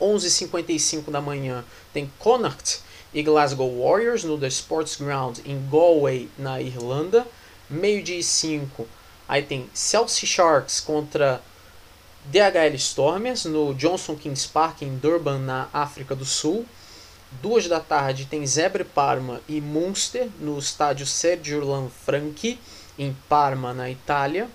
11h55 0.00 1.10
da 1.10 1.20
manhã 1.20 1.64
tem 1.92 2.10
Connacht 2.18 2.80
e 3.14 3.22
Glasgow 3.22 3.82
Warriors 3.82 4.24
no 4.24 4.36
The 4.36 4.48
Sports 4.48 4.96
Ground 4.96 5.38
em 5.46 5.64
Galway, 5.70 6.28
na 6.36 6.60
Irlanda. 6.60 7.26
Meio-dia 7.70 8.18
e 8.18 8.22
5, 8.22 8.86
aí 9.26 9.42
tem 9.42 9.70
Chelsea 9.74 10.28
Sharks 10.28 10.80
contra 10.80 11.40
DHL 12.26 12.74
Stormers 12.74 13.44
no 13.46 13.72
Johnson 13.74 14.16
Kings 14.16 14.48
Park 14.48 14.82
em 14.82 14.96
Durban, 14.96 15.38
na 15.38 15.68
África 15.72 16.14
do 16.14 16.24
Sul. 16.24 16.66
Duas 17.42 17.66
da 17.66 17.80
tarde 17.80 18.26
tem 18.26 18.46
Zebre 18.46 18.84
Parma 18.84 19.40
e 19.48 19.60
Munster 19.60 20.28
no 20.38 20.58
estádio 20.58 21.06
Sergio 21.06 21.64
Lanfranchi 21.64 22.58
em 22.98 23.16
Parma, 23.28 23.72
na 23.72 23.90
Itália. 23.90 24.48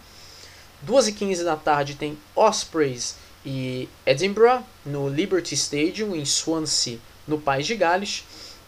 2 0.82 1.10
e 1.10 1.12
15 1.12 1.44
da 1.44 1.56
tarde 1.56 1.96
tem 1.96 2.18
Ospreys 2.36 3.16
e 3.46 3.90
Edinburgh 4.06 4.64
no 4.86 5.10
Liberty 5.10 5.56
Stadium 5.56 6.16
em 6.16 6.26
Swansea, 6.26 7.00
no 7.28 7.40
País 7.40 7.68
de 7.68 7.76
Gales. 7.76 8.24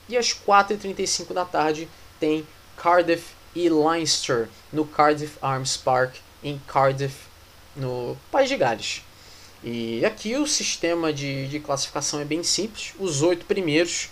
E 0.10 0.18
às 0.18 0.34
4h35 0.34 1.34
da 1.34 1.46
tarde 1.46 1.88
tem 2.20 2.46
Cardiff 2.76 3.34
e 3.56 3.70
Leinster 3.70 4.50
no 4.72 4.86
Cardiff 4.86 5.38
Arms 5.42 5.78
Park 5.78 6.16
em 6.44 6.60
Cardiff, 6.68 7.16
no 7.76 8.18
País 8.32 8.50
de 8.50 8.58
Gales. 8.58 9.04
E 9.64 10.04
aqui 10.04 10.36
o 10.36 10.48
sistema 10.48 11.14
de, 11.14 11.48
de 11.48 11.60
classificação 11.60 12.20
é 12.20 12.26
bem 12.26 12.44
simples. 12.44 12.94
Os 13.00 13.22
oito 13.22 13.46
primeiros, 13.46 14.10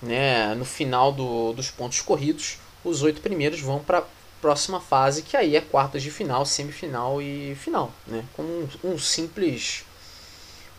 né, 0.00 0.54
no 0.54 0.64
final 0.64 1.10
do, 1.12 1.52
dos 1.52 1.70
pontos 1.70 2.00
corridos, 2.00 2.58
os 2.84 3.02
oito 3.02 3.20
primeiros 3.20 3.60
vão 3.60 3.80
para 3.82 3.98
a 3.98 4.04
próxima 4.40 4.80
fase, 4.80 5.22
que 5.22 5.36
aí 5.36 5.56
é 5.56 5.60
quartas 5.60 6.02
de 6.02 6.10
final, 6.10 6.46
semifinal 6.46 7.20
e 7.20 7.56
final, 7.56 7.92
né, 8.06 8.24
com 8.34 8.42
um, 8.42 8.68
um 8.84 8.98
simples 8.98 9.84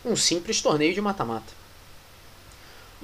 um 0.04 0.14
simples 0.14 0.62
torneio 0.62 0.94
de 0.94 1.00
mata-mata. 1.00 1.52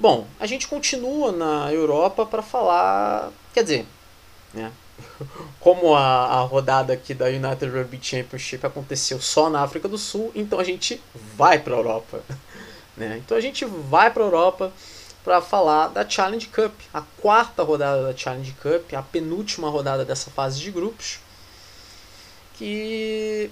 Bom, 0.03 0.27
a 0.37 0.45
gente 0.45 0.67
continua 0.67 1.31
na 1.31 1.71
Europa 1.71 2.25
para 2.25 2.41
falar, 2.41 3.31
quer 3.53 3.63
dizer, 3.63 3.85
né, 4.53 4.69
como 5.61 5.95
a, 5.95 6.25
a 6.25 6.41
rodada 6.41 6.91
aqui 6.91 7.13
da 7.13 7.27
United 7.27 7.71
Rugby 7.71 7.97
Championship 8.01 8.65
aconteceu 8.65 9.21
só 9.21 9.49
na 9.49 9.61
África 9.61 9.87
do 9.87 9.97
Sul, 9.97 10.29
então 10.35 10.59
a 10.59 10.63
gente 10.65 11.01
vai 11.37 11.57
para 11.57 11.75
a 11.75 11.77
Europa. 11.77 12.21
Né? 12.95 13.19
Então 13.25 13.35
a 13.35 13.41
gente 13.41 13.65
vai 13.65 14.11
para 14.11 14.21
a 14.21 14.27
Europa 14.27 14.71
para 15.23 15.41
falar 15.41 15.87
da 15.87 16.07
Challenge 16.07 16.45
Cup, 16.47 16.73
a 16.93 17.01
quarta 17.19 17.63
rodada 17.63 18.03
da 18.03 18.15
Challenge 18.15 18.51
Cup, 18.61 18.93
a 18.93 19.01
penúltima 19.01 19.67
rodada 19.67 20.05
dessa 20.05 20.29
fase 20.29 20.59
de 20.59 20.69
grupos, 20.69 21.17
que 22.53 23.49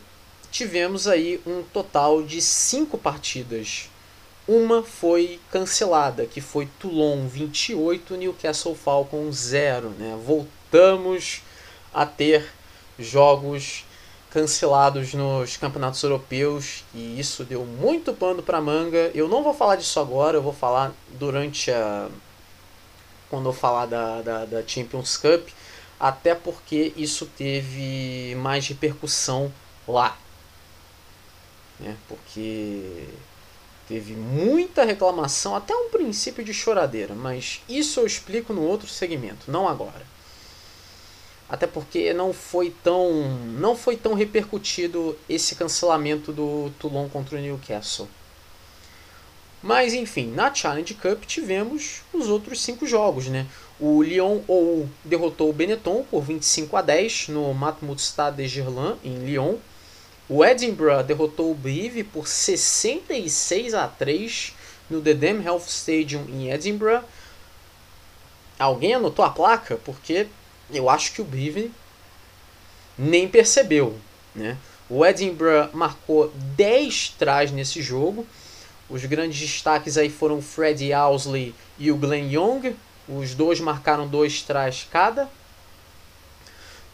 tivemos 0.51 1.07
aí 1.07 1.41
um 1.47 1.63
total 1.63 2.21
de 2.21 2.39
cinco 2.39 2.99
partidas. 2.99 3.89
Uma 4.53 4.83
foi 4.83 5.39
cancelada, 5.49 6.25
que 6.25 6.41
foi 6.41 6.67
Toulon 6.77 7.25
28, 7.25 8.17
Newcastle 8.17 8.75
Falcon 8.75 9.31
0. 9.31 9.91
Né? 9.91 10.19
Voltamos 10.25 11.41
a 11.93 12.05
ter 12.05 12.51
jogos 12.99 13.85
cancelados 14.29 15.13
nos 15.13 15.55
campeonatos 15.55 16.03
europeus 16.03 16.83
e 16.93 17.17
isso 17.17 17.45
deu 17.45 17.63
muito 17.63 18.11
pano 18.11 18.43
para 18.43 18.59
manga. 18.59 19.09
Eu 19.15 19.29
não 19.29 19.41
vou 19.41 19.53
falar 19.53 19.77
disso 19.77 20.01
agora, 20.01 20.35
eu 20.35 20.41
vou 20.41 20.51
falar 20.51 20.91
durante 21.17 21.71
a. 21.71 22.09
quando 23.29 23.47
eu 23.47 23.53
falar 23.53 23.85
da, 23.85 24.21
da, 24.21 24.43
da 24.43 24.67
Champions 24.67 25.15
Cup, 25.15 25.47
até 25.97 26.35
porque 26.35 26.91
isso 26.97 27.25
teve 27.25 28.35
mais 28.35 28.67
repercussão 28.67 29.49
lá. 29.87 30.17
Né? 31.79 31.95
Porque 32.09 33.07
teve 33.91 34.13
muita 34.13 34.85
reclamação, 34.85 35.53
até 35.53 35.75
um 35.75 35.89
princípio 35.89 36.45
de 36.45 36.53
choradeira, 36.53 37.13
mas 37.13 37.61
isso 37.67 37.99
eu 37.99 38.05
explico 38.05 38.53
no 38.53 38.61
outro 38.61 38.87
segmento, 38.87 39.51
não 39.51 39.67
agora 39.67 40.09
até 41.51 41.67
porque 41.67 42.13
não 42.13 42.31
foi 42.31 42.73
tão 42.81 43.11
não 43.59 43.75
foi 43.75 43.97
tão 43.97 44.13
repercutido 44.13 45.17
esse 45.27 45.53
cancelamento 45.53 46.31
do 46.31 46.71
Toulon 46.79 47.09
contra 47.09 47.37
o 47.37 47.41
Newcastle. 47.41 48.07
Mas 49.61 49.93
enfim, 49.93 50.31
na 50.31 50.51
Challenge 50.51 50.93
Cup 50.93 51.25
tivemos 51.25 52.03
os 52.13 52.29
outros 52.29 52.61
cinco 52.61 52.87
jogos, 52.87 53.27
né? 53.27 53.45
O 53.77 54.01
Lyon 54.01 54.39
ou 54.47 54.87
derrotou 55.03 55.49
o 55.49 55.53
Benetton 55.53 56.05
por 56.09 56.23
25 56.23 56.77
a 56.77 56.81
10 56.81 57.27
no 57.27 57.53
Matmut 57.53 58.01
Stade 58.01 58.37
de 58.37 58.47
Gerland 58.47 58.97
em 59.03 59.17
Lyon. 59.25 59.57
O 60.33 60.45
Edinburgh 60.45 61.03
derrotou 61.03 61.51
o 61.51 61.53
Brive 61.53 62.05
por 62.05 62.25
66 62.25 63.73
a 63.73 63.85
3 63.85 64.53
no 64.89 65.01
The 65.01 65.13
Dam 65.13 65.43
Health 65.43 65.65
Stadium 65.67 66.23
em 66.29 66.49
Edinburgh. 66.49 67.03
Alguém 68.57 68.93
anotou 68.93 69.25
a 69.25 69.29
placa? 69.29 69.75
Porque 69.83 70.27
eu 70.71 70.89
acho 70.89 71.11
que 71.11 71.21
o 71.21 71.25
Brive 71.25 71.69
nem 72.97 73.27
percebeu. 73.27 73.99
Né? 74.33 74.55
O 74.89 75.05
Edinburgh 75.05 75.69
marcou 75.73 76.31
10 76.55 77.09
trás 77.19 77.51
nesse 77.51 77.81
jogo. 77.81 78.25
Os 78.89 79.03
grandes 79.03 79.37
destaques 79.37 79.97
aí 79.97 80.09
foram 80.09 80.37
o 80.37 80.41
Fred 80.41 80.93
Owsley 80.93 81.53
e 81.77 81.91
o 81.91 81.97
Glenn 81.97 82.31
Young. 82.31 82.73
Os 83.05 83.35
dois 83.35 83.59
marcaram 83.59 84.07
dois 84.07 84.41
trás 84.41 84.87
cada. 84.89 85.29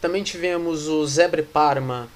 Também 0.00 0.24
tivemos 0.24 0.88
o 0.88 1.06
Zebre 1.06 1.44
Parma 1.44 2.08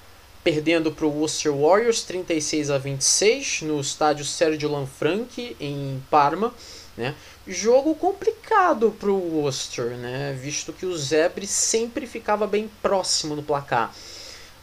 perdendo 0.42 0.90
para 0.90 1.06
o 1.06 1.18
Worcester 1.18 1.52
Warriors 1.52 2.02
36 2.02 2.70
a 2.70 2.78
26 2.78 3.62
no 3.62 3.80
estádio 3.80 4.24
Sergio 4.24 4.70
Lanfranchi 4.70 5.56
em 5.60 6.02
Parma. 6.10 6.52
Né? 6.96 7.14
Jogo 7.46 7.94
complicado 7.94 8.94
para 8.98 9.10
o 9.10 9.36
Worcester, 9.38 9.96
né? 9.96 10.36
visto 10.40 10.72
que 10.72 10.84
o 10.84 10.96
Zebre 10.96 11.46
sempre 11.46 12.06
ficava 12.06 12.46
bem 12.46 12.70
próximo 12.82 13.34
no 13.34 13.42
placar. 13.42 13.94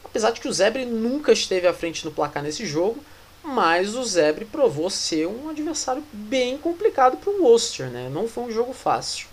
Apesar 0.04 0.30
de 0.30 0.40
que 0.40 0.48
o 0.48 0.52
Zebre 0.52 0.84
nunca 0.84 1.32
esteve 1.32 1.66
à 1.66 1.72
frente 1.72 2.04
no 2.04 2.12
placar 2.12 2.42
nesse 2.42 2.66
jogo, 2.66 3.02
mas 3.42 3.94
o 3.94 4.04
Zebre 4.04 4.44
provou 4.44 4.90
ser 4.90 5.26
um 5.26 5.48
adversário 5.48 6.04
bem 6.12 6.58
complicado 6.58 7.16
para 7.16 7.30
o 7.30 7.42
Worcester, 7.42 7.88
né? 7.88 8.08
não 8.12 8.28
foi 8.28 8.44
um 8.44 8.52
jogo 8.52 8.72
fácil. 8.72 9.26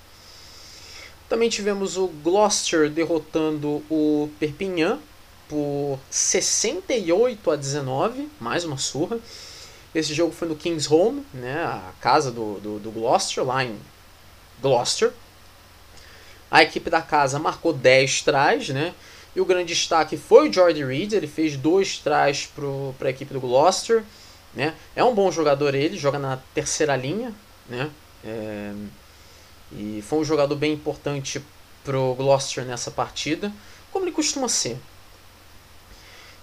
Também 1.27 1.49
tivemos 1.49 1.97
o 1.97 2.07
Gloucester 2.07 2.89
derrotando 2.89 3.83
o 3.89 4.29
Perpignan 4.39 4.97
por 5.47 5.99
68 6.09 7.51
a 7.51 7.55
19, 7.55 8.29
mais 8.39 8.63
uma 8.63 8.77
surra. 8.77 9.19
Esse 9.93 10.13
jogo 10.13 10.31
foi 10.31 10.47
no 10.47 10.55
King's 10.55 10.89
Home, 10.91 11.25
né, 11.33 11.63
a 11.63 11.91
casa 12.01 12.31
do, 12.31 12.59
do, 12.59 12.79
do 12.79 12.91
Gloucester, 12.91 13.43
lá 13.43 13.63
em 13.63 13.77
Gloucester. 14.61 15.11
A 16.49 16.63
equipe 16.63 16.89
da 16.89 17.01
casa 17.01 17.39
marcou 17.39 17.73
10 17.73 18.21
trás, 18.21 18.69
né? 18.69 18.93
E 19.35 19.41
o 19.41 19.45
grande 19.45 19.73
destaque 19.73 20.17
foi 20.17 20.49
o 20.49 20.53
Jordi 20.53 20.83
Reed, 20.83 21.13
ele 21.13 21.27
fez 21.27 21.55
dois 21.55 21.99
trás 21.99 22.49
para 22.97 23.07
a 23.07 23.11
equipe 23.11 23.33
do 23.33 23.39
Gloucester. 23.39 24.03
Né? 24.53 24.73
É 24.95 25.03
um 25.03 25.13
bom 25.13 25.31
jogador 25.31 25.75
ele, 25.75 25.97
joga 25.97 26.17
na 26.17 26.39
terceira 26.53 26.95
linha. 26.95 27.33
Né? 27.69 27.91
É... 28.25 28.73
E 29.71 30.03
foi 30.07 30.19
um 30.19 30.23
jogador 30.23 30.55
bem 30.55 30.73
importante 30.73 31.39
para 31.83 31.99
o 31.99 32.15
Gloucester 32.15 32.65
nessa 32.65 32.89
partida, 32.89 33.51
como 33.91 34.05
ele 34.05 34.11
costuma 34.11 34.49
ser. 34.49 34.77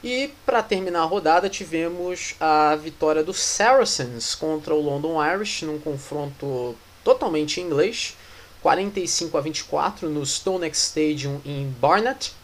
E 0.04 0.30
para 0.44 0.62
terminar 0.62 1.00
a 1.00 1.06
rodada 1.06 1.48
tivemos 1.48 2.34
a 2.38 2.76
vitória 2.76 3.24
do 3.24 3.32
Saracens 3.32 4.34
contra 4.34 4.74
o 4.74 4.82
London 4.82 5.16
Irish 5.24 5.62
num 5.62 5.78
confronto 5.78 6.76
totalmente 7.02 7.58
em 7.58 7.64
inglês, 7.64 8.14
45 8.60 9.38
a 9.38 9.40
24 9.40 10.10
no 10.10 10.26
Stonex 10.26 10.88
Stadium 10.88 11.40
em 11.42 11.70
Barnet. 11.80 12.34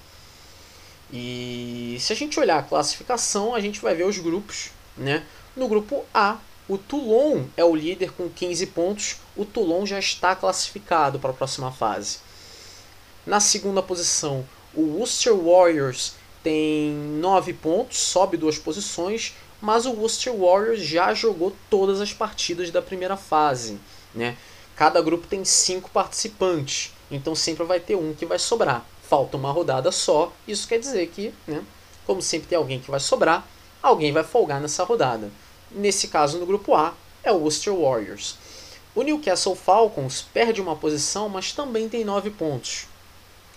E 1.13 1.99
se 2.01 2.15
a 2.15 2.17
gente 2.17 2.41
olhar 2.41 2.61
a 2.61 2.63
classificação, 2.63 3.55
a 3.55 3.61
gente 3.61 3.79
vai 3.79 3.95
ver 3.95 4.07
os 4.07 4.17
grupos, 4.17 4.71
né? 4.97 5.23
No 5.55 5.69
grupo 5.69 6.07
A, 6.15 6.39
o 6.67 6.79
Toulon 6.79 7.45
é 7.59 7.65
o 7.65 7.77
líder 7.77 8.13
com 8.13 8.31
15 8.31 8.69
pontos. 8.69 9.17
O 9.37 9.45
Toulon 9.45 9.85
já 9.85 9.99
está 9.99 10.35
classificado 10.35 11.19
para 11.19 11.29
a 11.29 11.35
próxima 11.35 11.71
fase. 11.71 12.21
Na 13.27 13.39
segunda 13.39 13.83
posição, 13.83 14.47
o 14.73 14.97
Worcester 14.97 15.37
Warriors 15.37 16.15
tem 16.43 16.93
9 16.93 17.53
pontos, 17.55 17.99
sobe 17.99 18.37
duas 18.37 18.59
posições, 18.59 19.35
mas 19.61 19.87
o 19.87 19.93
Worcester 19.93 20.35
Warriors 20.35 20.81
já 20.81 21.13
jogou 21.13 21.55
todas 21.69 22.01
as 22.01 22.13
partidas 22.13 22.71
da 22.71 22.81
primeira 22.81 23.17
fase. 23.17 23.79
Né? 24.15 24.37
Cada 24.75 25.03
grupo 25.03 25.27
tem 25.27 25.45
5 25.45 25.91
participantes, 25.91 26.93
então 27.11 27.35
sempre 27.35 27.65
vai 27.65 27.81
ter 27.81 27.97
um 27.97 28.15
que 28.15 28.25
vai 28.25 28.39
sobrar. 28.39 28.85
Falta 29.03 29.37
uma 29.37 29.51
rodada 29.51 29.93
só, 29.93 30.33
isso 30.47 30.69
quer 30.69 30.79
dizer 30.79 31.09
que, 31.09 31.35
né, 31.47 31.63
como 32.07 32.23
sempre 32.23 32.49
tem 32.49 32.57
alguém 32.57 32.81
que 32.81 32.91
vai 32.91 33.01
sobrar, 33.01 33.47
alguém 33.83 34.13
vai 34.13 34.25
folgar 34.25 34.61
nessa 34.61 34.85
rodada. 34.85 35.31
Nesse 35.71 36.09
caso, 36.09 36.39
no 36.39 36.47
grupo 36.47 36.75
A, 36.75 36.95
é 37.23 37.31
o 37.31 37.37
Worcester 37.37 37.75
Warriors. 37.75 38.37
O 38.95 39.03
Newcastle 39.03 39.55
Falcons 39.55 40.23
perde 40.33 40.61
uma 40.61 40.75
posição, 40.75 41.29
mas 41.29 41.53
também 41.53 41.89
tem 41.89 42.05
9 42.05 42.31
pontos. 42.31 42.87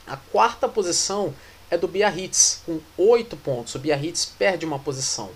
A 0.06 0.18
quarta 0.18 0.68
posição 0.68 1.34
é 1.74 1.78
do 1.78 1.88
Biarritz, 1.88 2.62
com 2.66 2.80
8 2.98 3.36
pontos. 3.38 3.74
O 3.74 3.80
Biarritz 3.80 4.26
perde 4.26 4.64
uma 4.64 4.78
posição. 4.78 5.32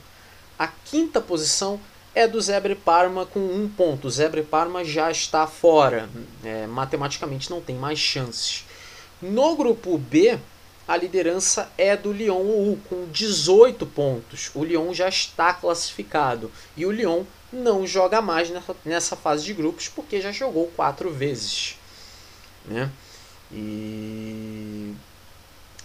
A 0.58 0.68
quinta 0.68 1.20
posição 1.20 1.80
é 2.14 2.28
do 2.28 2.40
Zebre 2.40 2.76
Parma 2.76 3.26
com 3.26 3.40
um 3.40 3.68
ponto. 3.68 4.08
O 4.08 4.12
Zebre 4.12 4.44
Parma 4.44 4.86
já 4.86 5.10
está 5.10 5.48
fora. 5.48 6.08
É, 6.44 6.68
matematicamente 6.68 7.50
não 7.50 7.60
tem 7.60 7.76
mais 7.76 7.98
chances. 7.98 8.66
No 9.20 9.56
grupo 9.56 9.98
B, 9.98 10.38
a 10.88 10.96
liderança 10.96 11.72
é 11.76 11.98
do 11.98 12.12
Lyon 12.12 12.42
U 12.42 12.80
com 12.88 13.08
18 13.12 13.84
pontos. 13.88 14.52
O 14.54 14.64
Lyon 14.64 14.94
já 14.94 15.10
está 15.10 15.54
classificado 15.54 16.52
e 16.76 16.86
o 16.86 16.92
Lyon 16.92 17.24
não 17.52 17.88
joga 17.88 18.22
mais 18.22 18.52
nessa 18.86 19.16
fase 19.16 19.44
de 19.44 19.54
grupos 19.56 19.88
porque 19.88 20.22
já 20.22 20.32
jogou 20.32 20.68
quatro 20.76 21.10
vezes. 21.10 21.78
Né? 22.64 22.92
E 23.52 24.94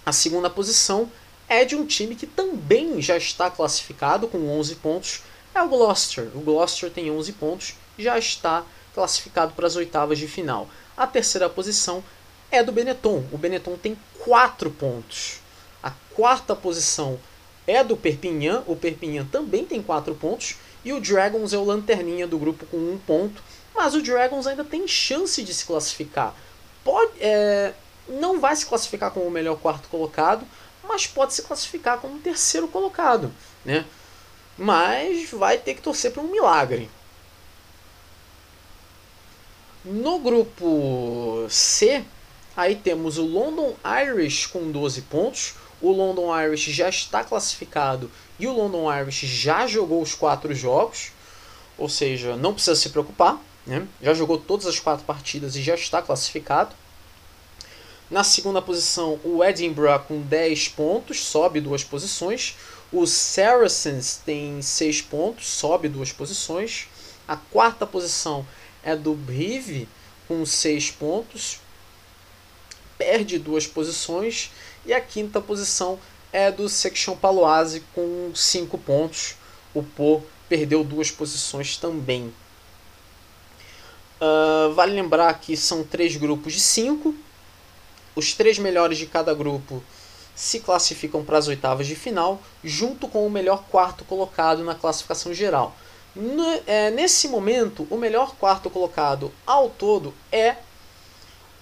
a 0.04 0.12
segunda 0.12 0.50
posição 0.50 1.10
é 1.48 1.64
de 1.64 1.76
um 1.76 1.86
time 1.86 2.14
que 2.16 2.26
também 2.26 3.00
já 3.00 3.16
está 3.16 3.50
classificado 3.50 4.26
com 4.26 4.38
11 4.58 4.76
pontos, 4.76 5.22
é 5.54 5.62
o 5.62 5.68
Gloucester. 5.68 6.30
O 6.34 6.40
Gloucester 6.40 6.90
tem 6.90 7.10
11 7.10 7.32
pontos, 7.34 7.74
já 7.98 8.18
está 8.18 8.64
classificado 8.94 9.52
para 9.52 9.66
as 9.66 9.76
oitavas 9.76 10.18
de 10.18 10.26
final. 10.26 10.68
A 10.96 11.06
terceira 11.06 11.48
posição 11.48 12.02
é 12.50 12.62
do 12.62 12.72
Benetton. 12.72 13.24
O 13.32 13.38
Benetton 13.38 13.76
tem 13.76 13.96
4 14.20 14.70
pontos. 14.70 15.40
A 15.82 15.90
quarta 16.14 16.54
posição 16.54 17.18
é 17.66 17.82
do 17.82 17.96
Perpignan. 17.96 18.62
O 18.66 18.76
Perpignan 18.76 19.24
também 19.26 19.64
tem 19.64 19.82
4 19.82 20.14
pontos. 20.14 20.56
E 20.84 20.92
o 20.92 21.00
Dragons 21.00 21.52
é 21.52 21.58
o 21.58 21.64
lanterninha 21.64 22.26
do 22.26 22.38
grupo 22.38 22.66
com 22.66 22.76
1 22.76 22.92
um 22.92 22.98
ponto. 22.98 23.42
Mas 23.74 23.94
o 23.94 24.02
Dragons 24.02 24.46
ainda 24.46 24.64
tem 24.64 24.86
chance 24.86 25.42
de 25.42 25.54
se 25.54 25.64
classificar. 25.64 26.34
Pode, 26.84 27.12
é, 27.20 27.72
não 28.08 28.40
vai 28.40 28.54
se 28.56 28.66
classificar 28.66 29.10
como 29.10 29.26
o 29.26 29.30
melhor 29.30 29.56
quarto 29.58 29.88
colocado, 29.88 30.46
mas 30.82 31.06
pode 31.06 31.34
se 31.34 31.42
classificar 31.42 31.98
como 31.98 32.18
terceiro 32.18 32.68
colocado, 32.68 33.32
né? 33.64 33.84
Mas 34.58 35.30
vai 35.30 35.58
ter 35.58 35.74
que 35.74 35.82
torcer 35.82 36.12
para 36.12 36.22
um 36.22 36.30
milagre. 36.30 36.90
No 39.84 40.18
grupo 40.18 41.46
C, 41.48 42.04
aí 42.56 42.76
temos 42.76 43.18
o 43.18 43.24
London 43.24 43.74
Irish 44.04 44.46
com 44.46 44.70
12 44.70 45.02
pontos. 45.02 45.54
O 45.80 45.90
London 45.90 46.38
Irish 46.40 46.66
já 46.66 46.88
está 46.88 47.24
classificado 47.24 48.08
e 48.38 48.46
o 48.46 48.52
London 48.52 48.92
Irish 49.00 49.22
já 49.26 49.66
jogou 49.66 50.00
os 50.00 50.14
quatro 50.14 50.54
jogos, 50.54 51.10
ou 51.76 51.88
seja, 51.88 52.36
não 52.36 52.54
precisa 52.54 52.76
se 52.76 52.90
preocupar, 52.90 53.40
né? 53.66 53.86
já 54.00 54.14
jogou 54.14 54.38
todas 54.38 54.66
as 54.66 54.78
quatro 54.78 55.04
partidas 55.04 55.56
e 55.56 55.62
já 55.62 55.74
está 55.74 56.00
classificado. 56.00 56.74
Na 58.12 58.22
segunda 58.22 58.60
posição, 58.60 59.18
o 59.24 59.42
Edinburgh 59.42 60.04
com 60.06 60.20
10 60.20 60.68
pontos, 60.68 61.18
sobe 61.18 61.62
duas 61.62 61.82
posições. 61.82 62.54
O 62.92 63.06
Saracens 63.06 64.20
tem 64.22 64.60
6 64.60 65.00
pontos, 65.00 65.46
sobe 65.46 65.88
duas 65.88 66.12
posições. 66.12 66.88
A 67.26 67.38
quarta 67.38 67.86
posição 67.86 68.46
é 68.82 68.94
do 68.94 69.14
Brive 69.14 69.88
com 70.28 70.44
6 70.44 70.90
pontos, 70.90 71.58
perde 72.98 73.38
duas 73.38 73.66
posições. 73.66 74.50
E 74.84 74.92
a 74.92 75.00
quinta 75.00 75.40
posição 75.40 75.98
é 76.30 76.52
do 76.52 76.68
Section 76.68 77.16
Paloise 77.16 77.82
com 77.94 78.30
5 78.34 78.76
pontos. 78.76 79.36
O 79.72 79.82
Po 79.82 80.22
perdeu 80.50 80.84
duas 80.84 81.10
posições 81.10 81.78
também. 81.78 82.30
Uh, 84.20 84.74
vale 84.74 84.92
lembrar 84.92 85.32
que 85.40 85.56
são 85.56 85.82
três 85.82 86.14
grupos 86.14 86.52
de 86.52 86.60
5 86.60 87.31
os 88.14 88.34
três 88.34 88.58
melhores 88.58 88.98
de 88.98 89.06
cada 89.06 89.34
grupo 89.34 89.82
se 90.34 90.60
classificam 90.60 91.24
para 91.24 91.38
as 91.38 91.48
oitavas 91.48 91.86
de 91.86 91.94
final, 91.94 92.40
junto 92.64 93.06
com 93.06 93.26
o 93.26 93.30
melhor 93.30 93.64
quarto 93.70 94.04
colocado 94.04 94.64
na 94.64 94.74
classificação 94.74 95.32
geral. 95.32 95.76
É, 96.66 96.90
nesse 96.90 97.28
momento, 97.28 97.86
o 97.90 97.96
melhor 97.96 98.34
quarto 98.36 98.68
colocado 98.68 99.32
ao 99.46 99.70
todo 99.70 100.14
é 100.30 100.56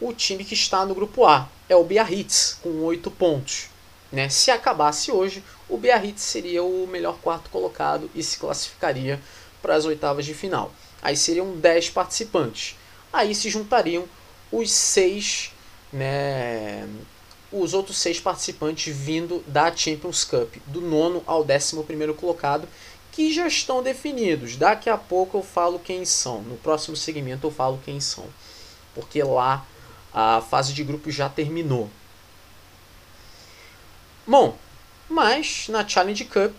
o 0.00 0.12
time 0.12 0.44
que 0.44 0.54
está 0.54 0.84
no 0.84 0.94
grupo 0.94 1.26
A, 1.26 1.48
é 1.68 1.76
o 1.76 1.84
Biarritz, 1.84 2.58
com 2.62 2.82
8 2.82 3.10
pontos. 3.10 3.68
Né? 4.10 4.28
Se 4.28 4.50
acabasse 4.50 5.12
hoje, 5.12 5.44
o 5.68 5.76
Biarritz 5.76 6.22
seria 6.22 6.64
o 6.64 6.86
melhor 6.86 7.18
quarto 7.18 7.50
colocado 7.50 8.10
e 8.14 8.22
se 8.22 8.38
classificaria 8.38 9.20
para 9.62 9.74
as 9.74 9.84
oitavas 9.84 10.24
de 10.24 10.34
final. 10.34 10.72
Aí 11.02 11.16
seriam 11.16 11.56
10 11.56 11.90
participantes. 11.90 12.76
Aí 13.12 13.34
se 13.34 13.48
juntariam 13.50 14.04
os 14.50 14.72
seis 14.72 15.52
né, 15.92 16.88
os 17.52 17.74
outros 17.74 17.98
seis 17.98 18.20
participantes 18.20 18.94
vindo 18.94 19.42
da 19.46 19.74
Champions 19.74 20.24
Cup, 20.24 20.56
do 20.66 20.80
nono 20.80 21.22
ao 21.26 21.44
décimo 21.44 21.84
primeiro 21.84 22.14
colocado, 22.14 22.68
que 23.12 23.32
já 23.32 23.46
estão 23.46 23.82
definidos. 23.82 24.56
Daqui 24.56 24.88
a 24.88 24.96
pouco 24.96 25.38
eu 25.38 25.42
falo 25.42 25.78
quem 25.78 26.04
são. 26.04 26.42
No 26.42 26.56
próximo 26.56 26.96
segmento 26.96 27.46
eu 27.46 27.50
falo 27.50 27.80
quem 27.84 28.00
são. 28.00 28.24
Porque 28.94 29.22
lá 29.22 29.66
a 30.12 30.40
fase 30.40 30.72
de 30.72 30.84
grupo 30.84 31.10
já 31.10 31.28
terminou. 31.28 31.90
Bom, 34.26 34.56
mas 35.08 35.66
na 35.68 35.86
Challenge 35.86 36.24
Cup 36.24 36.54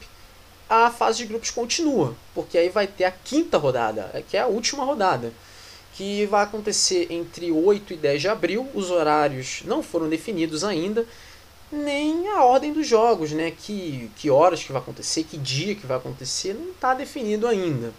a 0.70 0.90
fase 0.90 1.20
de 1.20 1.26
grupos 1.26 1.52
continua, 1.52 2.16
porque 2.34 2.58
aí 2.58 2.70
vai 2.70 2.88
ter 2.88 3.04
a 3.04 3.12
quinta 3.12 3.58
rodada, 3.58 4.24
que 4.30 4.38
é 4.38 4.42
a 4.42 4.48
última 4.48 4.86
rodada 4.86 5.34
que 5.94 6.26
vai 6.26 6.44
acontecer 6.44 7.08
entre 7.10 7.52
8 7.52 7.94
e 7.94 7.98
10 7.98 8.22
de 8.22 8.28
abril. 8.28 8.68
Os 8.74 8.90
horários 8.90 9.62
não 9.66 9.84
foram 9.84 10.10
definidos 10.10 10.64
ainda, 10.64 11.06
nem 11.72 12.28
a 12.30 12.44
ordem 12.44 12.74
dos 12.74 12.88
jogos, 12.88 13.32
né? 13.32 13.52
Que, 13.52 14.10
que 14.16 14.30
horas 14.30 14.64
que 14.64 14.72
vai 14.72 14.82
acontecer, 14.82 15.24
que 15.24 15.38
dia 15.38 15.76
que 15.76 15.86
vai 15.86 15.98
acontecer, 15.98 16.54
não 16.54 16.72
está 16.72 16.94
definido 16.94 17.48
ainda. 17.48 17.94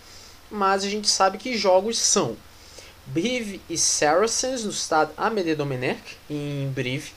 Mas 0.51 0.85
a 0.85 0.89
gente 0.89 1.09
sabe 1.09 1.39
que 1.39 1.57
jogos 1.57 1.99
são 1.99 2.37
Brive 3.07 3.61
e 3.69 3.77
Saracens 3.77 4.65
no 4.65 4.71
estado 4.71 5.13
Amédée 5.17 5.55
Domenech, 5.55 6.17
em 6.31 6.71
Brive. 6.75 7.13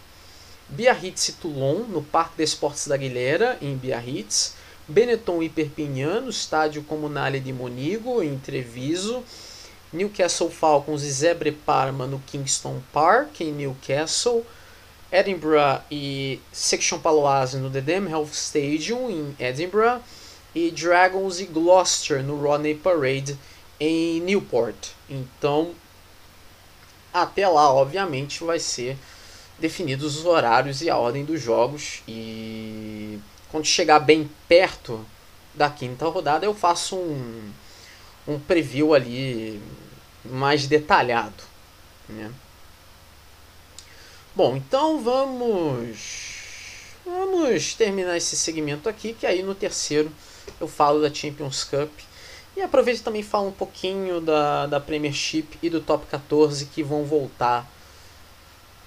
Biarritz 0.68 1.30
e 1.30 1.34
Toulon, 1.34 1.84
no 1.84 2.02
Parque 2.02 2.38
des 2.38 2.50
Esportes 2.50 2.88
da 2.88 2.98
Guilherme, 2.98 3.58
em 3.62 3.76
Biarritz. 3.76 4.56
Benetton 4.88 5.42
e 5.42 5.50
Perpignan, 5.50 6.22
no 6.22 6.30
estádio 6.30 6.84
Comunale 6.84 7.40
de 7.40 7.52
Monigo, 7.52 8.22
em 8.22 8.38
Treviso. 8.38 9.24
Newcastle 9.96 10.50
Falcons 10.50 11.04
e 11.04 11.12
Zebre 11.12 11.52
Parma 11.52 12.06
no 12.06 12.20
Kingston 12.20 12.82
Park, 12.94 13.42
em 13.42 13.52
Newcastle. 13.52 14.46
Edinburgh 15.12 15.82
e 15.90 16.42
Section 16.52 17.00
Paloise 17.00 17.58
no 17.58 17.70
The 17.70 17.82
Dam 17.82 18.10
Health 18.10 18.34
Stadium, 18.34 19.10
em 19.10 19.36
Edinburgh. 19.40 20.02
E 20.54 20.72
Dragons 20.72 21.40
e 21.40 21.46
Gloucester 21.46 22.24
no 22.24 22.42
Rodney 22.42 22.76
Parade, 22.76 23.38
em 23.80 24.22
Newport. 24.22 24.76
Então, 25.10 25.74
até 27.14 27.48
lá, 27.48 27.74
obviamente, 27.74 28.44
vai 28.44 28.60
ser 28.60 28.98
definidos 29.60 30.18
os 30.18 30.26
horários 30.26 30.82
e 30.82 30.90
a 30.90 30.98
ordem 30.98 31.26
dos 31.26 31.42
jogos. 31.42 32.02
E 32.08 33.20
quando 33.50 33.66
chegar 33.66 34.00
bem 34.00 34.30
perto 34.48 35.06
da 35.54 35.70
quinta 35.70 36.06
rodada, 36.08 36.46
eu 36.46 36.54
faço 36.54 36.96
um, 36.96 37.52
um 38.28 38.40
preview 38.40 38.94
ali 38.94 39.62
mais 40.30 40.68
detalhado. 40.68 41.44
Né? 42.08 42.32
Bom, 44.36 44.56
então 44.58 45.02
vamos 45.02 46.34
vamos 47.06 47.74
terminar 47.76 48.18
esse 48.18 48.36
segmento 48.36 48.90
aqui, 48.90 49.14
que 49.14 49.26
aí 49.26 49.44
no 49.44 49.56
terceiro 49.56 50.12
eu 50.60 50.68
falo 50.68 51.02
da 51.02 51.14
Champions 51.14 51.64
Cup. 51.64 51.92
E 52.58 52.62
aproveito 52.62 53.04
também 53.04 53.22
falo 53.22 53.50
um 53.50 53.54
pouquinho 53.54 54.22
da, 54.22 54.66
da 54.66 54.80
Premiership 54.80 55.58
e 55.62 55.70
do 55.70 55.82
Top 55.82 56.06
14 56.06 56.66
que 56.68 56.82
vão 56.82 57.04
voltar 57.04 57.70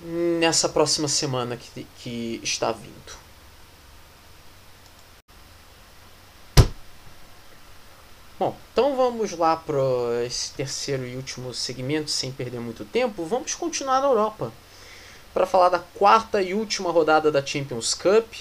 nessa 0.01 0.69
próxima 0.69 1.09
semana 1.09 1.57
que, 1.57 1.87
que 1.99 2.41
está 2.43 2.73
vindo. 2.73 3.18
Bom, 8.39 8.57
então 8.73 8.97
vamos 8.97 9.33
lá 9.33 9.57
para 9.57 10.25
esse 10.25 10.53
terceiro 10.53 11.05
e 11.05 11.17
último 11.17 11.53
segmento, 11.53 12.09
sem 12.09 12.31
perder 12.31 12.61
muito 12.61 12.85
tempo. 12.85 13.25
Vamos 13.25 13.57
continuar 13.57 14.01
na 14.01 14.07
Europa 14.07 14.53
para 15.35 15.45
falar 15.45 15.71
da 15.71 15.81
quarta 15.81 16.41
e 16.41 16.55
última 16.55 16.93
rodada 16.93 17.33
da 17.33 17.45
Champions 17.45 17.95
Cup. 17.95 18.33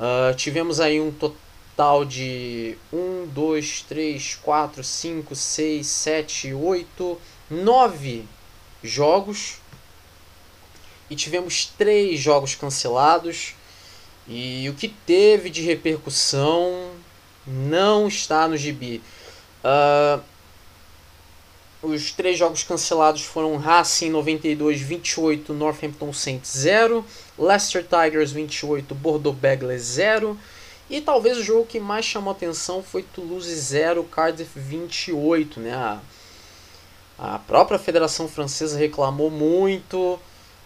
Uh, 0.00 0.34
tivemos 0.34 0.80
aí 0.80 1.00
um 1.00 1.12
total 1.12 2.04
de 2.04 2.76
1, 2.92 3.28
2, 3.28 3.84
3, 3.88 4.34
4, 4.42 4.82
5, 4.82 5.36
6, 5.36 5.86
7, 5.86 6.52
8, 6.52 7.20
9 7.48 8.24
jogos. 8.82 9.58
E 11.08 11.14
tivemos 11.14 11.66
três 11.78 12.18
jogos 12.18 12.56
cancelados. 12.56 13.54
E 14.26 14.68
o 14.68 14.74
que 14.74 14.88
teve 14.88 15.50
de 15.50 15.62
repercussão 15.62 16.90
não 17.46 18.08
está 18.08 18.48
no 18.48 18.56
gibi. 18.56 19.02
Uh, 19.64 20.20
os 21.84 22.12
três 22.12 22.38
jogos 22.38 22.62
cancelados 22.62 23.22
foram 23.22 23.56
Racing 23.56 24.08
92 24.10 24.80
28, 24.80 25.52
Northampton 25.52 26.12
Saints 26.12 26.50
0, 26.56 27.04
Leicester 27.38 27.84
Tigers 27.84 28.32
28, 28.32 28.94
Bordeaux 28.94 29.36
Begley 29.38 29.78
0 29.78 30.38
e 30.88 30.96
E 30.96 31.00
talvez 31.00 31.36
o 31.36 31.42
jogo 31.42 31.66
que 31.66 31.78
mais 31.78 32.04
chamou 32.04 32.32
atenção 32.32 32.82
foi 32.82 33.02
Toulouse 33.02 33.54
0, 33.54 34.04
Cardiff 34.04 34.58
28. 34.58 35.60
Né? 35.60 35.74
A, 35.74 36.00
a 37.18 37.38
própria 37.38 37.78
Federação 37.78 38.28
Francesa 38.28 38.78
reclamou 38.78 39.30
muito. 39.30 40.18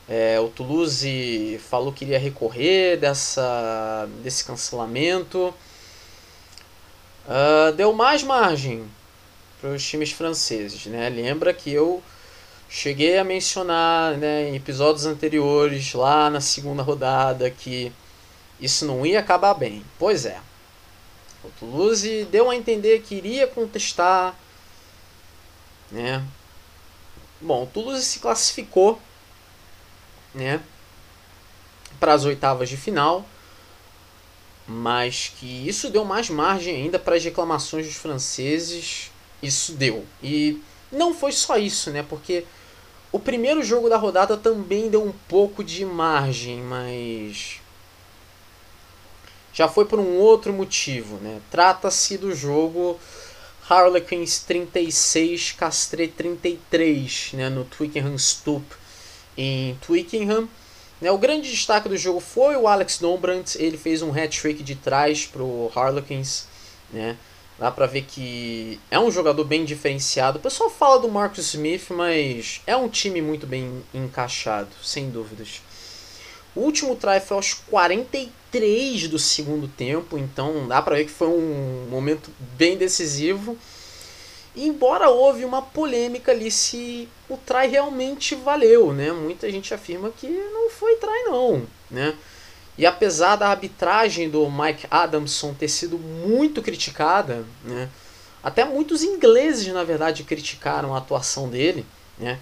É, 0.09 0.39
o 0.41 0.49
Toulouse 0.49 1.61
falou 1.69 1.93
que 1.93 2.05
iria 2.05 2.19
recorrer 2.19 2.97
dessa, 2.97 4.09
desse 4.23 4.45
cancelamento. 4.45 5.53
Uh, 7.29 7.73
deu 7.73 7.93
mais 7.93 8.23
margem 8.23 8.91
para 9.61 9.71
os 9.71 9.87
times 9.87 10.11
franceses. 10.11 10.87
Né? 10.87 11.11
Lembra 11.11 11.53
que 11.53 11.71
eu 11.71 12.03
cheguei 12.71 13.19
a 13.19 13.25
mencionar 13.25 14.17
né, 14.17 14.49
em 14.49 14.57
episódios 14.57 15.05
anteriores, 15.05 15.93
lá 15.93 16.31
na 16.31 16.41
segunda 16.41 16.83
rodada, 16.83 17.51
que 17.51 17.93
isso 18.59 18.87
não 18.87 19.05
ia 19.05 19.21
acabar 19.21 19.53
bem. 19.53 19.85
Pois 19.99 20.25
é. 20.25 20.41
O 21.45 21.51
Toulouse 21.61 22.25
deu 22.33 22.51
a 22.51 22.57
entender 22.57 23.01
que 23.03 23.15
iria 23.15 23.47
contestar. 23.47 24.35
Né? 25.91 26.25
Bom, 27.41 27.65
o 27.65 27.67
Toulouse 27.67 28.05
se 28.05 28.19
classificou 28.21 28.99
né, 30.35 30.61
para 32.01 32.15
as 32.15 32.25
oitavas 32.25 32.69
de 32.69 32.77
final, 32.77 33.25
mas 34.69 35.33
que 35.39 35.67
isso 35.67 35.89
deu 35.89 36.05
mais 36.05 36.29
margem 36.29 36.77
ainda 36.77 36.99
para 36.99 37.17
as 37.17 37.25
reclamações 37.25 37.87
dos 37.87 37.97
franceses. 37.97 39.11
Isso 39.43 39.73
deu. 39.73 40.05
E 40.23 40.61
não 40.93 41.15
foi 41.15 41.33
só 41.33 41.57
isso, 41.57 41.91
né? 41.91 42.05
Porque 42.07 42.45
o 43.11 43.19
primeiro 43.19 43.63
jogo 43.63 43.89
da 43.89 43.97
rodada 43.97 44.37
também 44.37 44.91
deu 44.91 45.03
um 45.03 45.13
pouco 45.27 45.65
de 45.65 45.85
margem, 45.85 46.61
mas 46.61 47.61
já 49.55 49.67
foi 49.67 49.87
por 49.87 49.99
um 49.99 50.17
outro 50.19 50.53
motivo, 50.53 51.17
né? 51.17 51.41
Trata-se 51.51 52.19
do 52.19 52.35
jogo 52.35 53.01
Harlequins 53.69 54.41
36, 54.41 55.53
Castre 55.53 56.09
33, 56.09 57.31
né? 57.33 57.49
No 57.49 57.65
Twickenham 57.65 58.19
Stoop 58.19 58.67
em 59.37 59.75
Twickenham. 59.77 60.49
Né, 61.01 61.11
o 61.11 61.19
grande 61.19 61.51
destaque 61.51 61.89
do 61.89 61.97
jogo 61.97 62.21
foi 62.21 62.57
o 62.57 62.67
Alex 62.67 62.99
Dombrandt, 62.99 63.57
ele 63.63 63.79
fez 63.79 64.03
um 64.03 64.11
hat-trick 64.13 64.63
de 64.63 64.75
trás 64.75 65.27
para 65.27 65.43
o 65.43 65.71
Harlequins. 65.75 66.47
Né? 66.93 67.17
Dá 67.59 67.71
para 67.71 67.87
ver 67.87 68.03
que 68.03 68.79
é 68.91 68.99
um 68.99 69.11
jogador 69.11 69.45
bem 69.45 69.65
diferenciado. 69.65 70.39
O 70.39 70.43
pessoal 70.43 70.71
fala 70.71 71.01
do 71.01 71.09
Marcus 71.09 71.47
Smith, 71.55 71.91
mas 71.91 72.61
é 72.67 72.77
um 72.77 72.89
time 72.89 73.21
muito 73.21 73.47
bem 73.47 73.83
encaixado, 73.93 74.71
sem 74.83 75.11
dúvidas. 75.11 75.61
O 76.55 76.61
último 76.61 76.97
try 76.97 77.21
foi 77.21 77.37
aos 77.37 77.55
43 77.55 79.09
do 79.09 79.19
segundo 79.19 79.69
tempo, 79.69 80.17
então 80.17 80.67
dá 80.67 80.81
para 80.81 80.97
ver 80.97 81.05
que 81.05 81.11
foi 81.11 81.29
um 81.29 81.87
momento 81.91 82.31
bem 82.57 82.77
decisivo. 82.77 83.57
Embora 84.61 85.09
houve 85.09 85.45
uma 85.45 85.63
polêmica 85.63 86.33
ali 86.33 86.51
se 86.51 87.09
o 87.29 87.37
try 87.37 87.69
realmente 87.69 88.35
valeu, 88.35 88.93
né? 88.93 89.13
Muita 89.13 89.49
gente 89.53 89.73
afirma 89.73 90.11
que 90.11 90.27
não 90.27 90.69
foi 90.69 90.97
try 90.97 91.25
não, 91.27 91.63
né? 91.89 92.17
E 92.77 92.85
apesar 92.85 93.37
da 93.37 93.49
arbitragem 93.49 94.29
do 94.29 94.51
Mike 94.51 94.87
Adamson 94.91 95.55
ter 95.55 95.69
sido 95.69 95.97
muito 95.97 96.61
criticada, 96.61 97.45
né? 97.65 97.89
Até 98.43 98.65
muitos 98.65 99.05
ingleses, 99.05 99.73
na 99.73 99.85
verdade, 99.85 100.25
criticaram 100.25 100.93
a 100.93 100.99
atuação 100.99 101.49
dele, 101.49 101.87
né? 102.19 102.41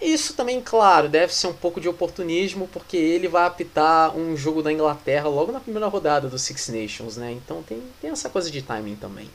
Isso 0.00 0.34
também, 0.34 0.60
claro, 0.60 1.08
deve 1.08 1.34
ser 1.34 1.48
um 1.48 1.52
pouco 1.52 1.80
de 1.80 1.88
oportunismo, 1.88 2.68
porque 2.68 2.96
ele 2.96 3.26
vai 3.26 3.44
apitar 3.46 4.16
um 4.16 4.36
jogo 4.36 4.62
da 4.62 4.72
Inglaterra 4.72 5.28
logo 5.28 5.50
na 5.50 5.58
primeira 5.58 5.88
rodada 5.88 6.28
do 6.28 6.38
Six 6.38 6.68
Nations, 6.68 7.16
né? 7.16 7.32
Então 7.32 7.64
tem, 7.64 7.82
tem 8.00 8.10
essa 8.10 8.28
coisa 8.30 8.48
de 8.48 8.62
timing 8.62 8.94
também. 8.94 9.28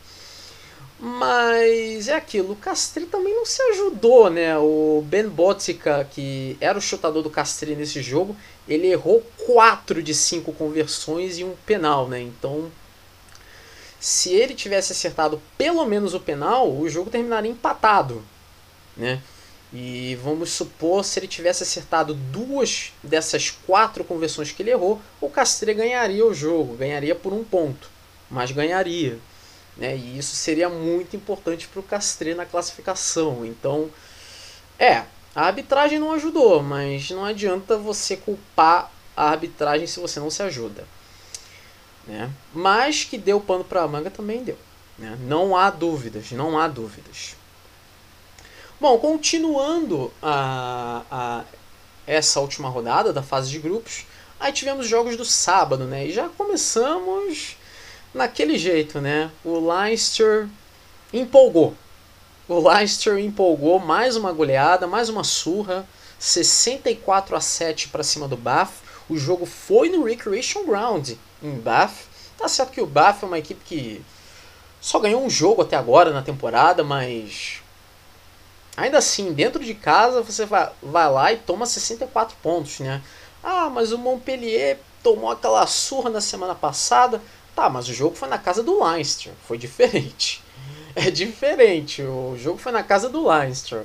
Mas 1.06 2.08
é 2.08 2.16
aquilo, 2.16 2.54
o 2.54 2.56
Castri 2.56 3.06
também 3.06 3.36
não 3.36 3.46
se 3.46 3.62
ajudou, 3.62 4.30
né? 4.30 4.58
O 4.58 5.04
Ben 5.06 5.28
Botica, 5.28 6.08
que 6.10 6.56
era 6.62 6.78
o 6.78 6.82
chutador 6.82 7.22
do 7.22 7.30
Castri 7.30 7.76
nesse 7.76 8.02
jogo, 8.02 8.38
ele 8.66 8.88
errou 8.88 9.22
4 9.46 10.02
de 10.02 10.14
5 10.14 10.54
conversões 10.54 11.38
e 11.38 11.44
um 11.44 11.58
penal, 11.66 12.08
né? 12.08 12.22
Então, 12.22 12.72
se 14.00 14.32
ele 14.32 14.54
tivesse 14.54 14.94
acertado 14.94 15.42
pelo 15.58 15.86
menos 15.86 16.14
o 16.14 16.22
penal, 16.22 16.74
o 16.74 16.88
jogo 16.88 17.10
terminaria 17.10 17.52
empatado, 17.52 18.24
né? 18.96 19.22
E 19.74 20.18
vamos 20.24 20.52
supor, 20.52 21.04
se 21.04 21.20
ele 21.20 21.28
tivesse 21.28 21.64
acertado 21.64 22.14
duas 22.14 22.94
dessas 23.04 23.52
quatro 23.52 24.06
conversões 24.06 24.54
que 24.54 24.64
ele 24.64 24.72
errou, 24.72 25.02
o 25.20 25.30
Castri 25.30 25.74
ganharia 25.74 26.26
o 26.26 26.34
jogo, 26.34 26.78
ganharia 26.78 27.14
por 27.14 27.34
um 27.34 27.44
ponto, 27.44 27.90
mas 28.32 28.52
ganharia. 28.52 29.20
Né? 29.78 29.96
E 29.96 30.18
isso 30.18 30.36
seria 30.36 30.70
muito 30.70 31.16
importante 31.16 31.68
para 31.68 31.80
o 31.80 31.84
Castre 31.84 32.34
na 32.36 32.46
classificação. 32.46 33.46
Então, 33.46 33.90
é, 34.78 35.04
a 35.36 35.46
arbitragem 35.48 36.00
não 36.00 36.12
ajudou, 36.12 36.62
mas 36.62 37.10
não 37.10 37.26
adianta 37.26 37.78
você 37.78 38.16
culpar 38.16 38.92
a 39.16 39.30
arbitragem 39.30 39.88
se 39.88 40.00
você 40.00 40.20
não 40.20 40.30
se 40.30 40.44
ajuda. 40.44 40.86
Né? 42.08 42.30
Mas 42.54 43.04
que 43.04 43.18
deu 43.18 43.40
pano 43.40 43.64
para 43.64 43.84
a 43.84 43.88
manga 43.88 44.12
também 44.12 44.44
deu. 44.44 44.58
Né? 44.98 45.18
Não 45.22 45.56
há 45.56 45.70
dúvidas, 45.70 46.32
não 46.32 46.60
há 46.60 46.68
dúvidas. 46.68 47.36
Bom, 48.80 48.98
continuando 48.98 50.12
a, 50.22 51.04
a 51.10 51.44
essa 52.06 52.40
última 52.40 52.70
rodada 52.70 53.14
da 53.14 53.24
fase 53.24 53.50
de 53.50 53.60
grupos, 53.60 54.06
aí 54.40 54.52
tivemos 54.52 54.88
jogos 54.88 55.16
do 55.16 55.24
sábado, 55.24 55.86
né? 55.86 56.06
E 56.08 56.12
já 56.12 56.28
começamos 56.28 57.56
naquele 58.14 58.58
jeito, 58.58 59.02
né? 59.02 59.32
O 59.44 59.60
Leicester 59.60 60.48
empolgou. 61.12 61.76
O 62.48 62.70
Leicester 62.70 63.18
empolgou, 63.18 63.80
mais 63.80 64.16
uma 64.16 64.32
goleada, 64.32 64.86
mais 64.86 65.10
uma 65.10 65.24
surra, 65.24 65.88
64 66.20 67.36
a 67.36 67.42
7 67.42 67.90
para 67.90 68.04
cima 68.04 68.28
do 68.28 68.38
Bath. 68.38 68.74
O 69.10 69.18
jogo 69.18 69.46
foi 69.46 69.90
no 69.90 70.04
Recreation 70.04 70.66
Ground 70.66 71.12
em 71.42 71.56
Bath. 71.56 72.06
Tá 72.38 72.48
certo 72.48 72.72
que 72.72 72.82
o 72.82 72.86
Bath 72.86 73.24
é 73.24 73.26
uma 73.26 73.40
equipe 73.40 73.62
que 73.66 74.06
só 74.80 75.00
ganhou 75.00 75.24
um 75.24 75.30
jogo 75.30 75.62
até 75.62 75.78
agora 75.78 76.12
na 76.12 76.22
temporada, 76.22 76.84
mas 76.84 77.62
ainda 78.76 78.98
assim, 78.98 79.32
dentro 79.32 79.64
de 79.64 79.74
casa 79.74 80.22
você 80.22 80.46
vai, 80.46 80.70
vai 80.82 81.10
lá 81.10 81.32
e 81.32 81.38
toma 81.38 81.66
64 81.66 82.36
pontos, 82.44 82.80
né? 82.80 83.02
Ah, 83.42 83.70
mas 83.70 83.92
o 83.92 83.98
Montpellier 83.98 84.80
tomou 85.02 85.32
aquela 85.32 85.66
surra 85.68 86.10
na 86.10 86.22
semana 86.22 86.56
passada. 86.56 87.22
Tá, 87.56 87.70
mas 87.70 87.88
o 87.88 87.94
jogo 87.94 88.16
foi 88.16 88.28
na 88.28 88.38
casa 88.38 88.64
do 88.64 88.84
Leinster, 88.84 89.34
foi 89.48 89.58
diferente. 89.58 90.42
É 90.96 91.10
diferente, 91.10 92.04
o 92.04 92.38
jogo 92.38 92.60
foi 92.60 92.72
na 92.72 92.84
casa 92.84 93.10
do 93.10 93.28
Leinster. 93.28 93.84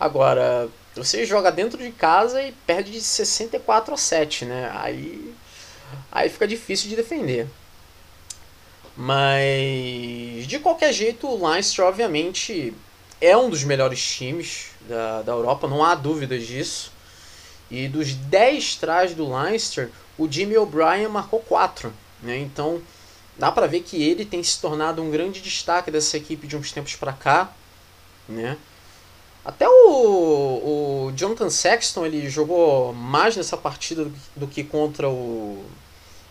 Agora, 0.00 0.66
você 0.94 1.26
joga 1.26 1.52
dentro 1.52 1.76
de 1.76 1.92
casa 1.92 2.42
e 2.42 2.52
perde 2.66 2.90
de 2.90 3.02
64 3.02 3.92
a 3.92 3.96
7, 3.98 4.46
né? 4.46 4.70
Aí, 4.74 5.34
aí 6.10 6.30
fica 6.30 6.48
difícil 6.48 6.88
de 6.88 6.96
defender. 6.96 7.46
Mas, 8.96 10.46
de 10.46 10.58
qualquer 10.58 10.92
jeito, 10.92 11.28
o 11.28 11.48
Leinster, 11.48 11.84
obviamente, 11.84 12.72
é 13.20 13.36
um 13.36 13.50
dos 13.50 13.62
melhores 13.62 14.02
times 14.02 14.70
da, 14.88 15.22
da 15.22 15.32
Europa, 15.32 15.68
não 15.68 15.84
há 15.84 15.94
dúvidas 15.94 16.46
disso. 16.46 16.92
E 17.70 17.86
dos 17.88 18.14
10 18.14 18.76
trás 18.76 19.14
do 19.14 19.30
Leinster, 19.30 19.90
o 20.16 20.30
Jimmy 20.30 20.56
O'Brien 20.56 21.08
marcou 21.08 21.40
4. 21.40 21.92
Né? 22.22 22.38
Então, 22.38 22.80
dá 23.38 23.52
para 23.52 23.66
ver 23.66 23.80
que 23.82 24.02
ele 24.02 24.24
tem 24.24 24.42
se 24.42 24.60
tornado 24.60 25.00
um 25.00 25.10
grande 25.10 25.40
destaque 25.40 25.90
dessa 25.90 26.16
equipe 26.16 26.46
de 26.46 26.56
uns 26.56 26.72
tempos 26.72 26.96
para 26.96 27.12
cá, 27.12 27.52
né? 28.28 28.58
Até 29.44 29.66
o, 29.66 31.06
o 31.06 31.12
Jonathan 31.16 31.48
Sexton 31.48 32.04
ele 32.04 32.28
jogou 32.28 32.92
mais 32.92 33.36
nessa 33.36 33.56
partida 33.56 34.10
do, 34.36 34.46
que 34.46 34.62
contra 34.62 35.08
o, 35.08 35.64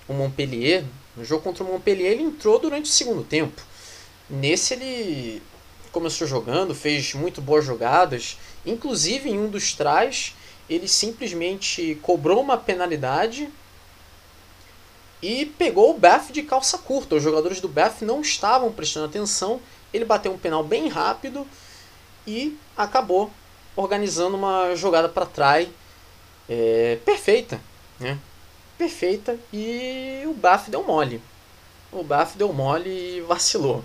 o 0.08 0.14
Montpellier. 0.14 0.84
No 1.16 1.26
jogo 1.26 1.42
contra 1.42 1.64
o 1.64 1.68
Montpellier 1.68 2.12
ele 2.12 2.24
entrou 2.24 2.60
durante 2.60 2.86
o 2.86 2.94
segundo 2.94 3.24
tempo. 3.24 3.60
Nesse 4.30 4.76
ele 4.76 5.42
começou 5.92 6.28
jogando, 6.28 6.76
fez 6.76 7.16
muito 7.16 7.42
boas 7.42 7.66
jogadas. 7.66 8.38
Inclusive 8.64 9.30
em 9.30 9.40
um 9.40 9.50
dos 9.50 9.74
trás 9.74 10.36
ele 10.70 10.88
simplesmente 10.88 11.98
cobrou 12.04 12.40
uma 12.40 12.58
penalidade 12.58 13.50
e 15.22 15.46
pegou 15.46 15.92
o 15.92 15.98
Beth 16.00 16.32
de 16.32 16.44
calça 16.44 16.78
curta. 16.78 17.16
Os 17.16 17.24
jogadores 17.24 17.60
do 17.60 17.68
Beth 17.68 18.02
não 18.02 18.22
estavam 18.22 18.72
prestando 18.72 19.06
atenção. 19.06 19.60
Ele 19.94 20.06
bateu 20.06 20.32
um 20.32 20.38
penal 20.38 20.64
bem 20.64 20.88
rápido 20.90 21.48
e 22.26 22.58
acabou 22.76 23.32
organizando 23.76 24.36
uma 24.36 24.76
jogada 24.76 25.08
para 25.08 25.26
trás 25.26 25.68
é, 26.50 26.98
perfeita, 27.06 27.62
né? 28.00 28.18
Perfeita 28.78 29.40
e 29.52 30.24
o 30.26 30.34
Baf 30.34 30.70
deu 30.70 30.84
mole. 30.84 31.22
O 31.92 32.04
Baf 32.04 32.38
deu 32.38 32.52
mole 32.52 32.90
e 32.90 33.22
vacilou 33.22 33.84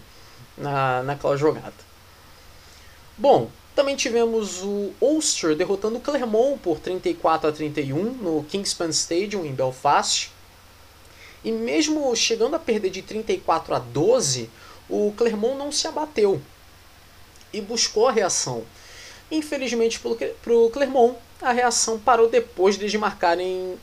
na, 0.57 1.03
naquela 1.03 1.37
jogada. 1.37 1.73
Bom, 3.17 3.49
também 3.75 3.97
tivemos 3.97 4.63
o 4.63 4.93
Ulster 5.01 5.55
derrotando 5.55 5.99
o 5.99 6.01
Clermont 6.01 6.59
por 6.59 6.79
34 6.79 7.49
a 7.49 7.53
31 7.53 8.13
no 8.15 8.45
Kingspan 8.45 8.91
Stadium 8.91 9.45
em 9.45 9.55
Belfast. 9.55 10.32
E 11.45 11.51
mesmo 11.51 12.15
chegando 12.15 12.55
a 12.55 12.59
perder 12.59 12.91
de 12.91 13.03
34 13.03 13.75
a 13.75 13.79
12, 13.79 14.49
o 14.89 15.13
Clermont 15.17 15.57
não 15.57 15.73
se 15.73 15.87
abateu 15.89 16.41
e 17.53 17.61
buscou 17.61 18.09
a 18.09 18.13
reação. 18.13 18.65
Infelizmente 19.31 19.99
para 19.99 20.53
o 20.53 20.71
Clermont, 20.71 21.17
a 21.41 21.53
reação 21.53 21.99
parou 21.99 22.29
depois 22.29 22.79
de 22.79 22.99
marcarem 22.99 23.79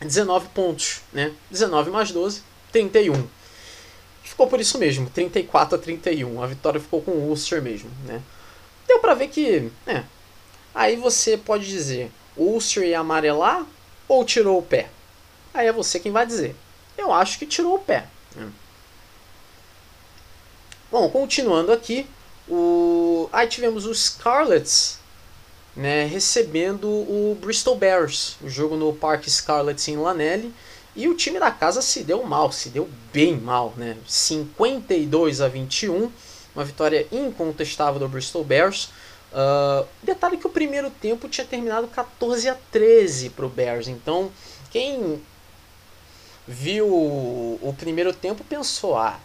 19 0.00 0.48
pontos. 0.48 1.00
Né? 1.12 1.32
19 1.50 1.90
mais 1.90 2.10
12, 2.10 2.42
31. 2.72 3.26
Ficou 4.22 4.46
por 4.46 4.60
isso 4.60 4.78
mesmo, 4.78 5.08
34 5.10 5.76
a 5.76 5.78
31. 5.78 6.42
A 6.42 6.46
vitória 6.46 6.80
ficou 6.80 7.02
com 7.02 7.12
o 7.12 7.28
Ulster 7.28 7.62
mesmo. 7.62 7.90
Né? 8.06 8.22
Deu 8.86 8.98
para 8.98 9.14
ver 9.14 9.28
que. 9.28 9.70
É, 9.86 10.02
aí 10.74 10.96
você 10.96 11.36
pode 11.36 11.66
dizer: 11.66 12.10
o 12.36 12.44
Ulster 12.44 12.84
ia 12.84 13.00
amarelar 13.00 13.66
ou 14.08 14.24
tirou 14.24 14.58
o 14.58 14.62
pé? 14.62 14.88
Aí 15.54 15.66
é 15.68 15.72
você 15.72 16.00
quem 16.00 16.12
vai 16.12 16.26
dizer. 16.26 16.54
Eu 16.98 17.12
acho 17.12 17.38
que 17.38 17.46
tirou 17.46 17.76
o 17.76 17.78
pé. 17.78 18.06
Né? 18.34 18.50
Bom, 20.90 21.08
continuando 21.08 21.72
aqui, 21.72 22.06
o... 22.48 23.28
aí 23.32 23.46
tivemos 23.46 23.86
os 23.86 24.06
Scarlets 24.06 24.98
né, 25.76 26.04
recebendo 26.06 26.88
o 26.88 27.36
Bristol 27.40 27.76
Bears, 27.76 28.36
o 28.42 28.48
jogo 28.48 28.76
no 28.76 28.92
Parque 28.92 29.30
Scarlets 29.30 29.88
em 29.88 29.96
Lanelli. 29.96 30.54
E 30.96 31.08
o 31.08 31.14
time 31.16 31.40
da 31.40 31.50
casa 31.50 31.82
se 31.82 32.04
deu 32.04 32.22
mal, 32.22 32.52
se 32.52 32.68
deu 32.68 32.88
bem 33.12 33.36
mal, 33.36 33.74
né? 33.76 33.96
52 34.06 35.40
a 35.40 35.48
21, 35.48 36.10
uma 36.54 36.64
vitória 36.64 37.08
incontestável 37.10 37.98
do 37.98 38.08
Bristol 38.08 38.44
Bears. 38.44 38.90
Uh, 39.32 39.84
detalhe 40.04 40.36
que 40.36 40.46
o 40.46 40.50
primeiro 40.50 40.90
tempo 40.90 41.28
tinha 41.28 41.44
terminado 41.44 41.88
14 41.88 42.48
a 42.48 42.56
13 42.70 43.30
para 43.30 43.44
o 43.44 43.48
Bears, 43.48 43.88
então 43.88 44.30
quem 44.70 45.20
viu 46.46 46.86
o 46.86 47.74
primeiro 47.78 48.12
tempo 48.12 48.44
pensou: 48.44 48.96
ah, 48.96 49.18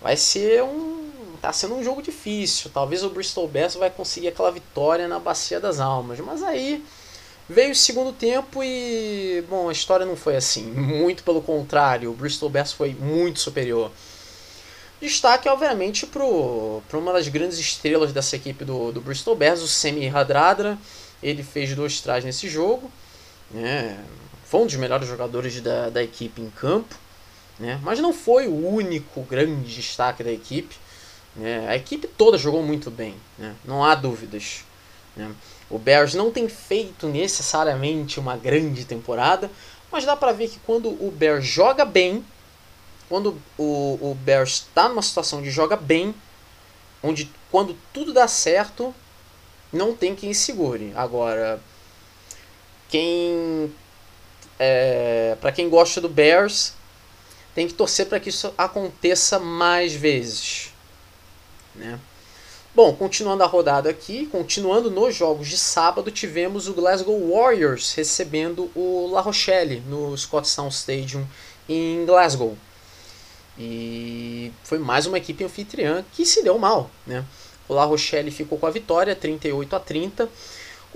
vai 0.00 0.16
ser 0.16 0.62
um. 0.62 1.10
tá 1.40 1.52
sendo 1.52 1.74
um 1.74 1.84
jogo 1.84 2.02
difícil, 2.02 2.70
talvez 2.72 3.02
o 3.02 3.10
Bristol 3.10 3.48
Bears 3.48 3.74
vai 3.74 3.90
conseguir 3.90 4.28
aquela 4.28 4.50
vitória 4.50 5.08
na 5.08 5.18
Bacia 5.18 5.60
das 5.60 5.80
Almas, 5.80 6.18
mas 6.20 6.42
aí 6.42 6.84
Veio 7.48 7.70
o 7.70 7.76
segundo 7.76 8.12
tempo 8.12 8.60
e, 8.62 9.44
bom, 9.48 9.68
a 9.68 9.72
história 9.72 10.04
não 10.04 10.16
foi 10.16 10.34
assim. 10.34 10.64
Muito 10.74 11.22
pelo 11.22 11.40
contrário, 11.40 12.10
o 12.10 12.14
Bristol 12.14 12.50
Bears 12.50 12.72
foi 12.72 12.92
muito 12.92 13.38
superior. 13.38 13.92
Destaque, 15.00 15.48
obviamente, 15.48 16.06
para 16.06 16.24
uma 16.24 17.12
das 17.12 17.28
grandes 17.28 17.58
estrelas 17.58 18.12
dessa 18.12 18.34
equipe 18.34 18.64
do, 18.64 18.90
do 18.90 19.00
Bristol 19.00 19.36
Bears, 19.36 19.60
o 19.60 19.68
Semi 19.68 20.08
Radradra. 20.08 20.76
Ele 21.22 21.42
fez 21.42 21.74
dois 21.74 22.00
trás 22.00 22.24
nesse 22.24 22.48
jogo. 22.48 22.90
Né? 23.50 23.96
Foi 24.48 24.60
um 24.60 24.66
dos 24.66 24.76
melhores 24.76 25.08
jogadores 25.08 25.60
da, 25.60 25.90
da 25.90 26.02
equipe 26.02 26.40
em 26.40 26.50
campo. 26.50 26.94
Né? 27.58 27.80
Mas 27.82 27.98
não 27.98 28.12
foi 28.12 28.46
o 28.46 28.68
único 28.68 29.22
grande 29.22 29.74
destaque 29.74 30.22
da 30.22 30.30
equipe. 30.30 30.76
Né? 31.34 31.66
A 31.68 31.76
equipe 31.76 32.06
toda 32.06 32.38
jogou 32.38 32.62
muito 32.62 32.90
bem, 32.90 33.14
né? 33.38 33.54
não 33.64 33.84
há 33.84 33.94
dúvidas. 33.94 34.64
Né? 35.16 35.30
O 35.68 35.78
Bears 35.78 36.14
não 36.14 36.30
tem 36.30 36.48
feito 36.48 37.08
necessariamente 37.08 38.20
uma 38.20 38.36
grande 38.36 38.84
temporada, 38.84 39.50
mas 39.90 40.04
dá 40.04 40.14
para 40.14 40.32
ver 40.32 40.48
que 40.48 40.58
quando 40.60 40.88
o 40.88 41.10
Bears 41.10 41.44
joga 41.44 41.84
bem, 41.84 42.24
quando 43.08 43.40
o, 43.58 43.98
o 44.00 44.16
Bears 44.20 44.66
está 44.68 44.88
numa 44.88 45.02
situação 45.02 45.42
de 45.42 45.50
joga 45.50 45.76
bem, 45.76 46.14
onde 47.02 47.30
quando 47.50 47.76
tudo 47.92 48.12
dá 48.12 48.28
certo, 48.28 48.94
não 49.72 49.94
tem 49.94 50.14
quem 50.14 50.32
segure. 50.34 50.92
Agora, 50.94 51.60
quem 52.88 53.72
é, 54.58 55.36
para 55.40 55.52
quem 55.52 55.68
gosta 55.68 56.00
do 56.00 56.08
Bears, 56.08 56.72
tem 57.54 57.66
que 57.66 57.74
torcer 57.74 58.06
para 58.06 58.20
que 58.20 58.28
isso 58.28 58.52
aconteça 58.56 59.38
mais 59.38 59.92
vezes, 59.92 60.72
né? 61.74 61.98
Bom, 62.76 62.94
continuando 62.94 63.42
a 63.42 63.46
rodada 63.46 63.88
aqui, 63.88 64.26
continuando 64.26 64.90
nos 64.90 65.14
jogos 65.14 65.48
de 65.48 65.56
sábado, 65.56 66.10
tivemos 66.10 66.68
o 66.68 66.74
Glasgow 66.74 67.32
Warriors 67.32 67.94
recebendo 67.94 68.70
o 68.74 69.08
La 69.10 69.22
Rochelle 69.22 69.80
no 69.88 70.14
Scotstown 70.14 70.68
Stadium 70.68 71.26
em 71.66 72.04
Glasgow. 72.04 72.54
E 73.58 74.52
foi 74.62 74.78
mais 74.78 75.06
uma 75.06 75.16
equipe 75.16 75.42
anfitriã 75.42 76.04
que 76.12 76.26
se 76.26 76.42
deu 76.42 76.58
mal. 76.58 76.90
Né? 77.06 77.24
O 77.66 77.72
La 77.72 77.84
Rochelle 77.84 78.30
ficou 78.30 78.58
com 78.58 78.66
a 78.66 78.70
vitória, 78.70 79.16
38 79.16 79.74
a 79.74 79.80
30. 79.80 80.28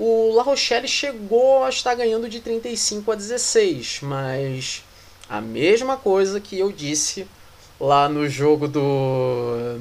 O 0.02 0.32
La 0.32 0.42
Rochelle 0.42 0.88
chegou 0.88 1.62
a 1.62 1.68
estar 1.68 1.94
ganhando 1.94 2.26
de 2.26 2.40
35 2.40 3.12
a 3.12 3.14
16, 3.14 3.98
mas 4.00 4.82
a 5.28 5.42
mesma 5.42 5.94
coisa 5.94 6.40
que 6.40 6.58
eu 6.58 6.72
disse 6.72 7.28
lá 7.78 8.08
no 8.08 8.26
jogo 8.26 8.66
do 8.66 9.78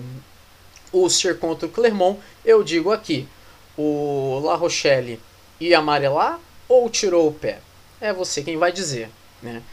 Ulster 0.92 1.38
contra 1.38 1.68
o 1.68 1.72
Clermont, 1.72 2.20
eu 2.44 2.66
digo 2.66 2.92
aqui, 2.92 3.30
o 3.78 4.42
La 4.44 4.56
Rochelle 4.56 5.22
ia 5.58 5.80
amarelar 5.80 6.38
ou 6.68 6.90
tirou 6.90 7.30
o 7.30 7.34
pé? 7.34 7.62
É 8.02 8.12
você 8.12 8.44
quem 8.44 8.58
vai 8.58 8.74
dizer, 8.74 9.10
né? 9.42 9.64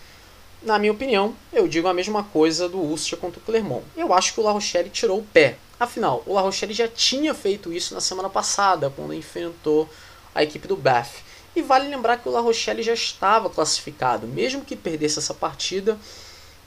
Na 0.62 0.78
minha 0.78 0.92
opinião, 0.92 1.34
eu 1.52 1.66
digo 1.66 1.88
a 1.88 1.94
mesma 1.94 2.22
coisa 2.22 2.68
do 2.68 2.78
Ulster 2.78 3.18
contra 3.18 3.40
o 3.40 3.42
Clermont. 3.42 3.84
Eu 3.96 4.14
acho 4.14 4.32
que 4.32 4.38
o 4.38 4.44
La 4.44 4.52
Rochelle 4.52 4.90
tirou 4.90 5.18
o 5.18 5.24
pé. 5.24 5.56
Afinal, 5.78 6.22
o 6.24 6.32
La 6.32 6.40
Rochelle 6.40 6.72
já 6.72 6.86
tinha 6.86 7.34
feito 7.34 7.72
isso 7.72 7.92
na 7.92 8.00
semana 8.00 8.30
passada, 8.30 8.88
quando 8.94 9.12
enfrentou 9.12 9.88
a 10.36 10.42
equipe 10.42 10.68
do 10.68 10.76
Bath. 10.76 11.24
E 11.54 11.62
vale 11.62 11.88
lembrar 11.88 12.18
que 12.18 12.28
o 12.28 12.32
La 12.32 12.40
Rochelle 12.40 12.82
já 12.82 12.92
estava 12.92 13.48
classificado. 13.48 14.26
Mesmo 14.26 14.64
que 14.64 14.76
perdesse 14.76 15.18
essa 15.18 15.32
partida, 15.32 15.98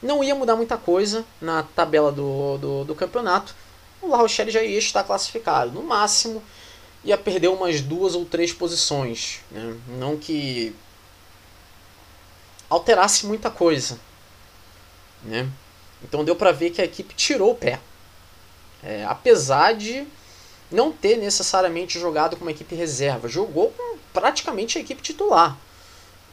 não 0.01 0.24
ia 0.24 0.34
mudar 0.34 0.55
muita 0.55 0.78
coisa 0.78 1.24
na 1.39 1.61
tabela 1.61 2.11
do, 2.11 2.57
do, 2.57 2.84
do 2.86 2.95
campeonato, 2.95 3.53
o 4.01 4.07
La 4.07 4.17
Rochelle 4.17 4.49
já 4.49 4.63
ia 4.63 4.80
estar 4.80 5.03
classificado. 5.03 5.72
No 5.72 5.84
máximo, 5.84 6.41
ia 7.03 7.17
perder 7.17 7.49
umas 7.49 7.82
duas 7.82 8.15
ou 8.15 8.26
três 8.26 8.51
posições. 8.51 9.41
Né? 9.51 9.78
Não 9.88 10.17
que 10.17 10.76
alterasse 12.70 13.26
muita 13.26 13.51
coisa. 13.51 13.99
Né? 15.24 15.49
Então 16.03 16.24
deu 16.24 16.36
para 16.36 16.51
ver 16.51 16.72
que 16.72 16.82
a 16.82 16.86
equipe 16.86 17.13
tirou 17.13 17.51
o 17.51 17.55
pé. 17.55 17.80
É, 18.82 19.03
apesar 19.05 19.74
de 19.74 20.07
não 20.72 20.91
ter 20.91 21.17
necessariamente 21.17 21.99
jogado 21.99 22.36
com 22.36 22.43
uma 22.43 22.51
equipe 22.51 22.76
reserva, 22.76 23.28
jogou 23.28 23.72
com 23.72 23.97
praticamente 24.13 24.78
a 24.78 24.82
equipe 24.82 25.01
titular. 25.01 25.57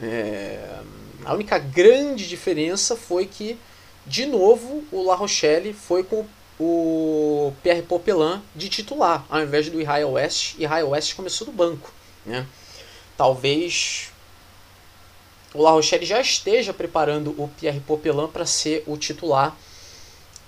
É, 0.01 0.81
a 1.25 1.35
única 1.35 1.59
grande 1.59 2.29
diferença 2.29 2.95
foi 2.95 3.27
que, 3.27 3.59
de 4.07 4.27
novo, 4.27 4.85
o 4.93 5.03
La 5.03 5.15
Rochelle 5.15 5.73
foi 5.73 6.03
com 6.03 6.27
o 6.59 7.53
Pierre 7.63 7.83
Popelin 7.83 8.43
de 8.55 8.69
titular, 8.69 9.25
ao 9.29 9.43
invés 9.43 9.69
do 9.69 9.81
Israel 9.81 10.13
West. 10.13 10.55
Israel 10.59 10.91
West 10.91 11.15
começou 11.15 11.47
do 11.47 11.53
banco. 11.53 11.93
Né? 12.25 12.47
Talvez 13.17 14.11
o 15.55 15.63
La 15.63 15.71
Rochelle 15.71 16.05
já 16.05 16.21
esteja 16.21 16.73
preparando 16.73 17.31
o 17.39 17.49
Pierre 17.49 17.81
Popelin 17.81 18.29
para 18.29 18.45
ser 18.45 18.85
o 18.87 18.97
titular, 18.97 19.57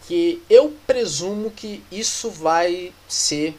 que 0.07 0.43
eu 0.49 0.75
presumo 0.87 1.51
que 1.51 1.83
isso 1.91 2.31
vai 2.31 2.93
ser 3.07 3.57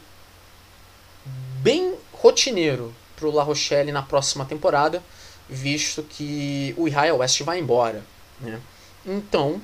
bem 1.62 1.94
rotineiro 2.12 2.94
para 3.16 3.28
o 3.28 3.30
La 3.30 3.42
Rochelle 3.42 3.92
na 3.92 4.02
próxima 4.02 4.44
temporada, 4.44 5.02
visto 5.48 6.02
que 6.02 6.74
o 6.76 6.88
Israel 6.88 7.18
West 7.18 7.42
vai 7.42 7.58
embora. 7.58 8.02
Né? 8.40 8.60
Então, 9.04 9.60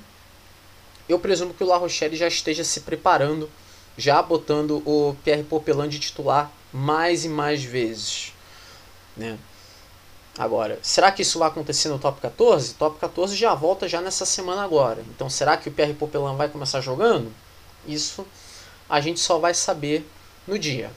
eu 1.09 1.19
presumo 1.19 1.55
que 1.55 1.65
o 1.65 1.67
La 1.67 1.77
Rochelle 1.77 2.17
já 2.17 2.29
esteja 2.29 2.65
se 2.65 2.81
preparando, 2.81 3.51
já 3.97 4.21
botando 4.21 4.83
o 4.85 5.17
Pierre 5.25 5.43
Popelin 5.43 5.89
de 5.89 5.99
titular 5.99 6.51
mais 6.73 7.25
e 7.25 7.29
mais 7.29 7.65
vezes. 7.65 8.33
Né? 9.17 9.39
Agora, 10.37 10.79
será 10.83 11.11
que 11.11 11.23
isso 11.23 11.39
vai 11.39 11.49
acontecer 11.49 11.89
no 11.89 11.99
top 11.99 12.21
14? 12.21 12.75
Top 12.75 12.99
14 12.99 13.35
já 13.35 13.55
volta 13.55 13.89
já 13.89 14.03
nessa 14.03 14.27
semana 14.27 14.63
agora. 14.63 15.03
Então, 15.15 15.31
será 15.31 15.57
que 15.57 15.71
o 15.71 15.73
Pierre 15.73 15.95
Popelin 15.95 16.37
vai 16.37 16.51
começar 16.51 16.83
jogando? 16.83 17.33
Isso 17.87 18.27
a 18.87 19.01
gente 19.01 19.19
só 19.19 19.39
vai 19.39 19.55
saber 19.55 20.07
no 20.47 20.59
dia. 20.59 20.91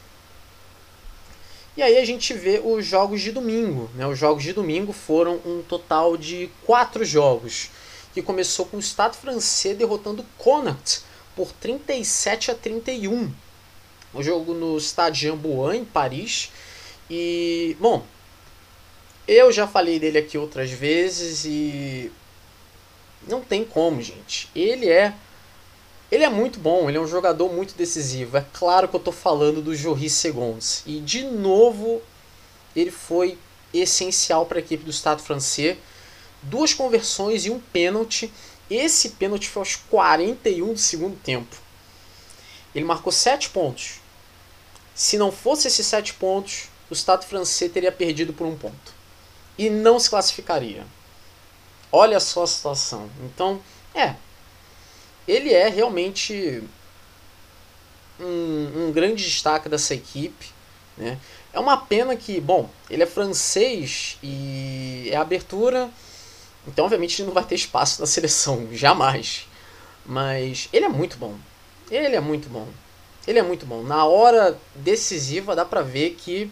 E 1.79 1.81
aí 1.81 1.97
a 1.97 2.03
gente 2.03 2.33
vê 2.33 2.61
os 2.61 2.85
jogos 2.85 3.21
de 3.21 3.31
domingo. 3.31 3.89
Né? 3.95 4.05
Os 4.05 4.19
jogos 4.19 4.43
de 4.43 4.51
domingo 4.51 4.91
foram 4.91 5.39
um 5.45 5.63
total 5.65 6.17
de 6.17 6.49
quatro 6.65 7.05
jogos 7.05 7.69
que 8.13 8.21
começou 8.21 8.65
com 8.65 8.75
o 8.75 8.81
Estado 8.81 9.15
francês 9.15 9.77
derrotando 9.77 10.25
Connacht 10.37 11.03
por 11.37 11.53
37 11.53 12.51
a 12.51 12.55
31. 12.55 13.31
O 14.13 14.21
jogo 14.21 14.53
no 14.53 14.77
Stade 14.77 15.21
Jambuan, 15.21 15.77
em 15.77 15.85
Paris. 15.85 16.51
E, 17.09 17.77
bom, 17.79 18.03
eu 19.25 19.49
já 19.49 19.65
falei 19.65 19.99
dele 19.99 20.17
aqui 20.17 20.37
outras 20.37 20.69
vezes 20.69 21.45
e 21.45 22.11
não 23.25 23.39
tem 23.39 23.63
como, 23.63 24.01
gente. 24.01 24.49
Ele 24.53 24.89
é 24.89 25.13
ele 26.11 26.23
é 26.23 26.29
muito 26.29 26.59
bom, 26.59 26.89
ele 26.89 26.97
é 26.97 27.01
um 27.01 27.07
jogador 27.07 27.51
muito 27.51 27.75
decisivo. 27.75 28.37
É 28.37 28.45
claro 28.53 28.87
que 28.87 28.95
eu 28.95 28.99
estou 28.99 29.13
falando 29.13 29.61
do 29.61 29.75
Joris 29.75 30.13
Segonds. 30.13 30.83
E 30.85 30.99
de 30.99 31.23
novo, 31.23 32.01
ele 32.75 32.91
foi 32.91 33.37
essencial 33.73 34.45
para 34.45 34.57
a 34.57 34.61
equipe 34.61 34.83
do 34.83 34.91
Estado 34.91 35.21
francês 35.21 35.77
duas 36.41 36.73
conversões 36.73 37.45
e 37.45 37.51
um 37.51 37.59
pênalti. 37.59 38.31
Esse 38.69 39.09
pênalti 39.11 39.49
foi 39.49 39.61
aos 39.61 39.75
41 39.75 40.73
do 40.73 40.79
segundo 40.79 41.17
tempo. 41.17 41.55
Ele 42.73 42.85
marcou 42.85 43.11
7 43.11 43.49
pontos. 43.49 43.99
Se 44.93 45.17
não 45.17 45.31
fosse 45.31 45.67
esses 45.67 45.85
7 45.85 46.13
pontos, 46.15 46.69
o 46.89 46.93
Estado 46.93 47.25
francês 47.25 47.71
teria 47.71 47.91
perdido 47.91 48.33
por 48.33 48.45
um 48.45 48.55
ponto. 48.55 48.93
E 49.57 49.69
não 49.69 49.99
se 49.99 50.09
classificaria. 50.09 50.85
Olha 51.91 52.19
só 52.19 52.43
a 52.43 52.47
situação. 52.47 53.09
Então, 53.23 53.61
é. 53.93 54.15
Ele 55.29 55.53
é 55.53 55.69
realmente 55.69 56.63
um, 58.19 58.87
um 58.87 58.91
grande 58.91 59.23
destaque 59.23 59.69
dessa 59.69 59.93
equipe. 59.93 60.47
Né? 60.97 61.19
É 61.53 61.59
uma 61.59 61.77
pena 61.77 62.15
que, 62.15 62.41
bom, 62.41 62.67
ele 62.89 63.03
é 63.03 63.05
francês 63.05 64.17
e 64.23 65.07
é 65.11 65.15
abertura, 65.15 65.87
então 66.67 66.85
obviamente 66.85 67.21
ele 67.21 67.27
não 67.27 67.33
vai 67.35 67.43
ter 67.43 67.53
espaço 67.53 68.01
na 68.01 68.07
seleção, 68.07 68.69
jamais. 68.71 69.47
Mas 70.03 70.67
ele 70.73 70.85
é 70.85 70.89
muito 70.89 71.15
bom. 71.17 71.35
Ele 71.91 72.15
é 72.15 72.19
muito 72.19 72.49
bom. 72.49 72.67
Ele 73.27 73.37
é 73.37 73.43
muito 73.43 73.67
bom. 73.67 73.83
Na 73.83 74.05
hora 74.05 74.59
decisiva 74.73 75.55
dá 75.55 75.63
pra 75.63 75.83
ver 75.83 76.15
que 76.15 76.51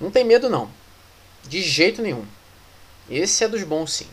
não 0.00 0.08
tem 0.08 0.22
medo 0.22 0.48
não. 0.48 0.70
De 1.48 1.60
jeito 1.60 2.00
nenhum. 2.00 2.24
Esse 3.08 3.42
é 3.42 3.48
dos 3.48 3.64
bons 3.64 3.92
sim. 3.92 4.06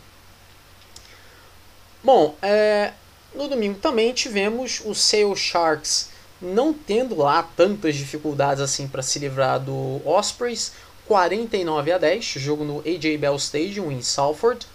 Bom, 2.08 2.38
é, 2.42 2.94
no 3.36 3.50
domingo 3.50 3.80
também 3.80 4.14
tivemos 4.14 4.82
o 4.86 4.96
Sail 4.96 5.36
Sharks 5.36 6.08
não 6.42 6.74
tendo 6.74 7.18
lá 7.18 7.44
tantas 7.44 7.98
dificuldades 7.98 8.64
assim 8.64 8.88
para 8.88 9.04
se 9.04 9.20
livrar 9.20 9.60
do 9.60 10.02
Ospreys, 10.06 10.72
49 11.06 11.92
a 11.92 11.98
10, 11.98 12.24
jogo 12.24 12.64
no 12.64 12.80
AJ 12.80 13.18
Bell 13.20 13.36
Stadium 13.36 13.92
em 13.92 14.02
Salford. 14.02 14.66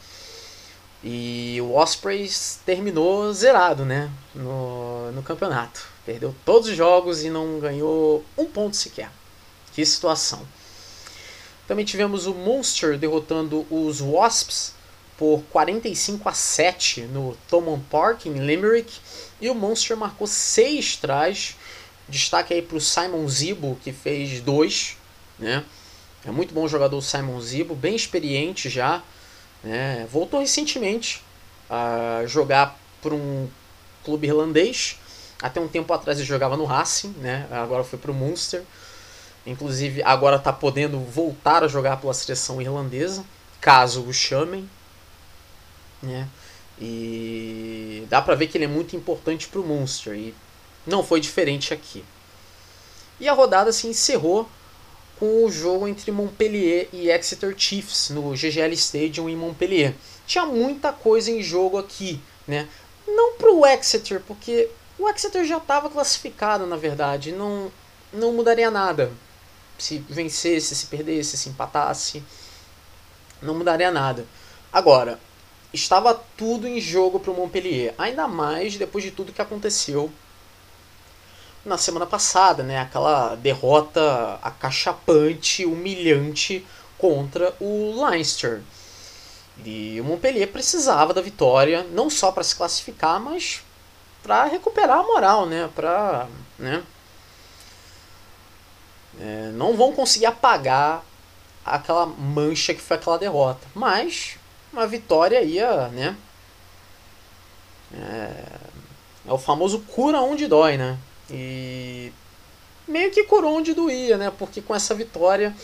E 1.02 1.56
o 1.62 1.74
Ospreys 1.74 2.60
terminou 2.66 3.32
zerado, 3.32 3.86
né, 3.86 4.10
no, 4.34 5.10
no 5.12 5.22
campeonato. 5.22 5.86
Perdeu 6.04 6.34
todos 6.44 6.68
os 6.68 6.76
jogos 6.76 7.24
e 7.24 7.30
não 7.30 7.58
ganhou 7.58 8.22
um 8.36 8.44
ponto 8.44 8.76
sequer. 8.76 9.10
Que 9.72 9.86
situação. 9.86 10.46
Também 11.66 11.86
tivemos 11.86 12.26
o 12.26 12.34
Munster 12.34 12.98
derrotando 12.98 13.66
os 13.70 14.02
Wasps 14.02 14.74
por 15.22 15.40
45 15.52 16.28
a 16.28 16.32
7 16.32 17.02
no 17.02 17.36
Thomond 17.48 17.84
Park 17.88 18.26
em 18.26 18.44
Limerick 18.44 18.92
e 19.40 19.48
o 19.48 19.54
Monster 19.54 19.96
marcou 19.96 20.26
6 20.26 20.96
trás. 20.96 21.54
Destaque 22.08 22.52
aí 22.52 22.60
para 22.60 22.76
o 22.76 22.80
Simon 22.80 23.28
Zibo 23.28 23.78
que 23.84 23.92
fez 23.92 24.40
dois, 24.40 24.96
né? 25.38 25.62
É 26.26 26.32
muito 26.32 26.52
bom 26.52 26.66
jogador 26.66 26.96
o 26.96 27.00
Simon 27.00 27.40
Zibo, 27.40 27.76
bem 27.76 27.94
experiente 27.94 28.68
já, 28.68 29.00
né? 29.62 30.08
Voltou 30.10 30.40
recentemente 30.40 31.22
a 31.70 32.24
jogar 32.26 32.76
por 33.00 33.12
um 33.12 33.48
clube 34.04 34.26
irlandês. 34.26 34.98
Até 35.40 35.60
um 35.60 35.68
tempo 35.68 35.92
atrás 35.92 36.18
ele 36.18 36.26
jogava 36.26 36.56
no 36.56 36.64
Racing, 36.64 37.14
né? 37.18 37.46
Agora 37.52 37.84
foi 37.84 37.96
para 37.96 38.10
o 38.10 38.14
Munster. 38.14 38.64
Inclusive 39.46 40.02
agora 40.02 40.34
está 40.34 40.52
podendo 40.52 40.98
voltar 40.98 41.62
a 41.62 41.68
jogar 41.68 41.98
pela 41.98 42.12
seleção 42.12 42.60
irlandesa, 42.60 43.24
caso 43.60 44.02
o 44.02 44.12
chamem, 44.12 44.68
né? 46.02 46.28
E 46.80 48.06
dá 48.08 48.20
pra 48.20 48.34
ver 48.34 48.48
que 48.48 48.56
ele 48.56 48.64
é 48.64 48.68
muito 48.68 48.96
importante 48.96 49.48
pro 49.48 49.62
Munster 49.62 50.14
e 50.14 50.34
não 50.86 51.04
foi 51.04 51.20
diferente 51.20 51.72
aqui. 51.72 52.04
E 53.20 53.28
a 53.28 53.32
rodada 53.32 53.72
se 53.72 53.86
encerrou 53.86 54.48
com 55.18 55.44
o 55.44 55.50
jogo 55.50 55.86
entre 55.86 56.10
Montpellier 56.10 56.88
e 56.92 57.08
Exeter 57.08 57.54
Chiefs 57.56 58.10
no 58.10 58.32
GGL 58.32 58.72
Stadium 58.74 59.28
em 59.28 59.36
Montpellier. 59.36 59.94
Tinha 60.26 60.44
muita 60.44 60.92
coisa 60.92 61.30
em 61.30 61.42
jogo 61.42 61.78
aqui, 61.78 62.20
né? 62.48 62.68
Não 63.06 63.34
pro 63.34 63.64
Exeter, 63.64 64.20
porque 64.26 64.68
o 64.98 65.08
Exeter 65.08 65.44
já 65.44 65.58
estava 65.58 65.88
classificado, 65.88 66.66
na 66.66 66.76
verdade, 66.76 67.30
não 67.30 67.70
não 68.12 68.32
mudaria 68.32 68.70
nada. 68.70 69.10
Se 69.78 69.98
vencesse, 70.08 70.74
se 70.74 70.86
perdesse, 70.86 71.36
se 71.36 71.48
empatasse, 71.48 72.22
não 73.40 73.54
mudaria 73.54 73.90
nada. 73.90 74.26
Agora, 74.72 75.18
estava 75.72 76.14
tudo 76.36 76.66
em 76.66 76.80
jogo 76.80 77.18
para 77.18 77.30
o 77.30 77.34
Montpellier, 77.34 77.94
ainda 77.96 78.28
mais 78.28 78.76
depois 78.76 79.02
de 79.02 79.10
tudo 79.10 79.32
que 79.32 79.42
aconteceu 79.42 80.10
na 81.64 81.78
semana 81.78 82.06
passada, 82.06 82.62
né? 82.62 82.80
Aquela 82.80 83.34
derrota 83.36 84.38
acachapante, 84.42 85.64
humilhante 85.64 86.66
contra 86.98 87.54
o 87.60 88.04
Leinster. 88.04 88.62
E 89.64 90.00
o 90.00 90.04
Montpellier 90.04 90.48
precisava 90.48 91.14
da 91.14 91.20
vitória, 91.20 91.86
não 91.92 92.10
só 92.10 92.32
para 92.32 92.42
se 92.42 92.56
classificar, 92.56 93.20
mas 93.20 93.62
para 94.22 94.44
recuperar 94.44 94.98
a 94.98 95.02
moral, 95.02 95.46
né? 95.46 95.68
Para, 95.74 96.26
né? 96.58 96.82
É, 99.20 99.50
não 99.54 99.76
vão 99.76 99.92
conseguir 99.92 100.26
apagar 100.26 101.04
aquela 101.64 102.06
mancha 102.06 102.74
que 102.74 102.80
foi 102.80 102.96
aquela 102.96 103.18
derrota, 103.18 103.66
mas 103.74 104.36
uma 104.72 104.86
vitória 104.86 105.42
ia, 105.42 105.88
né? 105.88 106.16
É, 107.94 109.28
é 109.28 109.32
o 109.32 109.38
famoso 109.38 109.80
cura 109.80 110.20
onde 110.20 110.46
dói, 110.46 110.76
né? 110.76 110.98
E 111.30 112.12
meio 112.88 113.10
que 113.10 113.24
curou 113.24 113.56
onde 113.56 113.74
doía, 113.74 114.16
né? 114.16 114.32
Porque 114.38 114.62
com 114.62 114.74
essa 114.74 114.94
vitória 114.94 115.54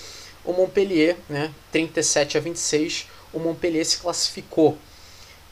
o 0.45 0.53
Montpellier, 0.53 1.17
né, 1.29 1.53
37 1.71 2.39
a 2.39 2.41
26, 2.41 3.07
o 3.33 3.39
Montpellier 3.39 3.85
se 3.85 3.99
classificou. 3.99 4.79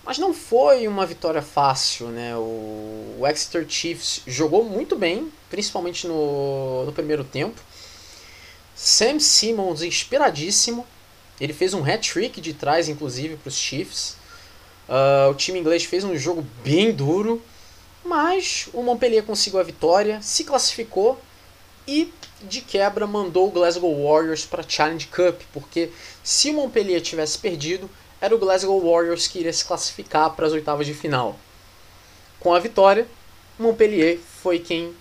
Mas 0.03 0.19
não 0.19 0.33
foi 0.33 0.87
uma 0.87 1.05
vitória 1.05 1.43
fácil, 1.43 2.07
né? 2.09 2.37
O, 2.37 3.17
o 3.19 3.27
Exeter 3.27 3.67
Chiefs 3.69 4.23
jogou 4.27 4.65
muito 4.65 4.97
bem, 4.97 5.31
principalmente 5.51 6.07
no, 6.07 6.85
no 6.85 6.93
primeiro 6.93 7.25
tempo. 7.25 7.61
Sam 8.75 9.19
Simmons 9.19 9.83
inspiradíssimo, 9.83 10.87
ele 11.41 11.53
fez 11.53 11.75
um 11.75 11.85
hat-trick 11.85 12.41
de 12.41 12.55
trás, 12.55 12.89
inclusive, 12.89 13.37
para 13.37 13.49
os 13.49 13.57
Chiefs. 13.57 14.17
Uh, 14.89 15.31
o 15.31 15.35
time 15.35 15.59
inglês 15.59 15.85
fez 15.85 16.05
um 16.05 16.17
jogo 16.17 16.47
bem 16.65 16.93
duro, 16.93 17.43
mas 18.05 18.69
o 18.73 18.83
Montpellier 18.83 19.25
conseguiu 19.25 19.61
a 19.61 19.65
vitória, 19.65 20.21
se 20.23 20.45
classificou 20.45 21.21
e, 21.87 22.13
de 22.43 22.61
quebra, 22.61 23.07
mandou 23.07 23.49
o 23.49 23.51
Glasgow 23.51 24.05
Warriors 24.05 24.45
para 24.45 24.63
a 24.63 24.69
Challenge 24.69 25.07
Cup, 25.09 25.41
porque 25.53 25.91
se 26.23 26.51
o 26.51 26.55
Montpellier 26.55 27.01
tivesse 27.01 27.39
perdido, 27.39 27.91
era 28.21 28.35
o 28.35 28.39
Glasgow 28.39 28.81
Warriors 28.81 29.27
que 29.27 29.41
iria 29.41 29.53
se 29.53 29.65
classificar 29.65 30.31
para 30.35 30.47
as 30.47 30.53
oitavas 30.53 30.87
de 30.87 30.95
final. 30.95 31.37
Com 32.41 32.55
a 32.55 32.59
vitória, 32.59 33.07
o 33.59 33.63
Montpellier 33.63 34.19
foi 34.43 34.59
quem 34.59 34.95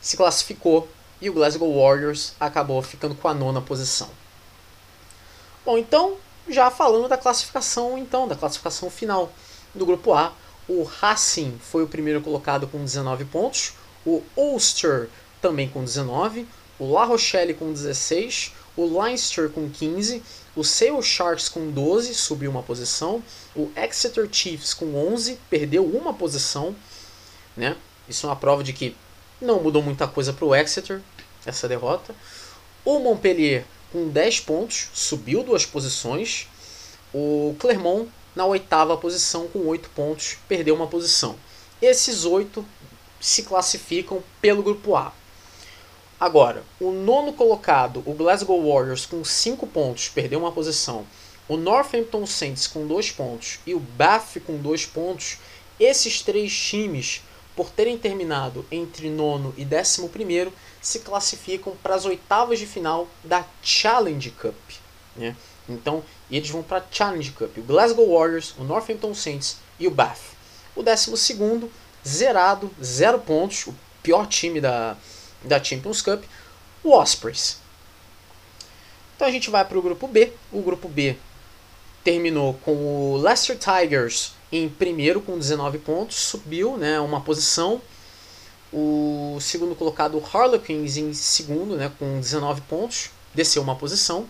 se 0.00 0.16
classificou 0.16 0.88
e 1.20 1.28
o 1.28 1.32
Glasgow 1.32 1.80
Warriors 1.80 2.34
acabou 2.38 2.80
ficando 2.82 3.14
com 3.14 3.26
a 3.26 3.34
nona 3.34 3.60
posição. 3.60 4.08
Bom, 5.68 5.76
então, 5.76 6.16
já 6.48 6.70
falando 6.70 7.08
da 7.08 7.18
classificação, 7.18 7.98
então, 7.98 8.26
da 8.26 8.34
classificação 8.34 8.88
final 8.88 9.30
do 9.74 9.84
grupo 9.84 10.14
A, 10.14 10.32
o 10.66 10.82
Racing 10.82 11.58
foi 11.60 11.82
o 11.82 11.86
primeiro 11.86 12.22
colocado 12.22 12.66
com 12.66 12.82
19 12.82 13.26
pontos, 13.26 13.74
o 14.02 14.22
Ulster 14.34 15.10
também 15.42 15.68
com 15.68 15.84
19, 15.84 16.48
o 16.78 16.90
La 16.90 17.04
Rochelle 17.04 17.52
com 17.52 17.70
16, 17.70 18.54
o 18.78 18.98
Leinster 18.98 19.50
com 19.50 19.68
15, 19.68 20.22
o 20.56 20.64
Sale 20.64 21.02
Sharks 21.02 21.50
com 21.50 21.70
12, 21.70 22.14
subiu 22.14 22.50
uma 22.50 22.62
posição, 22.62 23.22
o 23.54 23.70
Exeter 23.76 24.26
Chiefs 24.32 24.72
com 24.72 24.94
11, 25.12 25.38
perdeu 25.50 25.84
uma 25.84 26.14
posição, 26.14 26.74
né? 27.54 27.76
Isso 28.08 28.24
é 28.24 28.30
uma 28.30 28.36
prova 28.36 28.64
de 28.64 28.72
que 28.72 28.96
não 29.38 29.62
mudou 29.62 29.82
muita 29.82 30.08
coisa 30.08 30.32
para 30.32 30.46
o 30.46 30.54
Exeter, 30.54 31.02
essa 31.44 31.68
derrota. 31.68 32.14
O 32.86 33.00
Montpellier 33.00 33.66
com 33.92 34.08
10 34.08 34.40
pontos, 34.40 34.88
subiu 34.92 35.42
duas 35.42 35.64
posições. 35.64 36.46
O 37.12 37.54
Clermont 37.58 38.10
na 38.34 38.44
oitava 38.44 38.96
posição 38.96 39.48
com 39.48 39.66
8 39.66 39.90
pontos, 39.90 40.38
perdeu 40.46 40.74
uma 40.74 40.86
posição. 40.86 41.36
Esses 41.82 42.24
oito 42.24 42.64
se 43.20 43.42
classificam 43.42 44.22
pelo 44.40 44.62
grupo 44.62 44.94
A. 44.94 45.12
Agora, 46.20 46.64
o 46.80 46.90
nono 46.90 47.32
colocado, 47.32 48.02
o 48.06 48.12
Glasgow 48.12 48.60
Warriors, 48.60 49.06
com 49.06 49.24
5 49.24 49.66
pontos, 49.66 50.08
perdeu 50.08 50.38
uma 50.38 50.52
posição. 50.52 51.06
O 51.48 51.56
Northampton 51.56 52.26
Saints 52.26 52.66
com 52.66 52.86
2 52.86 53.10
pontos 53.12 53.58
e 53.66 53.74
o 53.74 53.80
Bath 53.80 54.36
com 54.46 54.58
2 54.58 54.86
pontos. 54.86 55.38
Esses 55.80 56.20
três 56.22 56.52
times, 56.52 57.22
por 57.58 57.70
terem 57.70 57.98
terminado 57.98 58.64
entre 58.70 59.10
nono 59.10 59.52
e 59.56 59.64
décimo 59.64 60.08
primeiro, 60.08 60.52
se 60.80 61.00
classificam 61.00 61.74
para 61.82 61.96
as 61.96 62.04
oitavas 62.04 62.56
de 62.56 62.66
final 62.66 63.08
da 63.24 63.44
Challenge 63.60 64.30
Cup. 64.30 64.54
Né? 65.16 65.34
Então, 65.68 66.04
eles 66.30 66.48
vão 66.50 66.62
para 66.62 66.78
a 66.78 66.84
Challenge 66.88 67.32
Cup. 67.32 67.58
O 67.58 67.62
Glasgow 67.62 68.16
Warriors, 68.16 68.54
o 68.56 68.62
Northampton 68.62 69.12
Saints 69.12 69.56
e 69.76 69.88
o 69.88 69.90
Bath. 69.90 70.20
O 70.76 70.84
décimo 70.84 71.16
segundo, 71.16 71.68
zerado, 72.06 72.70
zero 72.80 73.18
pontos, 73.18 73.66
o 73.66 73.74
pior 74.04 74.28
time 74.28 74.60
da, 74.60 74.96
da 75.42 75.60
Champions 75.60 76.00
Cup, 76.00 76.22
o 76.84 76.92
Ospreys. 76.92 77.58
Então 79.16 79.26
a 79.26 79.32
gente 79.32 79.50
vai 79.50 79.64
para 79.64 79.76
o 79.76 79.82
grupo 79.82 80.06
B. 80.06 80.32
O 80.52 80.62
grupo 80.62 80.86
B 80.86 81.16
terminou 82.08 82.54
com 82.64 82.72
o 82.72 83.18
Leicester 83.18 83.58
Tigers 83.58 84.32
em 84.50 84.66
primeiro 84.66 85.20
com 85.20 85.38
19 85.38 85.76
pontos, 85.76 86.16
subiu 86.16 86.78
né, 86.78 86.98
uma 86.98 87.20
posição. 87.20 87.82
O 88.72 89.36
segundo 89.42 89.74
colocado, 89.74 90.18
Harlequins, 90.32 90.96
em 90.96 91.12
segundo, 91.12 91.76
né, 91.76 91.92
com 91.98 92.18
19 92.18 92.62
pontos, 92.62 93.10
desceu 93.34 93.60
uma 93.60 93.76
posição. 93.76 94.26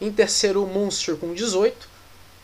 Em 0.00 0.12
terceiro, 0.12 0.62
o 0.62 0.68
Munster 0.68 1.16
com 1.16 1.34
18. 1.34 1.88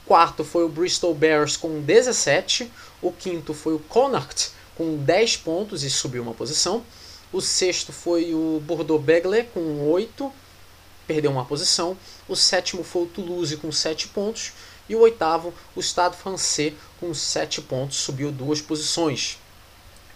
Quarto 0.05 0.43
foi 0.43 0.65
o 0.65 0.69
Bristol 0.69 1.15
Bears 1.15 1.56
com 1.56 1.81
17. 1.81 2.69
O 3.01 3.12
quinto 3.12 3.55
foi 3.55 3.74
o 3.74 3.78
Connacht 3.78 4.51
com 4.77 4.97
10 4.97 5.36
pontos 5.36 5.85
e 5.85 5.90
subiu 5.90 6.24
uma 6.24 6.35
posição. 6.35 6.82
O 7.32 7.40
sexto 7.40 7.93
foi 7.93 8.35
o 8.35 8.61
Bordeaux 8.66 9.01
Begley 9.01 9.44
com 9.55 9.89
8, 9.93 10.32
perdeu 11.06 11.31
uma 11.31 11.44
posição. 11.44 11.97
O 12.28 12.36
sétimo 12.36 12.82
foi 12.85 13.02
o 13.02 13.06
Toulouse 13.06 13.56
com 13.56 13.70
7 13.70 14.09
pontos. 14.09 14.52
E 14.89 14.94
o 14.94 15.01
oitavo, 15.01 15.55
o 15.74 15.81
Stade 15.81 16.16
Francês, 16.16 16.74
com 17.01 17.14
7 17.14 17.62
pontos, 17.62 17.97
subiu 17.97 18.31
duas 18.31 18.60
posições. 18.60 19.39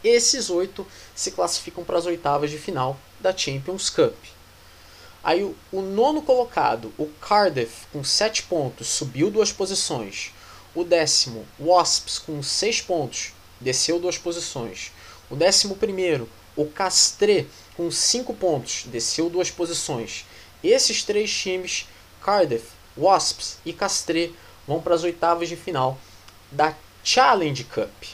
Esses 0.04 0.50
oito 0.50 0.86
se 1.14 1.30
classificam 1.30 1.84
para 1.84 1.98
as 1.98 2.06
oitavas 2.06 2.50
de 2.50 2.58
final 2.58 2.98
da 3.18 3.36
Champions 3.36 3.90
Cup. 3.90 4.14
Aí 5.24 5.42
o, 5.42 5.54
o, 5.72 5.82
nono 5.82 6.22
colocado, 6.22 6.92
o 6.96 7.06
Cardiff, 7.06 7.86
com 7.92 8.04
7 8.04 8.44
pontos, 8.44 8.86
subiu 8.86 9.30
duas 9.30 9.50
posições. 9.50 10.32
O 10.74 10.84
décimo, 10.84 11.44
Wasps, 11.58 12.18
com 12.18 12.42
6 12.42 12.82
pontos, 12.82 13.32
desceu 13.60 13.98
duas 13.98 14.16
posições. 14.16 14.92
O 15.28 15.34
décimo 15.34 15.76
primeiro, 15.76 16.28
o 16.54 16.66
Castre, 16.66 17.48
com 17.76 17.90
5 17.90 18.32
pontos, 18.34 18.84
desceu 18.86 19.28
duas 19.28 19.50
posições. 19.50 20.24
Esses 20.62 21.02
três 21.02 21.32
times, 21.32 21.86
Cardiff, 22.22 22.66
Wasps 22.96 23.58
e 23.64 23.72
Castre, 23.72 24.34
vão 24.66 24.80
para 24.80 24.94
as 24.94 25.04
oitavas 25.04 25.48
de 25.48 25.56
final 25.56 25.98
da 26.50 26.74
Challenge 27.04 27.64
Cup. 27.64 28.04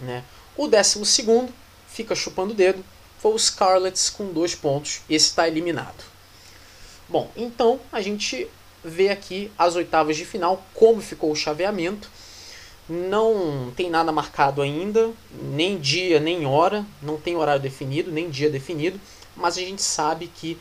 Né? 0.00 0.24
O 0.56 0.66
décimo 0.66 1.04
segundo 1.04 1.52
fica 1.88 2.14
chupando 2.14 2.52
o 2.52 2.56
dedo, 2.56 2.84
foi 3.18 3.32
o 3.32 3.38
Scarlets 3.38 4.08
com 4.08 4.32
dois 4.32 4.54
pontos. 4.54 5.02
Esse 5.08 5.26
está 5.26 5.46
eliminado. 5.46 6.04
Bom, 7.08 7.30
então 7.36 7.80
a 7.92 8.00
gente 8.00 8.48
vê 8.82 9.10
aqui 9.10 9.52
as 9.58 9.76
oitavas 9.76 10.16
de 10.16 10.24
final, 10.24 10.64
como 10.72 11.00
ficou 11.00 11.30
o 11.30 11.36
chaveamento. 11.36 12.10
Não 12.88 13.72
tem 13.76 13.90
nada 13.90 14.10
marcado 14.10 14.62
ainda, 14.62 15.12
nem 15.30 15.78
dia, 15.78 16.18
nem 16.18 16.44
hora, 16.46 16.84
não 17.00 17.16
tem 17.16 17.36
horário 17.36 17.62
definido, 17.62 18.10
nem 18.10 18.28
dia 18.28 18.50
definido, 18.50 19.00
mas 19.36 19.56
a 19.56 19.60
gente 19.60 19.82
sabe 19.82 20.26
que 20.26 20.58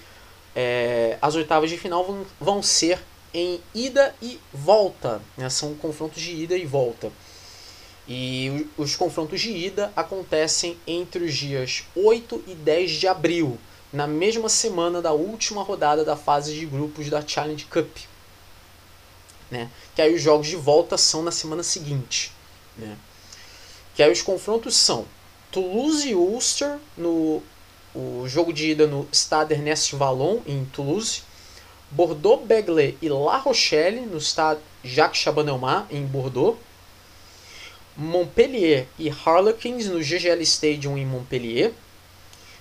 é, 0.55 1.17
as 1.21 1.35
oitavas 1.35 1.69
de 1.69 1.77
final 1.77 2.03
vão, 2.03 2.25
vão 2.39 2.63
ser 2.63 2.99
em 3.33 3.61
ida 3.73 4.15
e 4.21 4.39
volta. 4.53 5.21
Né? 5.37 5.49
São 5.49 5.75
confrontos 5.75 6.21
de 6.21 6.31
ida 6.31 6.57
e 6.57 6.65
volta. 6.65 7.11
E 8.07 8.67
os 8.75 8.95
confrontos 8.95 9.39
de 9.39 9.51
ida 9.51 9.93
acontecem 9.95 10.77
entre 10.87 11.23
os 11.23 11.35
dias 11.35 11.83
8 11.95 12.43
e 12.47 12.55
10 12.55 12.91
de 12.91 13.07
abril, 13.07 13.59
na 13.93 14.07
mesma 14.07 14.49
semana 14.49 15.01
da 15.01 15.11
última 15.11 15.61
rodada 15.61 16.03
da 16.03 16.15
fase 16.15 16.55
de 16.55 16.65
grupos 16.65 17.09
da 17.09 17.25
Challenge 17.25 17.65
Cup. 17.65 17.97
Né? 19.51 19.69
Que 19.95 20.01
aí 20.01 20.15
os 20.15 20.21
jogos 20.21 20.47
de 20.47 20.55
volta 20.55 20.97
são 20.97 21.21
na 21.21 21.31
semana 21.31 21.61
seguinte. 21.61 22.31
Né? 22.75 22.97
Que 23.95 24.01
aí 24.01 24.11
os 24.11 24.21
confrontos 24.23 24.75
são 24.75 25.05
Toulouse 25.51 26.07
e 26.07 26.15
Ulster 26.15 26.77
no 26.97 27.43
o 27.95 28.27
jogo 28.27 28.53
de 28.53 28.71
ida 28.71 28.85
no 28.85 29.07
Stade 29.11 29.53
Ernest 29.53 29.95
Vallon 29.95 30.39
em 30.45 30.65
Toulouse, 30.65 31.23
Bordeaux-Begley 31.91 32.97
e 33.01 33.09
La 33.09 33.37
Rochelle, 33.37 34.01
no 34.01 34.17
estado 34.17 34.59
Jacques 34.83 35.19
Chaban-Delmas, 35.19 35.85
em 35.89 36.05
Bordeaux. 36.05 36.57
Montpellier 37.97 38.87
e 38.97 39.09
Harlequins, 39.09 39.87
no 39.87 39.99
GGL 39.99 40.41
Stadium, 40.43 40.97
em 40.97 41.05
Montpellier. 41.05 41.73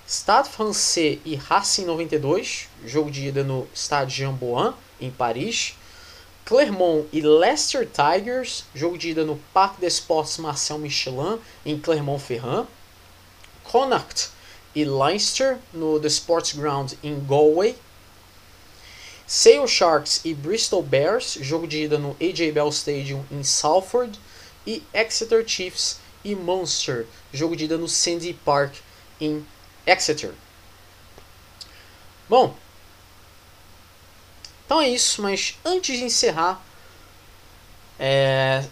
Stade 0.07 0.49
Francais 0.49 1.19
e 1.23 1.35
Racing 1.35 1.85
92, 1.85 2.67
jogo 2.83 3.11
de 3.11 3.27
ida 3.27 3.43
no 3.43 3.67
Stade 3.73 4.13
Jean 4.13 4.35
em 4.99 5.11
Paris. 5.11 5.75
Clermont 6.43 7.05
e 7.13 7.21
Leicester 7.21 7.87
Tigers, 7.87 8.65
jogo 8.73 8.97
de 8.97 9.11
ida 9.11 9.23
no 9.23 9.39
Parc 9.53 9.79
des 9.79 9.93
Sports 9.93 10.39
Marcel 10.39 10.79
Michelin, 10.79 11.37
em 11.63 11.79
Clermont-Ferrand. 11.79 12.65
Connacht 13.63 14.31
e 14.75 14.85
Leinster, 14.85 15.57
no 15.73 15.99
The 15.99 16.07
Sports 16.07 16.53
Ground, 16.53 16.93
em 17.03 17.19
Galway. 17.25 17.75
Sale 19.25 19.67
Sharks 19.67 20.21
e 20.25 20.33
Bristol 20.33 20.81
Bears, 20.81 21.37
jogo 21.41 21.67
de 21.67 21.83
ida 21.83 21.99
no 21.99 22.17
AJ 22.19 22.51
Bell 22.51 22.69
Stadium 22.69 23.23
em 23.31 23.43
Salford, 23.43 24.19
e 24.65 24.83
Exeter 24.93 25.47
Chiefs 25.47 25.99
e 26.23 26.35
Munster, 26.35 27.05
jogo 27.31 27.55
de 27.55 27.65
ida 27.65 27.77
no 27.77 27.87
Sandy 27.87 28.33
Park 28.33 28.75
em 29.21 29.45
Exeter. 29.85 30.33
Bom, 32.27 32.55
então 34.65 34.81
é 34.81 34.89
isso, 34.89 35.21
mas 35.21 35.57
antes 35.65 35.97
de 35.97 36.03
encerrar, 36.03 36.63
é... 37.99 38.63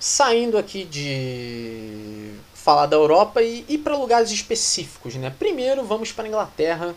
saindo 0.00 0.56
aqui 0.56 0.84
de 0.84 2.34
falar 2.62 2.86
da 2.86 2.96
Europa 2.96 3.42
e 3.42 3.64
ir 3.68 3.78
para 3.78 3.96
lugares 3.96 4.30
específicos, 4.30 5.16
né? 5.16 5.34
Primeiro 5.36 5.84
vamos 5.84 6.12
para 6.12 6.24
a 6.24 6.28
Inglaterra 6.28 6.94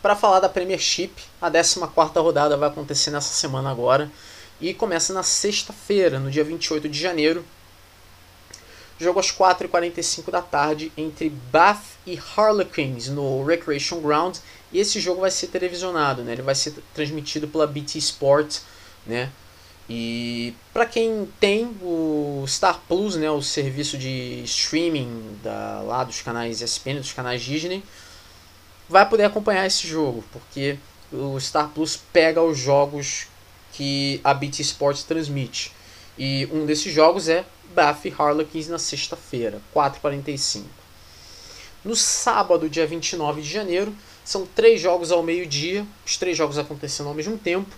para 0.00 0.14
falar 0.14 0.40
da 0.40 0.48
Premiership, 0.48 1.10
a 1.42 1.50
14 1.50 2.18
rodada 2.18 2.56
vai 2.56 2.68
acontecer 2.68 3.10
nessa 3.10 3.34
semana 3.34 3.70
agora 3.70 4.10
e 4.60 4.72
começa 4.72 5.12
na 5.12 5.22
sexta-feira, 5.22 6.18
no 6.18 6.30
dia 6.30 6.44
28 6.44 6.88
de 6.88 6.98
janeiro. 6.98 7.44
Jogo 8.98 9.20
às 9.20 9.30
4h45 9.30 10.30
da 10.30 10.42
tarde 10.42 10.90
entre 10.96 11.28
Bath 11.28 11.84
e 12.06 12.18
Harlequins 12.36 13.08
no 13.08 13.44
Recreation 13.44 14.00
Ground. 14.00 14.38
E 14.72 14.80
esse 14.80 14.98
jogo 14.98 15.20
vai 15.20 15.30
ser 15.30 15.48
televisionado, 15.48 16.22
né? 16.22 16.32
ele 16.32 16.42
vai 16.42 16.54
ser 16.54 16.74
transmitido 16.94 17.46
pela 17.46 17.66
BT 17.66 17.98
Sport. 17.98 18.58
Né? 19.06 19.30
E 19.88 20.54
para 20.72 20.84
quem 20.84 21.26
tem 21.40 21.64
o 21.80 22.44
Star 22.46 22.80
Plus, 22.86 23.16
né? 23.16 23.30
o 23.30 23.40
serviço 23.40 23.96
de 23.96 24.42
streaming 24.44 25.38
da, 25.42 25.80
lá 25.80 26.04
dos 26.04 26.20
canais 26.20 26.60
ESPN, 26.60 26.96
dos 26.96 27.12
canais 27.12 27.42
Disney, 27.42 27.82
vai 28.88 29.08
poder 29.08 29.24
acompanhar 29.24 29.66
esse 29.66 29.86
jogo, 29.86 30.22
porque 30.30 30.78
o 31.10 31.40
Star 31.40 31.68
Plus 31.70 31.96
pega 32.12 32.42
os 32.42 32.58
jogos 32.58 33.28
que 33.72 34.20
a 34.22 34.34
BT 34.34 34.60
Sports 34.62 35.04
transmite. 35.04 35.72
E 36.18 36.48
um 36.52 36.66
desses 36.66 36.92
jogos 36.92 37.28
é 37.28 37.44
Bath 37.74 38.06
Harlequins 38.18 38.68
na 38.68 38.78
sexta-feira, 38.78 39.60
4h45. 39.74 40.64
No 41.84 41.94
sábado, 41.94 42.68
dia 42.68 42.86
29 42.86 43.40
de 43.40 43.48
janeiro, 43.48 43.94
são 44.24 44.44
três 44.44 44.80
jogos 44.80 45.10
ao 45.10 45.22
meio-dia, 45.22 45.86
os 46.04 46.16
três 46.16 46.36
jogos 46.36 46.58
acontecendo 46.58 47.08
ao 47.08 47.14
mesmo 47.14 47.38
tempo. 47.38 47.74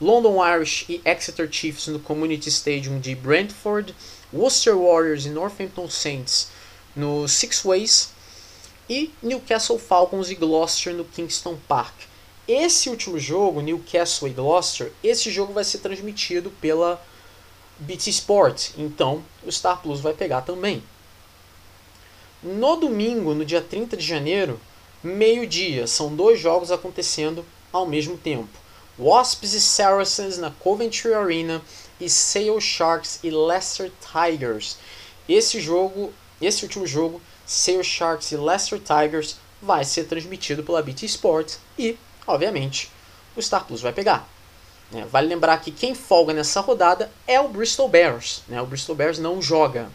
London 0.00 0.42
Irish 0.44 0.84
e 0.88 1.00
Exeter 1.04 1.48
Chiefs 1.50 1.88
no 1.88 1.98
Community 1.98 2.48
Stadium 2.48 3.00
de 3.00 3.14
Brentford, 3.14 3.94
Worcester 4.32 4.76
Warriors 4.76 5.26
e 5.26 5.30
Northampton 5.30 5.90
Saints 5.90 6.48
no 6.94 7.26
Six 7.28 7.62
Ways, 7.64 8.10
e 8.88 9.12
Newcastle 9.22 9.78
Falcons 9.78 10.30
e 10.30 10.34
Gloucester 10.34 10.94
no 10.94 11.04
Kingston 11.04 11.58
Park. 11.68 11.94
Esse 12.46 12.88
último 12.88 13.18
jogo, 13.18 13.60
Newcastle 13.60 14.28
e 14.28 14.32
Gloucester, 14.32 14.90
esse 15.04 15.30
jogo 15.30 15.52
vai 15.52 15.64
ser 15.64 15.78
transmitido 15.78 16.50
pela 16.60 17.02
BT 17.78 18.10
Sport, 18.10 18.70
então 18.78 19.22
o 19.44 19.52
Star 19.52 19.82
Plus 19.82 20.00
vai 20.00 20.14
pegar 20.14 20.40
também. 20.40 20.82
No 22.42 22.76
domingo, 22.76 23.34
no 23.34 23.44
dia 23.44 23.60
30 23.60 23.96
de 23.96 24.06
janeiro, 24.06 24.58
meio-dia, 25.02 25.86
são 25.86 26.14
dois 26.14 26.40
jogos 26.40 26.70
acontecendo 26.70 27.44
ao 27.72 27.86
mesmo 27.86 28.16
tempo. 28.16 28.48
Wasps 28.98 29.52
e 29.52 29.60
Saracens 29.60 30.38
na 30.38 30.50
Coventry 30.50 31.14
Arena 31.14 31.62
e 32.00 32.08
Sale 32.10 32.60
Sharks 32.60 33.20
e 33.22 33.30
Leicester 33.30 33.92
Tigers. 34.00 34.76
Esse 35.28 35.60
jogo, 35.60 36.12
esse 36.40 36.64
último 36.64 36.86
jogo 36.86 37.20
Sale 37.46 37.84
Sharks 37.84 38.32
e 38.32 38.36
Leicester 38.36 38.80
Tigers 38.80 39.36
vai 39.62 39.84
ser 39.84 40.04
transmitido 40.04 40.62
pela 40.62 40.82
BT 40.82 41.06
Sports 41.06 41.58
e, 41.78 41.98
obviamente, 42.26 42.90
o 43.36 43.42
Star 43.42 43.64
Plus 43.64 43.80
vai 43.80 43.92
pegar. 43.92 44.28
É, 44.94 45.04
vale 45.04 45.28
lembrar 45.28 45.58
que 45.58 45.70
quem 45.70 45.94
folga 45.94 46.32
nessa 46.32 46.60
rodada 46.60 47.10
é 47.26 47.38
o 47.40 47.48
Bristol 47.48 47.88
Bears. 47.88 48.42
Né? 48.48 48.60
O 48.60 48.66
Bristol 48.66 48.96
Bears 48.96 49.18
não 49.18 49.40
joga. 49.40 49.90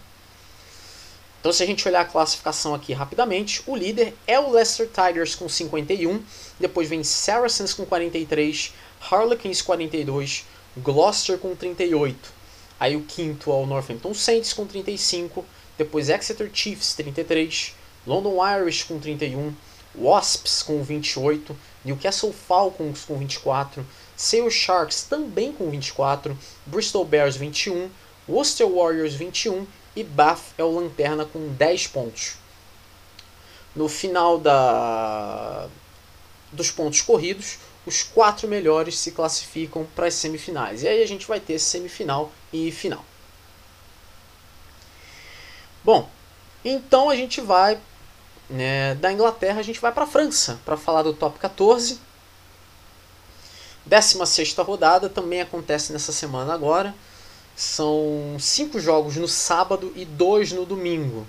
Então, 1.40 1.52
se 1.52 1.62
a 1.62 1.66
gente 1.66 1.86
olhar 1.86 2.02
a 2.02 2.06
classificação 2.06 2.74
aqui 2.74 2.94
rapidamente, 2.94 3.62
o 3.68 3.76
líder 3.76 4.16
é 4.26 4.40
o 4.40 4.50
Leicester 4.50 4.88
Tigers 4.88 5.36
com 5.36 5.50
51, 5.50 6.24
depois 6.58 6.88
vem 6.88 7.04
Saracens 7.04 7.74
com 7.74 7.86
43, 7.86 8.74
Harlequins 9.10 9.62
42, 9.62 10.46
Gloucester 10.78 11.38
com 11.38 11.56
38. 11.56 12.32
Aí 12.80 12.96
o 12.96 13.04
quinto 13.04 13.52
é 13.52 13.54
o 13.54 13.66
Northampton 13.66 14.14
Saints 14.14 14.54
com 14.54 14.66
35, 14.66 15.46
depois 15.78 16.10
Exeter 16.10 16.50
Chiefs 16.54 16.94
33, 16.94 17.76
London 18.06 18.38
Irish 18.60 18.84
com 18.84 19.00
31, 19.00 19.54
Wasps 19.96 20.64
com 20.64 20.84
28, 20.84 21.56
Newcastle 21.86 22.34
Falcons 22.34 23.06
com 23.06 23.18
24, 23.18 23.86
Sale 24.16 24.52
Sharks 24.52 25.04
também 25.04 25.52
com 25.52 25.70
24, 25.70 26.38
Bristol 26.66 27.06
Bears 27.06 27.36
21, 27.36 27.90
Worcester 28.28 28.68
Warriors 28.68 29.14
21 29.14 29.68
e 29.96 30.04
Bath 30.04 30.54
é 30.58 30.64
o 30.64 30.72
lanterna 30.72 31.26
com 31.26 31.54
10 31.54 31.88
pontos. 31.88 32.36
No 33.76 33.88
final 33.88 34.40
da 34.40 35.68
dos 36.52 36.70
pontos 36.70 37.02
corridos, 37.02 37.58
os 37.86 38.04
quatro 38.04 38.48
melhores 38.48 38.98
se 38.98 39.12
classificam 39.12 39.86
para 39.96 40.08
as 40.08 40.14
semifinais. 40.14 40.84
E 40.84 40.88
aí 40.88 41.04
a 41.04 41.08
gente 41.08 41.28
vai 41.28 41.40
ter 41.40 41.60
semifinal 41.60 42.32
e 42.52 42.72
final. 42.72 43.04
Bom, 45.84 46.10
então 46.64 47.10
a 47.10 47.16
gente 47.16 47.42
vai 47.42 47.78
né, 48.50 48.96
da 48.96 49.12
Inglaterra, 49.12 49.60
a 49.60 49.64
gente 49.64 49.80
vai 49.80 49.92
para 49.92 50.04
a 50.04 50.08
França 50.08 50.60
para 50.64 50.78
falar 50.78 51.04
do 51.04 51.14
top 51.14 51.40
14. 51.40 52.00
16 53.86 54.56
rodada 54.60 55.10
também 55.10 55.42
acontece 55.42 55.92
nessa 55.92 56.14
semana 56.14 56.54
agora. 56.54 56.96
São 57.56 58.38
cinco 58.40 58.80
jogos 58.80 59.18
no 59.18 59.28
sábado 59.28 59.92
e 59.96 60.06
dois 60.06 60.52
no 60.52 60.66
domingo. 60.66 61.28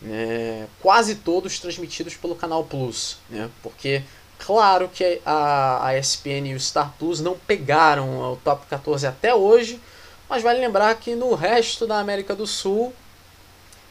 Né, 0.00 0.68
quase 0.80 1.16
todos 1.16 1.58
transmitidos 1.58 2.14
pelo 2.14 2.36
Canal 2.36 2.64
Plus. 2.64 3.18
Né, 3.28 3.50
porque 3.62 4.02
Claro 4.38 4.88
que 4.88 5.20
a, 5.24 5.86
a 5.86 5.98
ESPN 5.98 6.48
e 6.48 6.54
o 6.54 6.60
Star 6.60 6.92
Plus 6.98 7.20
não 7.20 7.36
pegaram 7.36 8.32
o 8.32 8.36
top 8.36 8.66
14 8.66 9.06
até 9.06 9.34
hoje, 9.34 9.80
mas 10.28 10.42
vale 10.42 10.60
lembrar 10.60 10.94
que 10.96 11.14
no 11.14 11.34
resto 11.34 11.86
da 11.86 11.98
América 11.98 12.34
do 12.34 12.46
Sul, 12.46 12.92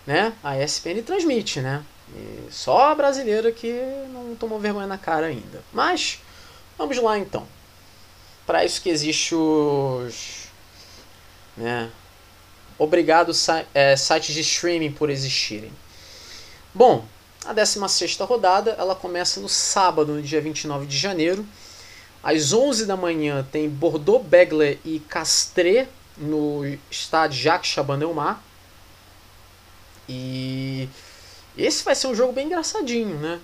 né, 0.06 0.34
a 0.44 0.58
ESPN 0.60 1.02
transmite, 1.04 1.62
né? 1.62 1.84
E 2.16 2.52
só 2.52 2.92
a 2.92 2.96
brasileira 2.96 3.52
que 3.52 3.72
não 4.12 4.36
tomou 4.36 4.60
vergonha 4.60 4.86
na 4.86 4.98
cara 4.98 5.28
ainda. 5.28 5.64
Mas 5.72 6.20
vamos 6.78 6.98
lá 6.98 7.18
então. 7.18 7.48
Para 8.46 8.64
isso 8.66 8.82
que 8.82 8.90
existe 8.90 9.34
os, 9.34 10.50
né? 11.56 11.90
Obrigado 12.78 13.32
é, 13.74 13.96
sites 13.96 14.36
de 14.36 14.42
streaming 14.42 14.92
por 14.92 15.10
existirem. 15.10 15.72
Bom, 16.74 17.06
a 17.46 17.54
16 17.54 18.18
rodada 18.20 18.72
ela 18.78 18.96
começa 18.96 19.40
no 19.40 19.50
sábado, 19.50 20.14
no 20.14 20.22
dia 20.22 20.42
29 20.42 20.86
de 20.86 20.98
janeiro. 20.98 21.46
Às 22.24 22.54
11 22.54 22.86
da 22.86 22.96
manhã 22.96 23.46
tem 23.52 23.70
Bordeaux, 23.70 24.26
Begley 24.26 24.80
e 24.86 25.00
Castres 25.00 25.88
no 26.18 26.62
estádio 26.90 27.42
Jacques 27.42 27.72
Chaban-Delmas. 27.72 28.38
E 30.08 30.88
esse 31.58 31.84
vai 31.84 31.96
ser 31.96 32.08
um 32.08 32.16
jogo 32.16 32.34
bem 32.34 32.46
engraçadinho, 32.46 33.18
né? 33.20 33.40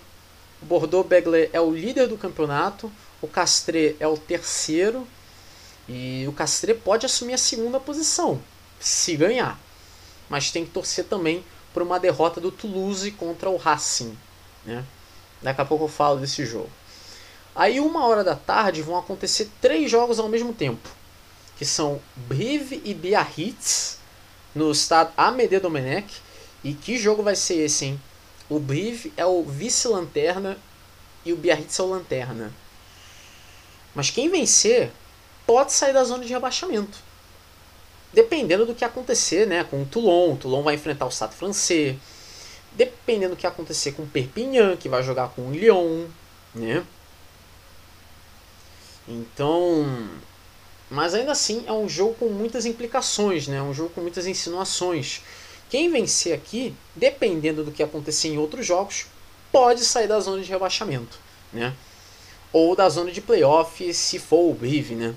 O 0.62 0.66
Bordeaux 0.66 1.08
Begley 1.08 1.50
é 1.52 1.60
o 1.60 1.72
líder 1.72 2.08
do 2.08 2.18
campeonato, 2.18 2.92
o 3.22 3.28
Castres 3.28 3.96
é 4.00 4.08
o 4.08 4.18
terceiro 4.18 5.08
e 5.88 6.26
o 6.28 6.32
Castres 6.32 6.78
pode 6.82 7.06
assumir 7.06 7.34
a 7.34 7.38
segunda 7.38 7.80
posição 7.80 8.42
se 8.80 9.16
ganhar. 9.16 9.60
Mas 10.30 10.52
tem 10.52 10.66
que 10.66 10.72
torcer 10.72 11.06
também 11.06 11.44
por 11.80 11.84
uma 11.84 11.98
derrota 11.98 12.42
do 12.42 12.52
Toulouse 12.52 13.10
contra 13.12 13.50
o 13.50 13.56
Racing. 13.56 14.18
Né? 14.66 14.84
Daqui 15.42 15.62
a 15.62 15.66
pouco 15.66 15.86
eu 15.86 15.88
falo 15.88 16.20
desse 16.20 16.46
jogo. 16.46 16.70
Aí, 17.56 17.80
uma 17.80 18.06
hora 18.06 18.22
da 18.22 18.36
tarde, 18.36 18.82
vão 18.82 18.98
acontecer 18.98 19.50
três 19.62 19.90
jogos 19.90 20.20
ao 20.20 20.28
mesmo 20.28 20.54
tempo, 20.54 20.90
que 21.58 21.64
são 21.64 22.02
Brive 22.18 22.82
e 22.84 22.94
Biarritz, 22.94 23.98
no 24.54 24.70
estado 24.74 25.14
Amédée 25.16 25.62
Domenech. 25.62 26.22
E 26.66 26.74
que 26.74 26.98
jogo 26.98 27.24
vai 27.24 27.38
ser 27.38 27.56
esse, 27.56 27.86
hein? 27.86 28.02
O 28.50 28.60
Brive 28.60 29.14
é 29.16 29.26
o 29.26 29.42
vice-lanterna 29.42 30.58
e 31.24 31.32
o 31.32 31.38
Biarritz 31.38 31.80
é 31.80 31.84
o 31.84 31.86
lanterna. 31.86 32.52
Mas 33.96 34.10
quem 34.10 34.28
vencer 34.28 34.92
pode 35.48 35.72
sair 35.72 35.94
da 35.94 36.04
zona 36.04 36.26
de 36.26 36.34
rebaixamento 36.34 37.09
dependendo 38.14 38.66
do 38.66 38.76
que 38.76 38.84
acontecer 38.84 39.46
né, 39.46 39.64
com 39.64 39.82
o 39.82 39.86
Toulon. 39.86 40.34
O 40.34 40.38
Toulon 40.38 40.64
vai 40.64 40.76
enfrentar 40.76 41.06
o 41.06 41.12
Stade 41.12 41.36
francês. 41.36 41.96
Dependendo 42.74 43.36
do 43.36 43.40
que 43.40 43.48
acontecer 43.48 43.94
com 43.94 44.04
o 44.04 44.08
Perpignan, 44.08 44.78
que 44.78 44.90
vai 44.90 45.04
jogar 45.04 45.30
com 45.30 45.48
o 45.48 45.52
Lyon. 45.52 46.06
Né? 46.54 46.84
Então. 49.08 50.10
Mas 50.90 51.14
ainda 51.14 51.32
assim 51.32 51.64
é 51.68 51.72
um 51.72 51.88
jogo 51.88 52.16
com 52.16 52.30
muitas 52.30 52.66
implicações, 52.66 53.48
né? 53.48 53.62
um 53.62 53.74
jogo 53.74 53.90
com 53.90 54.02
muitas 54.02 54.26
insinuações. 54.26 55.22
Quem 55.70 55.92
vencer 55.92 56.34
aqui, 56.34 56.74
dependendo 56.96 57.64
do 57.64 57.72
que 57.72 57.84
acontecer 57.84 58.30
em 58.30 58.40
outros 58.40 58.66
jogos, 58.66 59.06
pode 59.52 59.84
sair 59.86 60.08
da 60.08 60.20
zona 60.20 60.42
de 60.42 60.50
rebaixamento. 60.50 61.20
Né? 61.54 61.76
Ou 62.52 62.76
da 62.76 62.90
zona 62.90 63.12
de 63.12 63.22
playoff, 63.22 63.94
se 63.94 64.18
for 64.18 64.50
o 64.50 64.54
Brive, 64.54 64.96
né? 64.96 65.14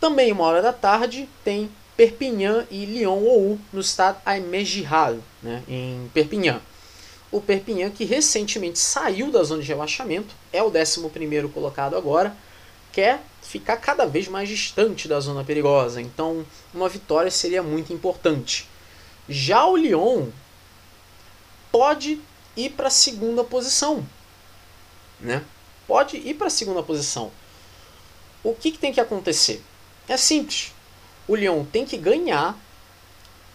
Também, 0.00 0.32
uma 0.32 0.44
hora 0.44 0.62
da 0.62 0.72
tarde, 0.72 1.28
tem 1.44 1.70
Perpignan 1.96 2.66
e 2.70 2.84
Lyon-Ou 2.84 3.58
no 3.72 3.80
estado 3.80 4.20
Aimé-Giral, 4.24 5.16
né, 5.42 5.62
em 5.68 6.10
Perpignan. 6.12 6.60
O 7.32 7.40
Perpignan, 7.40 7.90
que 7.90 8.04
recentemente 8.04 8.78
saiu 8.78 9.30
da 9.30 9.42
zona 9.42 9.62
de 9.62 9.68
relaxamento, 9.68 10.34
é 10.52 10.62
o 10.62 10.68
11 10.68 11.48
colocado 11.52 11.96
agora, 11.96 12.36
quer 12.92 13.22
ficar 13.42 13.76
cada 13.78 14.06
vez 14.06 14.28
mais 14.28 14.48
distante 14.48 15.08
da 15.08 15.18
zona 15.20 15.44
perigosa. 15.44 16.00
Então, 16.00 16.44
uma 16.72 16.88
vitória 16.88 17.30
seria 17.30 17.62
muito 17.62 17.92
importante. 17.92 18.68
Já 19.28 19.66
o 19.66 19.76
Lyon 19.76 20.28
pode 21.70 22.20
ir 22.56 22.70
para 22.70 22.88
a 22.88 22.90
segunda 22.90 23.42
posição. 23.44 24.06
Né? 25.20 25.42
Pode 25.86 26.16
ir 26.16 26.34
para 26.34 26.46
a 26.46 26.50
segunda 26.50 26.82
posição. 26.82 27.30
O 28.42 28.54
que, 28.54 28.70
que 28.70 28.78
tem 28.78 28.92
que 28.92 29.00
acontecer? 29.00 29.62
É 30.08 30.16
simples. 30.16 30.72
O 31.26 31.34
Lyon 31.34 31.64
tem 31.64 31.84
que 31.84 31.96
ganhar 31.96 32.56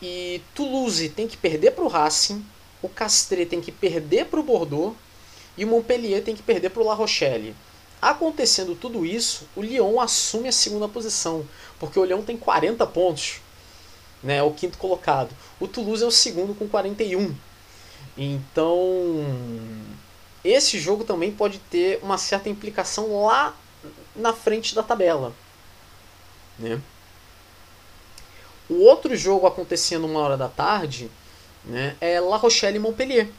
e 0.01 0.41
Toulouse 0.53 1.09
tem 1.09 1.27
que 1.27 1.37
perder 1.37 1.71
para 1.71 1.83
o 1.83 1.87
Racing, 1.87 2.45
o 2.81 2.89
Castres 2.89 3.47
tem 3.47 3.61
que 3.61 3.71
perder 3.71 4.25
para 4.25 4.39
o 4.39 4.43
Bordeaux 4.43 4.95
e 5.55 5.63
o 5.63 5.67
Montpellier 5.67 6.23
tem 6.23 6.35
que 6.35 6.41
perder 6.41 6.69
para 6.71 6.81
o 6.81 6.85
La 6.85 6.93
Rochelle. 6.93 7.55
Acontecendo 8.01 8.75
tudo 8.75 9.05
isso, 9.05 9.47
o 9.55 9.61
Lyon 9.61 9.99
assume 9.99 10.47
a 10.47 10.51
segunda 10.51 10.87
posição, 10.87 11.45
porque 11.79 11.99
o 11.99 12.03
Lyon 12.03 12.23
tem 12.23 12.35
40 12.35 12.85
pontos, 12.87 13.39
né, 14.23 14.37
é 14.37 14.43
o 14.43 14.51
quinto 14.51 14.77
colocado. 14.77 15.35
O 15.59 15.67
Toulouse 15.67 16.03
é 16.03 16.07
o 16.07 16.11
segundo 16.11 16.55
com 16.55 16.67
41. 16.67 17.35
Então, 18.17 19.23
esse 20.43 20.79
jogo 20.79 21.03
também 21.03 21.31
pode 21.31 21.59
ter 21.59 21.99
uma 22.01 22.17
certa 22.17 22.49
implicação 22.49 23.23
lá 23.23 23.55
na 24.15 24.33
frente 24.33 24.73
da 24.73 24.81
tabela. 24.81 25.33
Né? 26.61 26.79
O 28.69 28.83
outro 28.85 29.15
jogo 29.15 29.47
acontecendo 29.47 30.05
uma 30.05 30.19
hora 30.21 30.37
da 30.37 30.47
tarde 30.47 31.11
né, 31.65 31.95
é 31.99 32.19
La 32.19 32.37
Rochelle 32.37 32.77
e 32.77 32.79
Montpellier. 32.79 33.29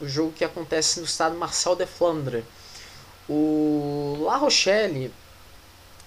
O 0.00 0.08
jogo 0.08 0.32
que 0.32 0.44
acontece 0.44 0.98
no 1.00 1.06
estado 1.06 1.36
Marcel 1.36 1.76
de 1.76 1.86
Flandre. 1.86 2.44
O 3.28 4.18
La 4.22 4.36
Rochelle 4.36 5.12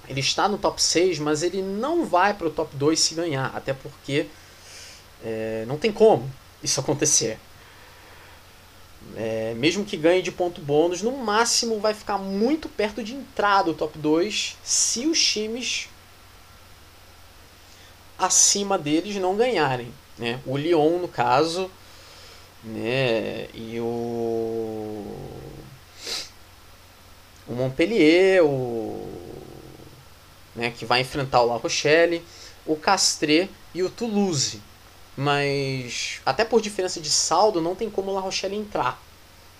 ele 0.07 0.19
está 0.19 0.47
no 0.47 0.57
top 0.57 0.81
6, 0.81 1.19
mas 1.19 1.43
ele 1.43 1.61
não 1.61 2.05
vai 2.05 2.33
para 2.33 2.47
o 2.47 2.51
top 2.51 2.75
2 2.75 2.99
se 2.99 3.15
ganhar, 3.15 3.51
até 3.55 3.73
porque 3.73 4.27
é, 5.23 5.65
não 5.67 5.77
tem 5.77 5.91
como 5.91 6.31
isso 6.63 6.79
acontecer. 6.79 7.39
É, 9.15 9.53
mesmo 9.55 9.85
que 9.85 9.95
ganhe 9.95 10.21
de 10.21 10.31
ponto 10.31 10.61
bônus, 10.61 11.01
no 11.01 11.11
máximo 11.11 11.79
vai 11.79 11.93
ficar 11.93 12.17
muito 12.17 12.67
perto 12.67 13.03
de 13.03 13.13
entrar 13.13 13.63
do 13.63 13.73
top 13.73 13.97
2 13.97 14.57
se 14.63 15.05
os 15.05 15.23
times 15.23 15.89
acima 18.17 18.77
deles 18.77 19.15
não 19.15 19.35
ganharem. 19.35 19.93
Né? 20.17 20.39
O 20.45 20.57
Lyon, 20.57 20.99
no 20.99 21.07
caso, 21.07 21.69
né? 22.63 23.47
e 23.53 23.79
o, 23.79 25.05
o 27.47 27.53
Montpellier, 27.53 28.43
o, 28.43 29.07
né? 30.55 30.71
que 30.71 30.85
vai 30.85 31.01
enfrentar 31.01 31.41
o 31.41 31.47
La 31.47 31.57
Rochelle, 31.57 32.23
o 32.65 32.75
Castres 32.75 33.49
e 33.73 33.83
o 33.83 33.89
Toulouse. 33.89 34.61
Mas, 35.17 36.19
até 36.25 36.43
por 36.43 36.61
diferença 36.61 36.99
de 36.99 37.09
saldo, 37.09 37.61
não 37.61 37.75
tem 37.75 37.89
como 37.89 38.11
o 38.11 38.13
La 38.13 38.21
Rochelle 38.21 38.55
entrar. 38.55 39.01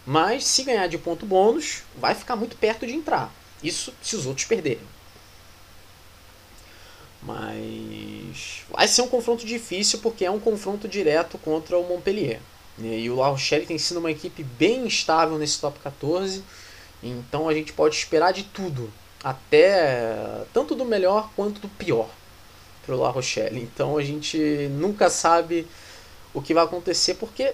Mas, 0.05 0.45
se 0.45 0.63
ganhar 0.63 0.87
de 0.87 0.97
ponto 0.97 1.25
bônus, 1.25 1.83
vai 1.95 2.13
ficar 2.13 2.35
muito 2.35 2.57
perto 2.57 2.85
de 2.85 2.93
entrar. 2.93 3.33
Isso 3.63 3.93
se 4.01 4.15
os 4.15 4.25
outros 4.25 4.45
perderem. 4.45 4.83
Mas 7.23 7.94
vai 8.75 8.87
ser 8.87 9.01
um 9.01 9.07
confronto 9.07 9.45
difícil 9.45 9.99
porque 9.99 10.25
é 10.25 10.31
um 10.31 10.39
confronto 10.39 10.87
direto 10.87 11.37
contra 11.37 11.77
o 11.77 11.87
Montpellier. 11.87 12.39
E 12.77 13.09
o 13.09 13.15
La 13.15 13.29
Rochelle 13.29 13.65
tem 13.65 13.77
sido 13.77 13.99
uma 13.99 14.11
equipe 14.11 14.43
bem 14.43 14.85
instável 14.85 15.37
nesse 15.37 15.59
top 15.59 15.79
14. 15.79 16.43
Então 17.01 17.47
a 17.47 17.53
gente 17.53 17.71
pode 17.71 17.95
esperar 17.95 18.33
de 18.33 18.43
tudo. 18.43 18.91
Até 19.23 20.43
tanto 20.53 20.75
do 20.75 20.85
melhor 20.85 21.29
quanto 21.35 21.59
do 21.59 21.69
pior 21.69 22.09
para 22.85 22.95
o 22.95 22.99
La 22.99 23.09
Rochelle. 23.09 23.61
Então 23.61 23.97
a 23.97 24.03
gente 24.03 24.37
nunca 24.71 25.09
sabe 25.09 25.65
o 26.33 26.41
que 26.41 26.53
vai 26.53 26.65
acontecer 26.65 27.15
porque 27.15 27.53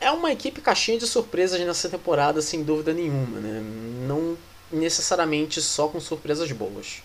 é 0.00 0.10
uma 0.10 0.32
equipe 0.32 0.60
caixinha 0.60 0.98
de 0.98 1.06
surpresas 1.06 1.60
nessa 1.60 1.88
temporada, 1.88 2.40
sem 2.40 2.62
dúvida 2.62 2.92
nenhuma. 2.92 3.38
Né? 3.38 3.62
Não 4.08 4.36
necessariamente 4.72 5.60
só 5.60 5.88
com 5.88 6.00
surpresas 6.00 6.50
boas. 6.52 7.02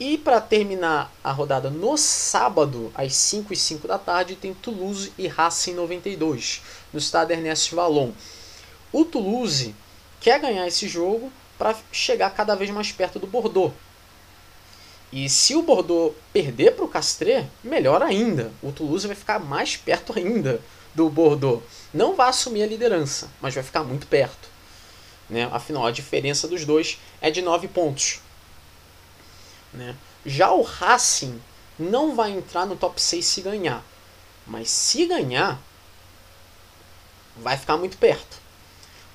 E 0.00 0.16
para 0.16 0.40
terminar 0.40 1.12
a 1.24 1.32
rodada 1.32 1.70
no 1.70 1.96
sábado, 1.96 2.92
às 2.94 3.14
5 3.16 3.52
e 3.52 3.56
5 3.56 3.88
da 3.88 3.98
tarde, 3.98 4.36
tem 4.36 4.54
Toulouse 4.54 5.12
e 5.18 5.26
Racing 5.26 5.74
92, 5.74 6.62
no 6.92 7.00
estádio 7.00 7.34
Ernest 7.34 7.74
Vallon. 7.74 8.12
O 8.92 9.04
Toulouse 9.04 9.74
quer 10.20 10.38
ganhar 10.38 10.66
esse 10.68 10.86
jogo 10.86 11.32
para 11.58 11.76
chegar 11.90 12.30
cada 12.30 12.54
vez 12.54 12.70
mais 12.70 12.92
perto 12.92 13.18
do 13.18 13.26
Bordeaux. 13.26 13.74
E 15.12 15.28
se 15.28 15.56
o 15.56 15.62
Bordeaux 15.62 16.14
perder 16.32 16.76
para 16.76 16.84
o 16.84 16.88
Castré, 16.88 17.46
melhor 17.64 18.00
ainda. 18.00 18.52
O 18.62 18.70
Toulouse 18.70 19.06
vai 19.06 19.16
ficar 19.16 19.40
mais 19.40 19.76
perto 19.76 20.16
ainda 20.16 20.60
do 20.94 21.10
Bordeaux. 21.10 21.62
Não 21.92 22.14
vai 22.14 22.28
assumir 22.28 22.62
a 22.62 22.66
liderança, 22.66 23.28
mas 23.40 23.54
vai 23.54 23.64
ficar 23.64 23.82
muito 23.82 24.06
perto. 24.06 24.48
Né? 25.28 25.48
Afinal, 25.50 25.86
a 25.86 25.90
diferença 25.90 26.46
dos 26.46 26.64
dois 26.64 26.98
é 27.20 27.30
de 27.30 27.42
9 27.42 27.66
pontos. 27.68 28.20
Né? 29.72 29.94
Já 30.24 30.50
o 30.50 30.62
Racing 30.62 31.40
não 31.78 32.14
vai 32.14 32.32
entrar 32.32 32.66
no 32.66 32.76
top 32.76 33.00
6 33.00 33.24
se 33.24 33.40
ganhar. 33.40 33.84
Mas 34.46 34.70
se 34.70 35.06
ganhar, 35.06 35.60
vai 37.36 37.56
ficar 37.56 37.76
muito 37.76 37.96
perto. 37.98 38.38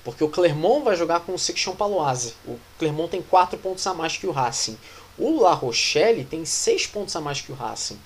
Porque 0.04 0.22
o 0.22 0.28
Clermont 0.28 0.84
vai 0.84 0.96
jogar 0.96 1.20
com 1.20 1.34
o 1.34 1.38
Section 1.38 1.74
Paloise. 1.74 2.34
O 2.46 2.58
Clermont 2.78 3.10
tem 3.10 3.22
4 3.22 3.58
pontos 3.58 3.86
a 3.86 3.94
mais 3.94 4.16
que 4.16 4.26
o 4.26 4.32
Racing. 4.32 4.78
O 5.18 5.40
La 5.40 5.54
Rochelle 5.54 6.24
tem 6.24 6.44
6 6.44 6.86
pontos 6.88 7.16
a 7.16 7.20
mais 7.20 7.40
que 7.40 7.52
o 7.52 7.54
Racing. 7.54 7.98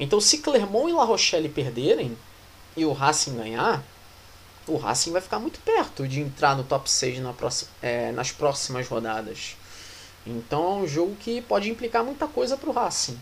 Então, 0.00 0.20
se 0.20 0.38
Clermont 0.38 0.90
e 0.90 0.92
La 0.92 1.04
Rochelle 1.04 1.48
perderem 1.48 2.16
e 2.76 2.84
o 2.84 2.92
Racing 2.92 3.36
ganhar, 3.36 3.82
o 4.66 4.76
Racing 4.76 5.12
vai 5.12 5.20
ficar 5.20 5.38
muito 5.38 5.60
perto 5.60 6.06
de 6.06 6.20
entrar 6.20 6.56
no 6.56 6.64
top 6.64 6.90
6 6.90 7.20
na 7.20 7.32
próxima, 7.32 7.70
é, 7.82 8.12
nas 8.12 8.30
próximas 8.30 8.86
rodadas. 8.86 9.56
Então 10.28 10.62
é 10.62 10.82
um 10.82 10.86
jogo 10.86 11.16
que 11.16 11.40
pode 11.40 11.70
implicar 11.70 12.04
muita 12.04 12.26
coisa 12.26 12.56
para 12.56 12.68
o 12.68 12.72
Racing. 12.72 13.18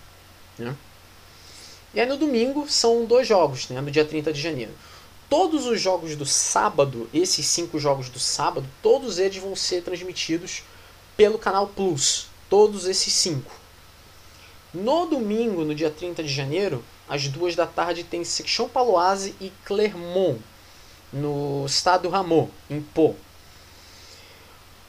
Né? 0.58 0.74
E 1.94 2.00
aí 2.00 2.06
no 2.06 2.16
domingo 2.16 2.68
são 2.68 3.04
dois 3.04 3.26
jogos, 3.28 3.68
né? 3.68 3.80
no 3.80 3.90
dia 3.90 4.04
30 4.04 4.32
de 4.32 4.40
janeiro. 4.40 4.72
Todos 5.30 5.66
os 5.66 5.80
jogos 5.80 6.16
do 6.16 6.26
sábado, 6.26 7.08
esses 7.14 7.46
cinco 7.46 7.78
jogos 7.78 8.08
do 8.08 8.18
sábado, 8.18 8.66
todos 8.82 9.18
eles 9.18 9.36
vão 9.36 9.54
ser 9.54 9.82
transmitidos 9.82 10.62
pelo 11.16 11.38
canal 11.38 11.68
Plus. 11.68 12.26
Todos 12.48 12.86
esses 12.86 13.12
cinco. 13.12 13.52
No 14.74 15.06
domingo, 15.06 15.64
no 15.64 15.74
dia 15.74 15.90
30 15.90 16.22
de 16.22 16.28
janeiro, 16.28 16.84
às 17.08 17.28
duas 17.28 17.54
da 17.56 17.66
tarde, 17.66 18.04
tem 18.04 18.24
Section 18.24 18.68
Paloise 18.68 19.34
e 19.40 19.52
Clermont, 19.64 20.40
no 21.12 21.64
estado 21.66 22.08
Ramon, 22.08 22.48
em 22.68 22.80
Pau. 22.80 23.16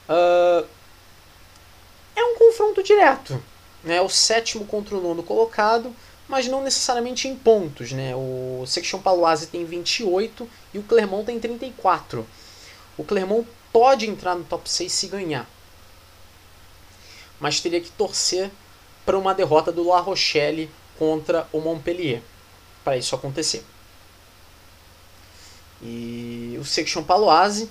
Uh, 0.08 0.66
é 2.18 2.24
um 2.24 2.36
confronto 2.36 2.82
direto. 2.82 3.42
Né? 3.82 4.00
O 4.00 4.08
sétimo 4.08 4.64
contra 4.64 4.96
o 4.96 5.00
nono 5.00 5.22
colocado, 5.22 5.94
mas 6.28 6.46
não 6.46 6.62
necessariamente 6.62 7.28
em 7.28 7.36
pontos. 7.36 7.92
Né? 7.92 8.14
O 8.14 8.64
Section 8.66 9.00
Paloise 9.00 9.46
tem 9.46 9.64
28 9.64 10.48
e 10.74 10.78
o 10.78 10.82
Clermont 10.82 11.24
tem 11.24 11.38
34. 11.38 12.26
O 12.96 13.04
Clermont 13.04 13.48
pode 13.72 14.08
entrar 14.08 14.34
no 14.34 14.44
top 14.44 14.68
6 14.68 14.90
se 14.90 15.06
ganhar. 15.06 15.48
Mas 17.40 17.60
teria 17.60 17.80
que 17.80 17.90
torcer 17.90 18.50
para 19.06 19.16
uma 19.16 19.32
derrota 19.34 19.70
do 19.70 19.86
La 19.86 20.00
Rochelle 20.00 20.70
contra 20.98 21.46
o 21.52 21.60
Montpellier 21.60 22.22
para 22.84 22.96
isso 22.96 23.14
acontecer. 23.14 23.64
E 25.80 26.56
o 26.60 26.64
Section 26.64 27.04
Paloise 27.04 27.70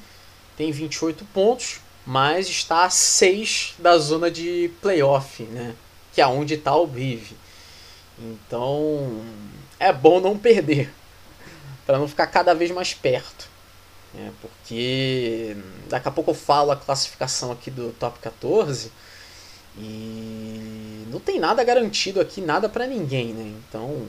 tem 0.55 0.71
28 0.71 1.25
pontos, 1.25 1.81
mas 2.07 2.47
está 2.47 2.85
a 2.85 2.89
6 2.89 3.75
da 3.77 3.97
zona 3.97 4.31
de 4.31 4.71
playoff, 4.81 5.43
né? 5.43 5.75
que 6.13 6.21
é 6.21 6.25
onde 6.25 6.53
está 6.53 6.73
o 6.73 6.87
Brive. 6.87 7.35
Então 8.17 9.21
é 9.77 9.91
bom 9.91 10.21
não 10.21 10.37
perder, 10.37 10.89
para 11.85 11.99
não 11.99 12.07
ficar 12.07 12.27
cada 12.27 12.55
vez 12.55 12.71
mais 12.71 12.93
perto. 12.93 13.49
Né? 14.13 14.31
Porque 14.41 15.57
daqui 15.89 16.07
a 16.07 16.11
pouco 16.11 16.31
eu 16.31 16.35
falo 16.35 16.71
a 16.71 16.77
classificação 16.77 17.51
aqui 17.51 17.69
do 17.69 17.91
top 17.99 18.19
14 18.19 18.89
e 19.77 21.05
não 21.11 21.19
tem 21.19 21.41
nada 21.41 21.61
garantido 21.61 22.21
aqui, 22.21 22.39
nada 22.39 22.69
para 22.69 22.87
ninguém. 22.87 23.33
Né? 23.33 23.53
Então 23.67 24.07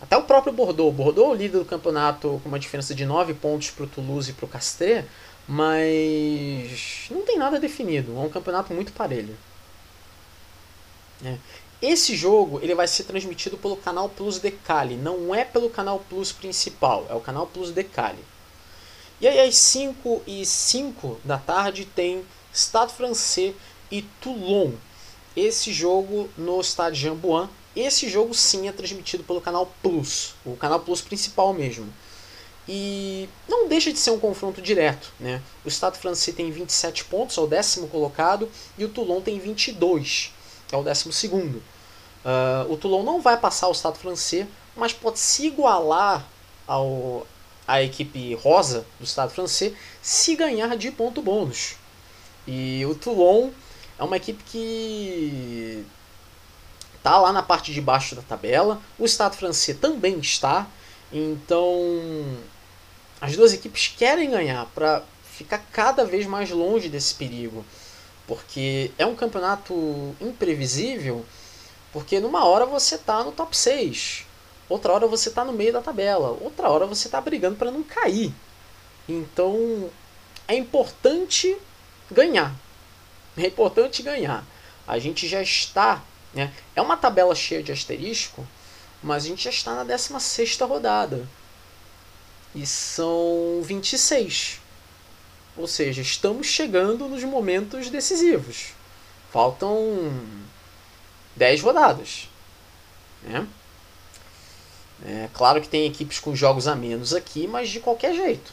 até 0.00 0.16
o 0.16 0.22
próprio 0.22 0.54
Bordeaux. 0.54 0.94
Bordeaux 0.94 1.34
é 1.34 1.42
líder 1.42 1.58
do 1.58 1.64
campeonato 1.66 2.40
com 2.42 2.48
uma 2.48 2.58
diferença 2.58 2.94
de 2.94 3.04
9 3.04 3.34
pontos 3.34 3.70
para 3.70 3.84
o 3.84 3.86
Toulouse 3.86 4.30
e 4.30 4.32
para 4.32 4.46
o 4.46 4.48
Castres 4.48 5.04
mas 5.46 7.06
não 7.10 7.22
tem 7.22 7.38
nada 7.38 7.60
definido. 7.60 8.16
É 8.16 8.20
um 8.20 8.28
campeonato 8.28 8.72
muito 8.72 8.92
parelho. 8.92 9.36
É. 11.24 11.36
Esse 11.82 12.16
jogo 12.16 12.60
ele 12.62 12.74
vai 12.74 12.88
ser 12.88 13.04
transmitido 13.04 13.58
pelo 13.58 13.76
canal 13.76 14.08
Plus 14.08 14.38
Decali, 14.38 14.96
não 14.96 15.34
é 15.34 15.44
pelo 15.44 15.68
canal 15.68 16.02
Plus 16.08 16.32
principal, 16.32 17.06
é 17.10 17.14
o 17.14 17.20
canal 17.20 17.46
Plus 17.46 17.70
Decali. 17.70 18.24
E 19.20 19.28
aí 19.28 19.40
às 19.40 19.56
5 19.56 20.22
e 20.26 20.44
5 20.46 21.20
da 21.24 21.38
tarde 21.38 21.84
tem 21.84 22.24
Stade 22.52 22.92
Francês 22.94 23.54
e 23.90 24.02
Toulon. 24.20 24.72
Esse 25.36 25.72
jogo 25.72 26.28
no 26.36 26.60
estádio 26.60 27.00
Jambuan. 27.00 27.48
Esse 27.76 28.08
jogo 28.08 28.32
sim 28.32 28.68
é 28.68 28.72
transmitido 28.72 29.24
pelo 29.24 29.40
canal 29.40 29.72
Plus, 29.82 30.34
o 30.44 30.56
canal 30.56 30.80
Plus 30.80 31.00
principal 31.00 31.52
mesmo. 31.52 31.92
E 32.68 33.28
não 33.48 33.68
deixa 33.68 33.92
de 33.92 33.98
ser 33.98 34.10
um 34.10 34.18
confronto 34.18 34.62
direto. 34.62 35.12
Né? 35.20 35.42
O 35.64 35.68
Estado 35.68 35.98
francês 35.98 36.34
tem 36.34 36.50
27 36.50 37.04
pontos, 37.04 37.36
é 37.36 37.40
o 37.40 37.46
décimo 37.46 37.88
colocado, 37.88 38.50
e 38.78 38.84
o 38.84 38.88
Toulon 38.88 39.20
tem 39.20 39.38
22, 39.38 40.32
é 40.72 40.76
o 40.76 40.82
décimo 40.82 41.12
segundo. 41.12 41.62
Uh, 42.24 42.72
o 42.72 42.76
Toulon 42.76 43.02
não 43.02 43.20
vai 43.20 43.36
passar 43.36 43.68
o 43.68 43.72
Estado 43.72 43.98
francês, 43.98 44.46
mas 44.74 44.92
pode 44.92 45.18
se 45.18 45.46
igualar 45.46 46.26
ao, 46.66 47.26
à 47.68 47.82
equipe 47.82 48.34
rosa 48.34 48.86
do 48.98 49.04
Estado 49.04 49.30
francês 49.30 49.74
se 50.00 50.34
ganhar 50.34 50.74
de 50.76 50.90
ponto 50.90 51.20
bônus. 51.20 51.76
E 52.46 52.84
o 52.86 52.94
Toulon 52.94 53.50
é 53.98 54.04
uma 54.04 54.16
equipe 54.16 54.42
que 54.44 55.84
está 56.96 57.18
lá 57.18 57.32
na 57.32 57.42
parte 57.42 57.72
de 57.72 57.80
baixo 57.80 58.14
da 58.14 58.22
tabela. 58.22 58.80
O 58.98 59.04
Estado 59.04 59.36
francês 59.36 59.78
também 59.78 60.18
está. 60.18 60.66
Então 61.12 62.38
as 63.20 63.36
duas 63.36 63.52
equipes 63.52 63.92
querem 63.96 64.30
ganhar 64.30 64.66
para 64.74 65.02
ficar 65.24 65.58
cada 65.72 66.04
vez 66.04 66.26
mais 66.26 66.50
longe 66.50 66.88
desse 66.88 67.14
perigo. 67.14 67.64
Porque 68.26 68.90
é 68.96 69.04
um 69.04 69.14
campeonato 69.14 69.74
imprevisível, 70.20 71.24
porque 71.92 72.20
numa 72.20 72.44
hora 72.44 72.64
você 72.64 72.94
está 72.94 73.22
no 73.22 73.32
top 73.32 73.54
6, 73.56 74.24
outra 74.68 74.92
hora 74.92 75.06
você 75.06 75.28
está 75.28 75.44
no 75.44 75.52
meio 75.52 75.72
da 75.72 75.82
tabela, 75.82 76.36
outra 76.40 76.68
hora 76.70 76.86
você 76.86 77.06
está 77.08 77.20
brigando 77.20 77.56
para 77.56 77.70
não 77.70 77.82
cair. 77.82 78.32
Então 79.08 79.90
é 80.48 80.54
importante 80.56 81.56
ganhar. 82.10 82.54
É 83.36 83.46
importante 83.46 84.02
ganhar. 84.02 84.44
A 84.86 84.98
gente 84.98 85.26
já 85.26 85.42
está. 85.42 86.02
Né? 86.32 86.52
É 86.74 86.80
uma 86.80 86.96
tabela 86.96 87.34
cheia 87.34 87.62
de 87.62 87.72
asterisco, 87.72 88.46
mas 89.02 89.24
a 89.24 89.28
gente 89.28 89.44
já 89.44 89.50
está 89.50 89.74
na 89.74 89.84
16 89.84 90.58
rodada. 90.60 91.26
E 92.54 92.64
são 92.64 93.60
26. 93.62 94.60
Ou 95.56 95.66
seja, 95.66 96.02
estamos 96.02 96.46
chegando 96.46 97.08
nos 97.08 97.22
momentos 97.24 97.90
decisivos. 97.90 98.72
Faltam 99.32 100.12
10 101.36 101.62
rodadas. 101.62 102.28
Né? 103.22 103.46
É 105.04 105.28
claro 105.32 105.60
que 105.60 105.68
tem 105.68 105.86
equipes 105.86 106.18
com 106.18 106.34
jogos 106.34 106.66
a 106.66 106.74
menos 106.74 107.12
aqui, 107.12 107.46
mas 107.46 107.68
de 107.70 107.80
qualquer 107.80 108.14
jeito. 108.14 108.52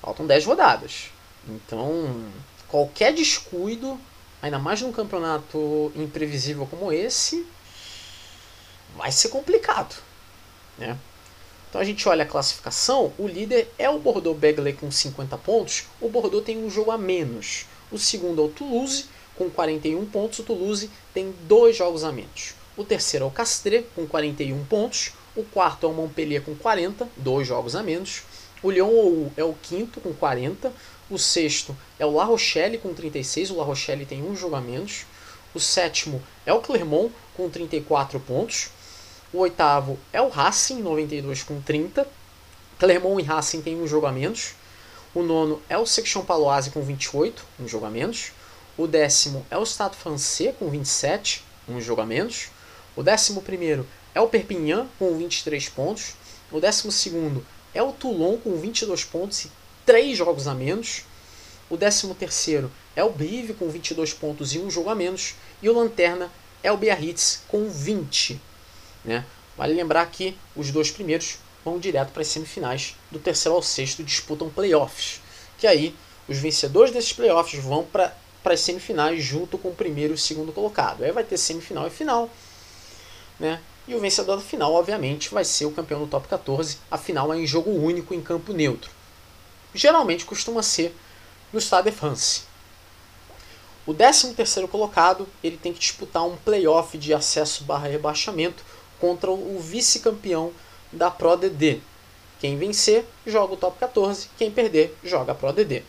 Faltam 0.00 0.26
10 0.26 0.44
rodadas. 0.44 1.10
Então, 1.48 2.30
qualquer 2.68 3.12
descuido, 3.12 3.98
ainda 4.42 4.58
mais 4.58 4.80
num 4.82 4.92
campeonato 4.92 5.92
imprevisível 5.96 6.66
como 6.66 6.92
esse, 6.92 7.46
vai 8.96 9.10
ser 9.10 9.28
complicado. 9.28 9.96
Né? 10.76 10.96
Então 11.68 11.80
a 11.80 11.84
gente 11.84 12.08
olha 12.08 12.22
a 12.22 12.26
classificação, 12.26 13.12
o 13.18 13.26
líder 13.26 13.70
é 13.78 13.90
o 13.90 13.98
Bordeaux 13.98 14.38
Begley 14.38 14.72
com 14.72 14.90
50 14.90 15.36
pontos, 15.36 15.84
o 16.00 16.08
Bordeaux 16.08 16.44
tem 16.44 16.56
um 16.56 16.70
jogo 16.70 16.90
a 16.90 16.96
menos. 16.96 17.66
O 17.92 17.98
segundo 17.98 18.40
é 18.40 18.44
o 18.44 18.48
Toulouse 18.48 19.04
com 19.36 19.50
41 19.50 20.06
pontos, 20.06 20.38
o 20.38 20.44
Toulouse 20.44 20.90
tem 21.12 21.34
dois 21.46 21.76
jogos 21.76 22.04
a 22.04 22.10
menos. 22.10 22.54
O 22.76 22.84
terceiro 22.84 23.26
é 23.26 23.28
o 23.28 23.30
Castres 23.30 23.84
com 23.94 24.06
41 24.06 24.64
pontos, 24.64 25.12
o 25.36 25.44
quarto 25.44 25.86
é 25.86 25.88
o 25.90 25.92
Montpellier 25.92 26.42
com 26.42 26.54
40, 26.54 27.06
dois 27.16 27.46
jogos 27.46 27.76
a 27.76 27.82
menos. 27.82 28.22
O 28.62 28.70
Lyon 28.70 29.28
é 29.36 29.44
o 29.44 29.52
quinto 29.52 30.00
com 30.00 30.12
40, 30.12 30.72
o 31.10 31.18
sexto 31.18 31.76
é 31.98 32.06
o 32.06 32.12
La 32.12 32.24
Rochelle 32.24 32.78
com 32.78 32.94
36, 32.94 33.50
o 33.50 33.56
La 33.56 33.64
Rochelle 33.64 34.06
tem 34.06 34.22
um 34.22 34.34
jogo 34.34 34.56
a 34.56 34.60
menos. 34.60 35.04
O 35.54 35.60
sétimo 35.60 36.22
é 36.46 36.52
o 36.52 36.60
Clermont 36.60 37.12
com 37.36 37.48
34 37.48 38.18
pontos. 38.20 38.70
O 39.30 39.40
oitavo 39.40 39.98
é 40.10 40.22
o 40.22 40.28
Racing, 40.30 40.80
92 40.80 41.42
com 41.42 41.60
30. 41.60 42.08
Clermont 42.78 43.22
e 43.22 43.26
Racing 43.26 43.60
têm 43.60 43.76
um 43.76 43.86
jogo 43.86 44.06
a 44.06 44.12
menos. 44.12 44.54
O 45.14 45.22
nono 45.22 45.60
é 45.68 45.76
o 45.76 45.84
Section 45.84 46.22
Paloise 46.22 46.70
com 46.70 46.80
28, 46.80 47.44
um 47.60 47.68
jogo 47.68 47.84
a 47.84 47.90
menos. 47.90 48.32
O 48.78 48.86
décimo 48.86 49.44
é 49.50 49.58
o 49.58 49.66
Stade 49.66 49.96
Francês 49.96 50.56
com 50.58 50.70
27, 50.70 51.44
um 51.68 51.78
jogo 51.78 52.00
a 52.00 52.06
menos. 52.06 52.48
O 52.96 53.02
décimo 53.02 53.42
primeiro 53.42 53.86
é 54.14 54.20
o 54.22 54.28
Perpignan 54.28 54.86
com 54.98 55.14
23 55.14 55.68
pontos. 55.68 56.14
O 56.50 56.58
décimo 56.58 56.90
segundo 56.90 57.44
é 57.74 57.82
o 57.82 57.92
Toulon 57.92 58.38
com 58.38 58.56
22 58.56 59.04
pontos 59.04 59.44
e 59.44 59.52
3 59.84 60.16
jogos 60.16 60.48
a 60.48 60.54
menos. 60.54 61.02
O 61.68 61.76
décimo 61.76 62.14
terceiro 62.14 62.72
é 62.96 63.04
o 63.04 63.10
Brive 63.10 63.52
com 63.52 63.68
22 63.68 64.14
pontos 64.14 64.54
e 64.54 64.58
um 64.58 64.70
jogo 64.70 64.88
a 64.88 64.94
menos. 64.94 65.34
E 65.60 65.68
o 65.68 65.74
Lanterna 65.74 66.32
é 66.62 66.72
o 66.72 66.78
Biarritz 66.78 67.42
com 67.46 67.68
20. 67.68 68.47
Né? 69.08 69.24
Vale 69.56 69.72
lembrar 69.72 70.04
que 70.10 70.36
os 70.54 70.70
dois 70.70 70.90
primeiros 70.90 71.38
vão 71.64 71.78
direto 71.78 72.12
para 72.12 72.20
as 72.20 72.28
semifinais. 72.28 72.94
Do 73.10 73.18
terceiro 73.18 73.56
ao 73.56 73.62
sexto 73.62 74.04
disputam 74.04 74.50
playoffs. 74.50 75.22
Que 75.56 75.66
aí 75.66 75.96
os 76.28 76.36
vencedores 76.36 76.92
desses 76.92 77.14
playoffs 77.14 77.58
vão 77.64 77.84
para 77.84 78.12
as 78.44 78.60
semifinais 78.60 79.24
junto 79.24 79.56
com 79.56 79.70
o 79.70 79.74
primeiro 79.74 80.12
e 80.12 80.14
o 80.14 80.18
segundo 80.18 80.52
colocado. 80.52 81.02
Aí 81.02 81.10
vai 81.10 81.24
ter 81.24 81.38
semifinal 81.38 81.86
e 81.86 81.90
final. 81.90 82.28
Né? 83.40 83.58
E 83.86 83.94
o 83.94 84.00
vencedor 84.00 84.36
da 84.36 84.42
final, 84.42 84.74
obviamente, 84.74 85.32
vai 85.32 85.42
ser 85.42 85.64
o 85.64 85.70
campeão 85.70 86.00
do 86.00 86.06
top 86.06 86.28
14. 86.28 86.76
A 86.90 86.98
final 86.98 87.32
é 87.32 87.38
em 87.38 87.46
jogo 87.46 87.70
único 87.70 88.12
em 88.12 88.20
campo 88.20 88.52
neutro. 88.52 88.90
Geralmente 89.74 90.26
costuma 90.26 90.62
ser 90.62 90.94
no 91.50 91.58
Stade 91.58 91.90
de 91.90 91.96
France. 91.96 92.42
O 93.86 93.94
13º 93.94 94.68
colocado 94.68 95.26
ele 95.42 95.56
tem 95.56 95.72
que 95.72 95.78
disputar 95.78 96.26
um 96.26 96.36
playoff 96.36 96.98
de 96.98 97.14
acesso 97.14 97.64
barra 97.64 97.88
rebaixamento 97.88 98.62
contra 99.00 99.30
o 99.30 99.58
vice-campeão 99.60 100.52
da 100.92 101.10
Pro 101.10 101.36
DD. 101.36 101.80
Quem 102.40 102.56
vencer, 102.56 103.04
joga 103.26 103.54
o 103.54 103.56
top 103.56 103.78
14, 103.78 104.28
quem 104.38 104.50
perder, 104.50 104.96
joga 105.02 105.32
a 105.32 105.34
Pro 105.34 105.52
DD. 105.52 105.82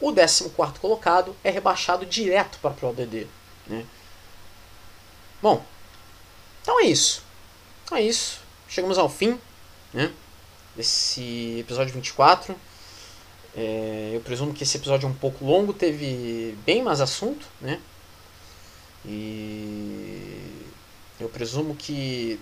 O 0.00 0.12
14 0.12 0.50
colocado 0.80 1.34
é 1.42 1.50
rebaixado 1.50 2.06
direto 2.06 2.58
para 2.60 2.70
a 2.70 2.74
Pro 2.74 2.92
DD. 2.92 3.26
Né? 3.66 3.84
Bom, 5.40 5.64
então 6.62 6.80
é 6.80 6.84
isso. 6.84 7.22
Então 7.84 7.96
é 7.96 8.02
isso. 8.02 8.40
Chegamos 8.68 8.98
ao 8.98 9.08
fim 9.08 9.38
né, 9.92 10.12
desse 10.76 11.58
episódio 11.60 11.94
24. 11.94 12.54
É, 13.56 14.12
eu 14.14 14.20
presumo 14.20 14.52
que 14.52 14.62
esse 14.62 14.76
episódio 14.76 15.06
é 15.06 15.10
um 15.10 15.14
pouco 15.14 15.44
longo, 15.44 15.72
teve 15.72 16.56
bem 16.64 16.82
mais 16.82 17.00
assunto, 17.00 17.46
né? 17.60 17.80
E 19.04 20.47
eu 21.20 21.28
presumo 21.28 21.74
que 21.74 22.38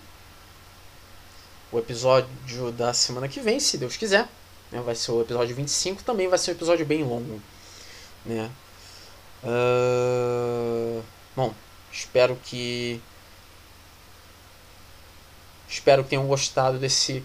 o 1.73 1.79
episódio 1.79 2.71
da 2.73 2.93
semana 2.93 3.29
que 3.29 3.41
vem, 3.41 3.59
se 3.59 3.79
Deus 3.79 3.97
quiser, 3.97 4.29
né, 4.71 4.81
vai 4.81 4.95
ser 4.95 5.13
o 5.13 5.23
episódio 5.23 5.55
25, 5.55 6.03
também 6.03 6.29
vai 6.29 6.39
ser 6.39 6.51
um 6.51 6.55
episódio 6.55 6.85
bem 6.85 7.03
longo. 7.03 7.41
Né? 8.25 8.51
Uh, 9.43 11.03
bom, 11.35 11.55
espero 11.93 12.37
que. 12.45 13.01
Espero 15.69 16.05
que 16.05 16.11
tenham 16.11 16.27
gostado 16.27 16.79
desse 16.79 17.25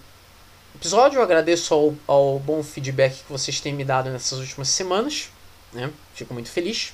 episódio. 0.76 1.20
Eu 1.20 1.24
agradeço 1.24 1.74
ao, 1.74 1.96
ao 2.08 2.40
bom 2.40 2.64
feedback 2.64 3.24
que 3.24 3.32
vocês 3.32 3.60
têm 3.60 3.74
me 3.74 3.86
dado 3.86 4.10
nessas 4.10 4.40
últimas 4.40 4.70
semanas. 4.70 5.30
Né? 5.72 5.92
Fico 6.14 6.34
muito 6.34 6.50
feliz. 6.50 6.94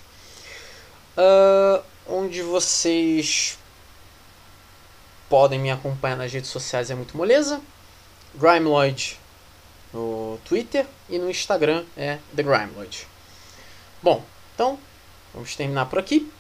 Uh, 1.18 1.82
onde 2.08 2.42
vocês 2.42 3.58
podem 5.30 5.60
me 5.60 5.72
acompanhar 5.72 6.16
nas 6.16 6.32
redes 6.32 6.50
sociais 6.50 6.90
é 6.90 6.96
muito 6.96 7.16
moleza. 7.18 7.62
Grimeloid 8.36 9.20
no 9.94 10.40
Twitter 10.46 10.86
e 11.10 11.18
no 11.18 11.30
Instagram 11.30 11.86
é 11.96 12.20
The 12.36 12.44
Grimeloid. 12.44 13.08
Bom, 14.02 14.24
então 14.54 14.80
vamos 15.34 15.56
terminar 15.56 15.86
por 15.88 16.00
aqui. 16.00 16.32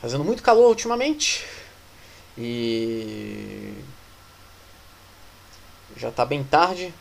Fazendo 0.00 0.24
muito 0.24 0.42
calor 0.42 0.68
ultimamente 0.68 1.44
e 2.36 3.74
já 5.96 6.08
está 6.10 6.24
bem 6.24 6.44
tarde, 6.44 6.94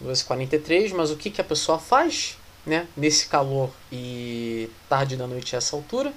2h43, 0.00 0.94
mas 0.94 1.10
o 1.10 1.16
que, 1.16 1.30
que 1.30 1.40
a 1.40 1.44
pessoa 1.44 1.80
faz 1.80 2.38
né, 2.64 2.86
nesse 2.96 3.26
calor 3.26 3.70
e 3.90 4.70
tarde 4.88 5.16
da 5.16 5.26
noite 5.26 5.56
a 5.56 5.58
essa 5.58 5.74
altura? 5.74 6.12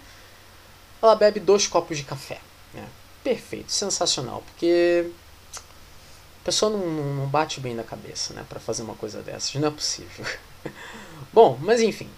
Ela 1.02 1.16
bebe 1.16 1.40
dois 1.40 1.68
copos 1.68 1.98
de 1.98 2.04
café. 2.04 2.40
Né? 2.74 2.88
Perfeito, 3.24 3.72
sensacional, 3.72 4.44
porque 4.46 5.12
a 6.42 6.46
pessoa 6.46 6.72
não, 6.72 6.86
não 6.86 7.28
bate 7.28 7.60
bem 7.60 7.74
na 7.74 7.84
cabeça 7.84 8.34
né, 8.34 8.46
para 8.48 8.60
fazer 8.60 8.84
uma 8.84 8.96
coisa 8.96 9.22
dessas, 9.22 9.54
não 9.56 9.68
é 9.68 9.72
possível. 9.72 10.26
Bom, 11.34 11.58
mas 11.62 11.82
enfim. 11.82 12.10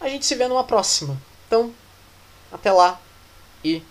A 0.00 0.08
gente 0.08 0.24
se 0.24 0.34
vê 0.34 0.48
numa 0.48 0.64
próxima. 0.64 1.20
Então, 1.46 1.74
até 2.50 2.72
lá 2.72 3.00
e 3.64 3.82